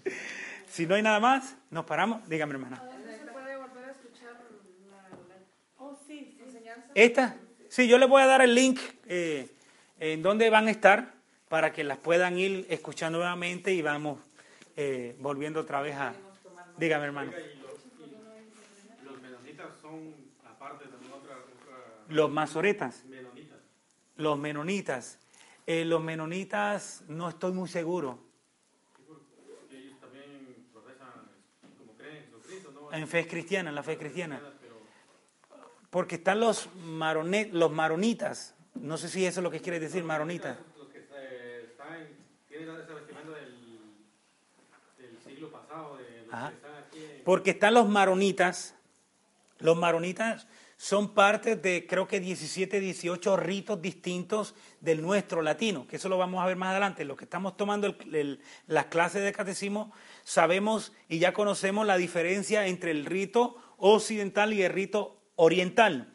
si 0.67 0.85
no 0.85 0.95
hay 0.95 1.01
nada 1.01 1.19
más, 1.19 1.55
nos 1.71 1.85
paramos. 1.85 2.27
Dígame, 2.27 2.53
hermana. 2.53 2.75
¿Se 2.77 3.31
puede 3.31 3.55
volver 3.55 3.85
a 3.85 3.91
escuchar 3.91 4.33
la, 4.91 5.35
oh, 5.77 5.97
sí, 6.05 6.37
enseñanza? 6.45 6.91
¿Esta? 6.93 7.37
Sí, 7.69 7.87
yo 7.87 7.97
les 7.97 8.09
voy 8.09 8.21
a 8.21 8.25
dar 8.25 8.41
el 8.41 8.53
link 8.53 8.79
eh, 9.05 9.49
en 9.97 10.21
donde 10.21 10.49
van 10.49 10.67
a 10.67 10.71
estar 10.71 11.13
para 11.47 11.71
que 11.71 11.85
las 11.85 11.97
puedan 11.97 12.37
ir 12.37 12.67
escuchando 12.69 13.19
nuevamente 13.19 13.71
y 13.71 13.81
vamos 13.81 14.19
eh, 14.81 15.15
volviendo 15.19 15.59
otra 15.59 15.81
vez 15.81 15.95
a... 15.95 16.13
Dígame, 16.77 17.05
hermano. 17.05 17.31
Los 19.03 19.21
menonitas 19.21 19.67
son 19.81 20.13
aparte 20.45 20.85
también 20.85 21.11
otra... 21.11 21.35
Los 22.07 22.31
masoretas 22.31 23.03
los 24.19 24.37
menonitas. 24.37 25.17
Eh, 25.65 25.85
los 25.85 26.03
menonitas 26.03 27.03
no 27.07 27.29
estoy 27.29 27.53
muy 27.53 27.69
seguro. 27.69 28.19
Ellos 29.71 29.99
también 29.99 30.67
profesan, 30.73 31.09
como 31.77 31.93
creen 31.93 32.17
en 32.17 32.25
Jesucristo, 32.25 32.71
¿no? 32.71 32.93
En 32.93 33.07
fe 33.07 33.27
cristiana, 33.27 33.69
en 33.69 33.75
la 33.75 33.83
fe 33.83 33.97
cristiana. 33.97 34.41
Porque 35.89 36.15
están 36.15 36.39
los, 36.39 36.73
maronet, 36.75 37.51
los 37.53 37.71
maronitas. 37.71 38.55
No 38.75 38.97
sé 38.97 39.09
si 39.09 39.25
eso 39.25 39.39
es 39.39 39.43
lo 39.43 39.49
que 39.49 39.61
quiere 39.61 39.79
decir, 39.79 40.03
maronitas. 40.03 40.57
Los 40.77 40.89
que 40.89 40.99
están, 40.99 42.07
tienen 42.47 42.69
ese 42.69 42.93
vestimenta 42.93 43.31
del, 43.31 43.79
del 44.97 45.17
siglo 45.25 45.49
Porque 47.25 47.51
están 47.51 47.73
los 47.73 47.87
maronitas. 47.87 48.75
Los 49.59 49.77
maronitas 49.77 50.47
son 50.77 51.13
parte 51.13 51.57
de 51.57 51.85
creo 51.85 52.07
que 52.07 52.21
17, 52.21 52.79
18 52.79 53.35
ritos 53.35 53.81
distintos 53.81 54.55
del 54.79 55.01
nuestro 55.01 55.41
latino, 55.41 55.85
que 55.85 55.97
eso 55.97 56.07
lo 56.07 56.17
vamos 56.17 56.41
a 56.41 56.45
ver 56.45 56.55
más 56.55 56.71
adelante. 56.71 57.03
Los 57.03 57.17
que 57.17 57.25
estamos 57.25 57.57
tomando 57.57 57.93
las 58.65 58.85
clases 58.85 59.21
de 59.21 59.33
catecismo 59.33 59.91
sabemos 60.23 60.93
y 61.09 61.19
ya 61.19 61.33
conocemos 61.33 61.85
la 61.85 61.97
diferencia 61.97 62.65
entre 62.67 62.91
el 62.91 63.05
rito 63.05 63.57
occidental 63.77 64.53
y 64.53 64.63
el 64.63 64.71
rito 64.71 65.21
oriental. 65.35 66.13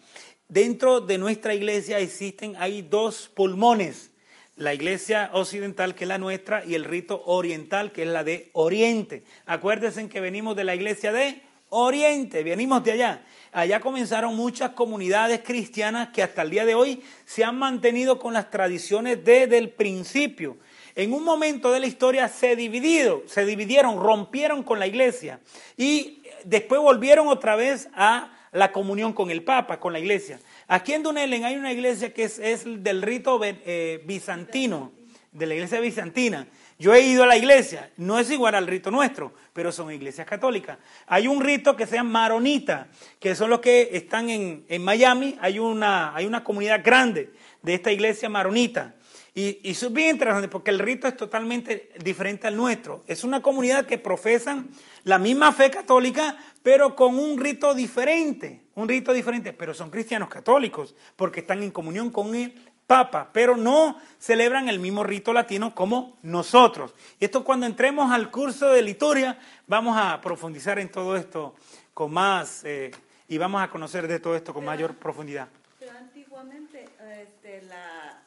Dentro 0.49 1.03
de 1.03 1.19
nuestra 1.19 1.55
iglesia 1.55 1.99
existen, 1.99 2.55
hay 2.57 2.81
dos 2.81 3.31
pulmones, 3.35 4.13
la 4.57 4.75
iglesia 4.75 5.31
occidental 5.33 5.95
que 5.95 6.05
es 6.05 6.09
la 6.09 6.19
nuestra 6.19 6.65
y 6.65 6.75
el 6.75 6.85
rito 6.85 7.23
oriental 7.27 7.93
que 7.93 8.03
es 8.03 8.09
la 8.09 8.25
de 8.25 8.51
Oriente. 8.53 9.25
Acuérdense 9.47 10.09
que 10.09 10.21
venimos 10.21 10.57
de 10.57 10.65
la 10.65 10.75
iglesia 10.75 11.13
de 11.13 11.43
Oriente, 11.71 12.43
venimos 12.43 12.85
de 12.85 12.93
allá 12.93 13.25
allá 13.55 13.81
comenzaron 13.81 14.35
muchas 14.35 14.71
comunidades 14.71 15.41
cristianas 15.45 16.09
que 16.09 16.23
hasta 16.23 16.43
el 16.43 16.51
día 16.51 16.67
de 16.67 16.75
hoy 16.75 17.03
se 17.25 17.45
han 17.45 17.57
mantenido 17.57 18.19
con 18.19 18.35
las 18.35 18.51
tradiciones 18.51 19.25
desde 19.25 19.59
el 19.59 19.71
principio. 19.71 20.57
En 20.97 21.13
un 21.13 21.25
momento 21.25 21.71
de 21.71 21.81
la 21.81 21.87
historia 21.87 22.29
se 22.29 22.57
dividido, 22.57 23.23
se 23.27 23.47
dividieron, 23.47 24.01
rompieron 24.01 24.65
con 24.65 24.81
la 24.81 24.89
iglesia 24.89 25.41
y 25.77 26.23
después 26.45 26.81
volvieron 26.81 27.29
otra 27.29 27.55
vez 27.55 27.89
a 27.95 28.33
la 28.53 28.73
comunión 28.73 29.13
con 29.13 29.31
el 29.31 29.43
Papa, 29.45 29.79
con 29.79 29.93
la 29.93 30.01
iglesia. 30.01 30.41
Aquí 30.67 30.93
en 30.95 31.03
Dunelen 31.03 31.45
hay 31.45 31.57
una 31.57 31.73
iglesia 31.73 32.13
que 32.15 32.25
es, 32.25 32.65
del 32.65 33.03
rito 33.03 33.41
eh, 33.43 34.03
bizantino, 34.07 34.93
de 35.33 35.47
la 35.47 35.55
iglesia 35.55 35.81
bizantina. 35.81 36.47
Yo 36.79 36.95
he 36.95 37.03
ido 37.03 37.23
a 37.23 37.27
la 37.27 37.37
iglesia, 37.37 37.91
no 37.97 38.19
es 38.19 38.31
igual 38.31 38.55
al 38.55 38.67
rito 38.67 38.91
nuestro, 38.91 39.33
pero 39.53 39.71
son 39.71 39.93
iglesias 39.93 40.27
católicas. 40.27 40.79
Hay 41.07 41.29
un 41.29 41.41
rito 41.41 41.77
que 41.77 41.87
se 41.87 42.03
maronita, 42.03 42.89
que 43.21 43.35
son 43.35 43.51
los 43.51 43.61
que 43.61 43.91
están 43.93 44.29
en, 44.29 44.83
Miami, 44.83 45.37
hay 45.41 45.59
una, 45.59 46.15
hay 46.15 46.27
una 46.27 46.43
comunidad 46.43 46.83
grande 46.85 47.31
de 47.63 47.75
esta 47.75 47.93
iglesia 47.93 48.29
maronita. 48.29 48.95
Y, 49.37 49.61
y 49.63 49.71
es 49.73 49.93
bien 49.93 50.11
interesante 50.11 50.49
porque 50.49 50.71
el 50.71 50.79
rito 50.79 51.07
es 51.07 51.17
totalmente 51.17 51.91
diferente 52.03 52.47
al 52.47 52.57
nuestro. 52.57 53.05
Es 53.07 53.23
una 53.23 53.41
comunidad 53.41 53.87
que 53.87 53.99
profesan 53.99 54.69
la 55.05 55.19
misma 55.19 55.53
fe 55.53 55.71
católica, 55.71 56.37
pero 56.65 56.97
con 56.97 57.19
un 57.19 57.39
rito 57.39 57.75
diferente. 57.75 58.63
Un 58.75 58.89
rito 58.89 59.13
diferente, 59.13 59.53
pero 59.53 59.75
son 59.75 59.91
cristianos 59.91 60.31
católicos 60.31 60.97
porque 61.15 61.41
están 61.41 61.63
en 61.63 61.71
comunión 61.71 62.11
con 62.11 62.35
el 62.35 62.59
papa, 62.87 63.29
pero 63.35 63.55
no 63.55 64.01
celebran 64.19 64.71
el 64.71 64.81
mismo 64.81 65.05
rito 65.05 65.35
latino 65.35 65.75
como 65.75 66.17
nosotros. 66.23 66.95
Y 67.21 67.27
esto 67.27 67.45
cuando 67.45 67.67
entremos 67.67 68.11
al 68.11 68.31
curso 68.31 68.71
de 68.71 68.81
liturgia 68.81 69.39
vamos 69.67 69.95
a 69.99 70.19
profundizar 70.23 70.79
en 70.79 70.91
todo 70.91 71.17
esto 71.17 71.55
con 71.93 72.13
más 72.15 72.65
eh, 72.65 72.91
y 73.29 73.37
vamos 73.37 73.63
a 73.63 73.69
conocer 73.69 74.09
de 74.09 74.19
todo 74.19 74.35
esto 74.35 74.55
con 74.55 74.65
mayor 74.65 74.97
profundidad. 74.97 75.49
Pero 75.79 75.93
antiguamente, 75.93 76.89
este, 77.21 77.61
la, 77.67 78.23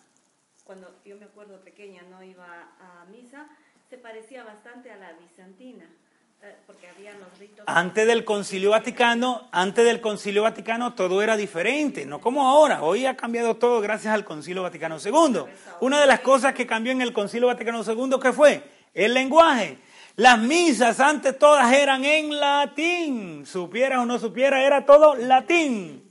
cuando 0.63 0.95
yo 1.03 1.17
me 1.17 1.25
acuerdo 1.25 1.59
pequeña, 1.61 2.03
no 2.03 2.23
iba 2.23 2.69
a 2.79 3.05
misa, 3.05 3.47
se 3.89 3.97
parecía 3.97 4.43
bastante 4.43 4.91
a 4.91 4.97
la 4.97 5.13
bizantina. 5.13 5.89
Eh, 6.47 6.55
antes 7.65 8.07
del 8.07 8.23
Concilio 8.23 8.71
Vaticano, 8.71 9.49
antes 9.51 9.83
del 9.83 9.99
Concilio 9.99 10.43
Vaticano 10.43 10.93
todo 10.93 11.21
era 11.21 11.35
diferente, 11.35 12.05
no 12.05 12.21
como 12.21 12.47
ahora. 12.47 12.81
Hoy 12.81 13.05
ha 13.05 13.17
cambiado 13.17 13.57
todo 13.57 13.81
gracias 13.81 14.13
al 14.13 14.23
Concilio 14.23 14.63
Vaticano 14.63 14.97
II. 15.03 15.41
Una 15.81 15.99
de 15.99 16.07
las 16.07 16.21
cosas 16.21 16.53
que 16.53 16.65
cambió 16.65 16.93
en 16.93 17.01
el 17.01 17.11
Concilio 17.11 17.47
Vaticano 17.47 17.83
II, 17.83 18.17
¿qué 18.21 18.31
fue? 18.31 18.63
El 18.93 19.13
lenguaje. 19.13 19.79
Las 20.15 20.39
misas 20.39 21.01
antes 21.01 21.37
todas 21.37 21.71
eran 21.73 22.05
en 22.05 22.39
latín. 22.39 23.45
Supiera 23.45 24.01
o 24.01 24.05
no 24.05 24.17
supiera, 24.17 24.63
era 24.63 24.85
todo 24.85 25.15
latín. 25.15 26.06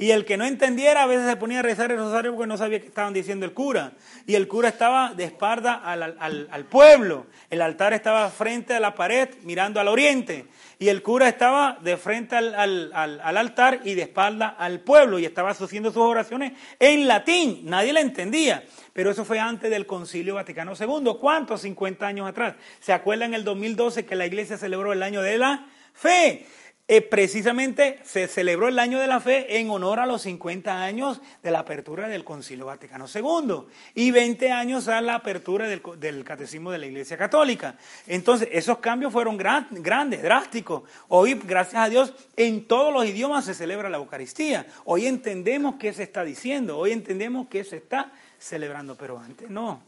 Y 0.00 0.12
el 0.12 0.24
que 0.24 0.38
no 0.38 0.46
entendiera 0.46 1.02
a 1.02 1.06
veces 1.06 1.28
se 1.28 1.36
ponía 1.36 1.58
a 1.58 1.62
rezar 1.62 1.92
el 1.92 1.98
rosario 1.98 2.32
porque 2.34 2.46
no 2.46 2.56
sabía 2.56 2.80
qué 2.80 2.86
estaban 2.86 3.12
diciendo 3.12 3.44
el 3.44 3.52
cura. 3.52 3.92
Y 4.26 4.34
el 4.34 4.48
cura 4.48 4.70
estaba 4.70 5.12
de 5.12 5.24
espalda 5.24 5.74
al, 5.74 6.64
pueblo. 6.70 7.26
El 7.50 7.60
altar 7.60 7.92
estaba 7.92 8.30
frente 8.30 8.72
a 8.72 8.80
la 8.80 8.94
pared 8.94 9.28
mirando 9.42 9.78
al 9.78 9.88
oriente. 9.88 10.46
Y 10.78 10.88
el 10.88 11.02
cura 11.02 11.28
estaba 11.28 11.76
de 11.82 11.98
frente 11.98 12.34
al, 12.34 12.90
altar 12.94 13.82
y 13.84 13.92
de 13.92 14.00
espalda 14.00 14.48
al 14.58 14.80
pueblo. 14.80 15.18
Y 15.18 15.26
estaba 15.26 15.50
haciendo 15.50 15.92
sus 15.92 16.02
oraciones 16.02 16.54
en 16.78 17.06
latín. 17.06 17.60
Nadie 17.64 17.92
le 17.92 18.00
entendía. 18.00 18.64
Pero 18.94 19.10
eso 19.10 19.26
fue 19.26 19.38
antes 19.38 19.70
del 19.70 19.84
Concilio 19.84 20.36
Vaticano 20.36 20.72
II. 20.80 21.18
¿Cuántos? 21.20 21.60
50 21.60 22.06
años 22.06 22.26
atrás. 22.26 22.54
¿Se 22.80 22.94
acuerdan 22.94 23.34
en 23.34 23.40
el 23.40 23.44
2012 23.44 24.06
que 24.06 24.16
la 24.16 24.24
iglesia 24.24 24.56
celebró 24.56 24.94
el 24.94 25.02
año 25.02 25.20
de 25.20 25.36
la 25.36 25.66
fe? 25.92 26.46
Eh, 26.92 27.02
precisamente 27.02 28.00
se 28.02 28.26
celebró 28.26 28.66
el 28.66 28.80
año 28.80 28.98
de 28.98 29.06
la 29.06 29.20
fe 29.20 29.60
en 29.60 29.70
honor 29.70 30.00
a 30.00 30.06
los 30.06 30.22
50 30.22 30.82
años 30.82 31.20
de 31.40 31.52
la 31.52 31.60
apertura 31.60 32.08
del 32.08 32.24
Concilio 32.24 32.66
Vaticano 32.66 33.06
II 33.14 33.68
y 33.94 34.10
20 34.10 34.50
años 34.50 34.88
a 34.88 35.00
la 35.00 35.14
apertura 35.14 35.68
del, 35.68 36.24
Catecismo 36.24 36.72
de 36.72 36.78
la 36.78 36.86
Iglesia 36.86 37.16
Católica. 37.16 37.76
Entonces, 38.08 38.48
esos 38.50 38.78
cambios 38.78 39.12
fueron 39.12 39.36
grandes, 39.36 40.20
drásticos. 40.20 40.82
Hoy, 41.06 41.40
gracias 41.44 41.80
a 41.80 41.88
Dios, 41.88 42.12
en 42.34 42.66
todos 42.66 42.92
los 42.92 43.06
idiomas 43.06 43.44
se 43.44 43.54
celebra 43.54 43.88
la 43.88 43.98
Eucaristía. 43.98 44.66
Hoy 44.84 45.06
entendemos 45.06 45.76
qué 45.76 45.92
se 45.92 46.02
está 46.02 46.24
diciendo, 46.24 46.76
hoy 46.76 46.90
entendemos 46.90 47.46
qué 47.46 47.62
se 47.62 47.76
está 47.76 48.10
celebrando, 48.36 48.96
pero 48.96 49.16
antes 49.16 49.48
no. 49.48 49.80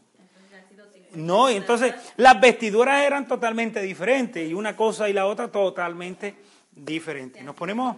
No, 1.15 1.49
entonces 1.49 1.95
las 2.15 2.39
vestiduras 2.39 3.03
eran 3.03 3.27
totalmente 3.27 3.81
diferentes 3.81 4.49
y 4.49 4.53
una 4.53 4.77
cosa 4.77 5.09
y 5.09 5.13
la 5.13 5.25
otra 5.25 5.49
totalmente 5.49 6.35
diferente. 6.75 7.43
Nos 7.43 7.55
ponemos... 7.55 7.97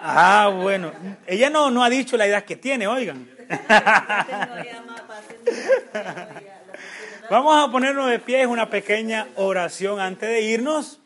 Ah, 0.00 0.50
bueno. 0.54 0.92
Ella 1.26 1.50
no, 1.50 1.70
no 1.70 1.84
ha 1.84 1.90
dicho 1.90 2.16
la 2.16 2.26
edad 2.26 2.44
que 2.44 2.56
tiene, 2.56 2.86
oigan. 2.86 3.28
Vamos 7.30 7.68
a 7.68 7.70
ponernos 7.70 8.08
de 8.10 8.18
pie, 8.18 8.40
es 8.42 8.46
una 8.46 8.70
pequeña 8.70 9.28
oración 9.36 10.00
antes 10.00 10.28
de 10.28 10.42
irnos. 10.42 11.00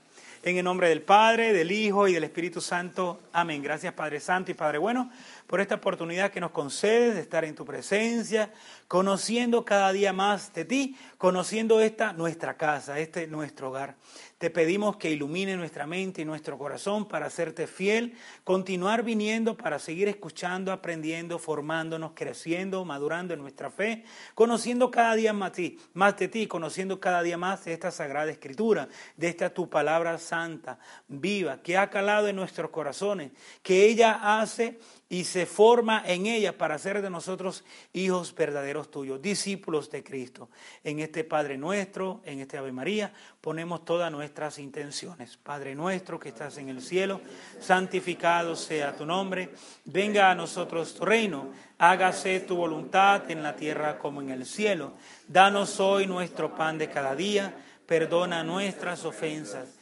En 0.44 0.56
el 0.56 0.64
nombre 0.64 0.88
del 0.88 1.02
Padre, 1.02 1.52
del 1.52 1.70
Hijo 1.70 2.08
y 2.08 2.14
del 2.14 2.24
Espíritu 2.24 2.60
Santo. 2.60 3.20
Amén. 3.32 3.62
Gracias 3.62 3.94
Padre 3.94 4.18
Santo 4.18 4.50
y 4.50 4.54
Padre 4.54 4.78
Bueno 4.78 5.08
por 5.52 5.60
esta 5.60 5.74
oportunidad 5.74 6.30
que 6.30 6.40
nos 6.40 6.50
concedes 6.50 7.14
de 7.14 7.20
estar 7.20 7.44
en 7.44 7.54
tu 7.54 7.66
presencia, 7.66 8.50
conociendo 8.88 9.66
cada 9.66 9.92
día 9.92 10.14
más 10.14 10.54
de 10.54 10.64
ti, 10.64 10.96
conociendo 11.18 11.82
esta 11.82 12.14
nuestra 12.14 12.56
casa, 12.56 12.98
este 12.98 13.26
nuestro 13.26 13.68
hogar. 13.68 13.96
Te 14.42 14.50
pedimos 14.50 14.96
que 14.96 15.08
ilumine 15.08 15.56
nuestra 15.56 15.86
mente 15.86 16.20
y 16.20 16.24
nuestro 16.24 16.58
corazón 16.58 17.06
para 17.06 17.26
hacerte 17.26 17.68
fiel, 17.68 18.14
continuar 18.42 19.04
viniendo 19.04 19.56
para 19.56 19.78
seguir 19.78 20.08
escuchando, 20.08 20.72
aprendiendo, 20.72 21.38
formándonos, 21.38 22.10
creciendo, 22.12 22.84
madurando 22.84 23.34
en 23.34 23.40
nuestra 23.40 23.70
fe, 23.70 24.02
conociendo 24.34 24.90
cada 24.90 25.14
día 25.14 25.32
más, 25.32 25.52
ti, 25.52 25.78
más 25.94 26.16
de 26.16 26.26
ti, 26.26 26.48
conociendo 26.48 26.98
cada 26.98 27.22
día 27.22 27.38
más 27.38 27.64
de 27.64 27.72
esta 27.72 27.92
sagrada 27.92 28.32
escritura, 28.32 28.88
de 29.16 29.28
esta 29.28 29.54
tu 29.54 29.70
palabra 29.70 30.18
santa, 30.18 30.80
viva, 31.06 31.62
que 31.62 31.78
ha 31.78 31.88
calado 31.88 32.26
en 32.26 32.34
nuestros 32.34 32.72
corazones, 32.72 33.30
que 33.62 33.86
ella 33.86 34.40
hace 34.40 34.80
y 35.12 35.24
se 35.24 35.44
forma 35.44 36.02
en 36.06 36.24
ella 36.24 36.56
para 36.56 36.76
hacer 36.76 37.02
de 37.02 37.10
nosotros 37.10 37.64
hijos 37.92 38.34
verdaderos 38.34 38.90
tuyos, 38.90 39.20
discípulos 39.20 39.90
de 39.90 40.02
Cristo. 40.02 40.48
En 40.82 41.00
este 41.00 41.22
Padre 41.22 41.58
nuestro, 41.58 42.22
en 42.24 42.40
este 42.40 42.56
Ave 42.56 42.72
María, 42.72 43.12
ponemos 43.42 43.84
todas 43.84 44.10
nuestras 44.10 44.58
intenciones. 44.58 45.36
Padre 45.36 45.74
nuestro 45.74 46.18
que 46.18 46.30
estás 46.30 46.56
en 46.56 46.70
el 46.70 46.80
cielo, 46.80 47.20
santificado 47.60 48.56
sea 48.56 48.96
tu 48.96 49.04
nombre, 49.04 49.50
venga 49.84 50.30
a 50.30 50.34
nosotros 50.34 50.94
tu 50.94 51.04
reino, 51.04 51.50
hágase 51.76 52.40
tu 52.40 52.56
voluntad 52.56 53.30
en 53.30 53.42
la 53.42 53.54
tierra 53.54 53.98
como 53.98 54.22
en 54.22 54.30
el 54.30 54.46
cielo. 54.46 54.94
Danos 55.28 55.78
hoy 55.78 56.06
nuestro 56.06 56.54
pan 56.56 56.78
de 56.78 56.88
cada 56.88 57.14
día, 57.14 57.54
perdona 57.86 58.42
nuestras 58.44 59.04
ofensas 59.04 59.81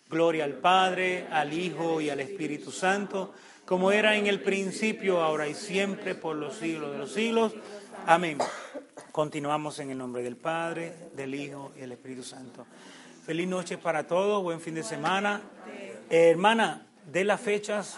Gloria 0.11 0.43
al 0.43 0.55
Padre, 0.55 1.25
al 1.31 1.53
Hijo 1.53 2.01
y 2.01 2.09
al 2.09 2.19
Espíritu 2.19 2.69
Santo, 2.69 3.33
como 3.65 3.93
era 3.93 4.17
en 4.17 4.27
el 4.27 4.41
principio, 4.41 5.21
ahora 5.21 5.47
y 5.47 5.53
siempre, 5.53 6.15
por 6.15 6.35
los 6.35 6.55
siglos 6.55 6.91
de 6.91 6.97
los 6.97 7.13
siglos. 7.13 7.53
Amén. 8.05 8.37
Continuamos 9.13 9.79
en 9.79 9.91
el 9.91 9.97
nombre 9.97 10.21
del 10.21 10.35
Padre, 10.35 10.93
del 11.15 11.33
Hijo 11.33 11.71
y 11.77 11.79
del 11.79 11.93
Espíritu 11.93 12.23
Santo. 12.23 12.65
Feliz 13.25 13.47
noche 13.47 13.77
para 13.77 14.05
todos, 14.05 14.43
buen 14.43 14.59
fin 14.59 14.75
de 14.75 14.83
semana. 14.83 15.41
hermana, 16.09 16.85
de 17.09 17.23
las 17.23 17.39
fechas, 17.39 17.97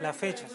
las 0.00 0.16
fechas. 0.16 0.50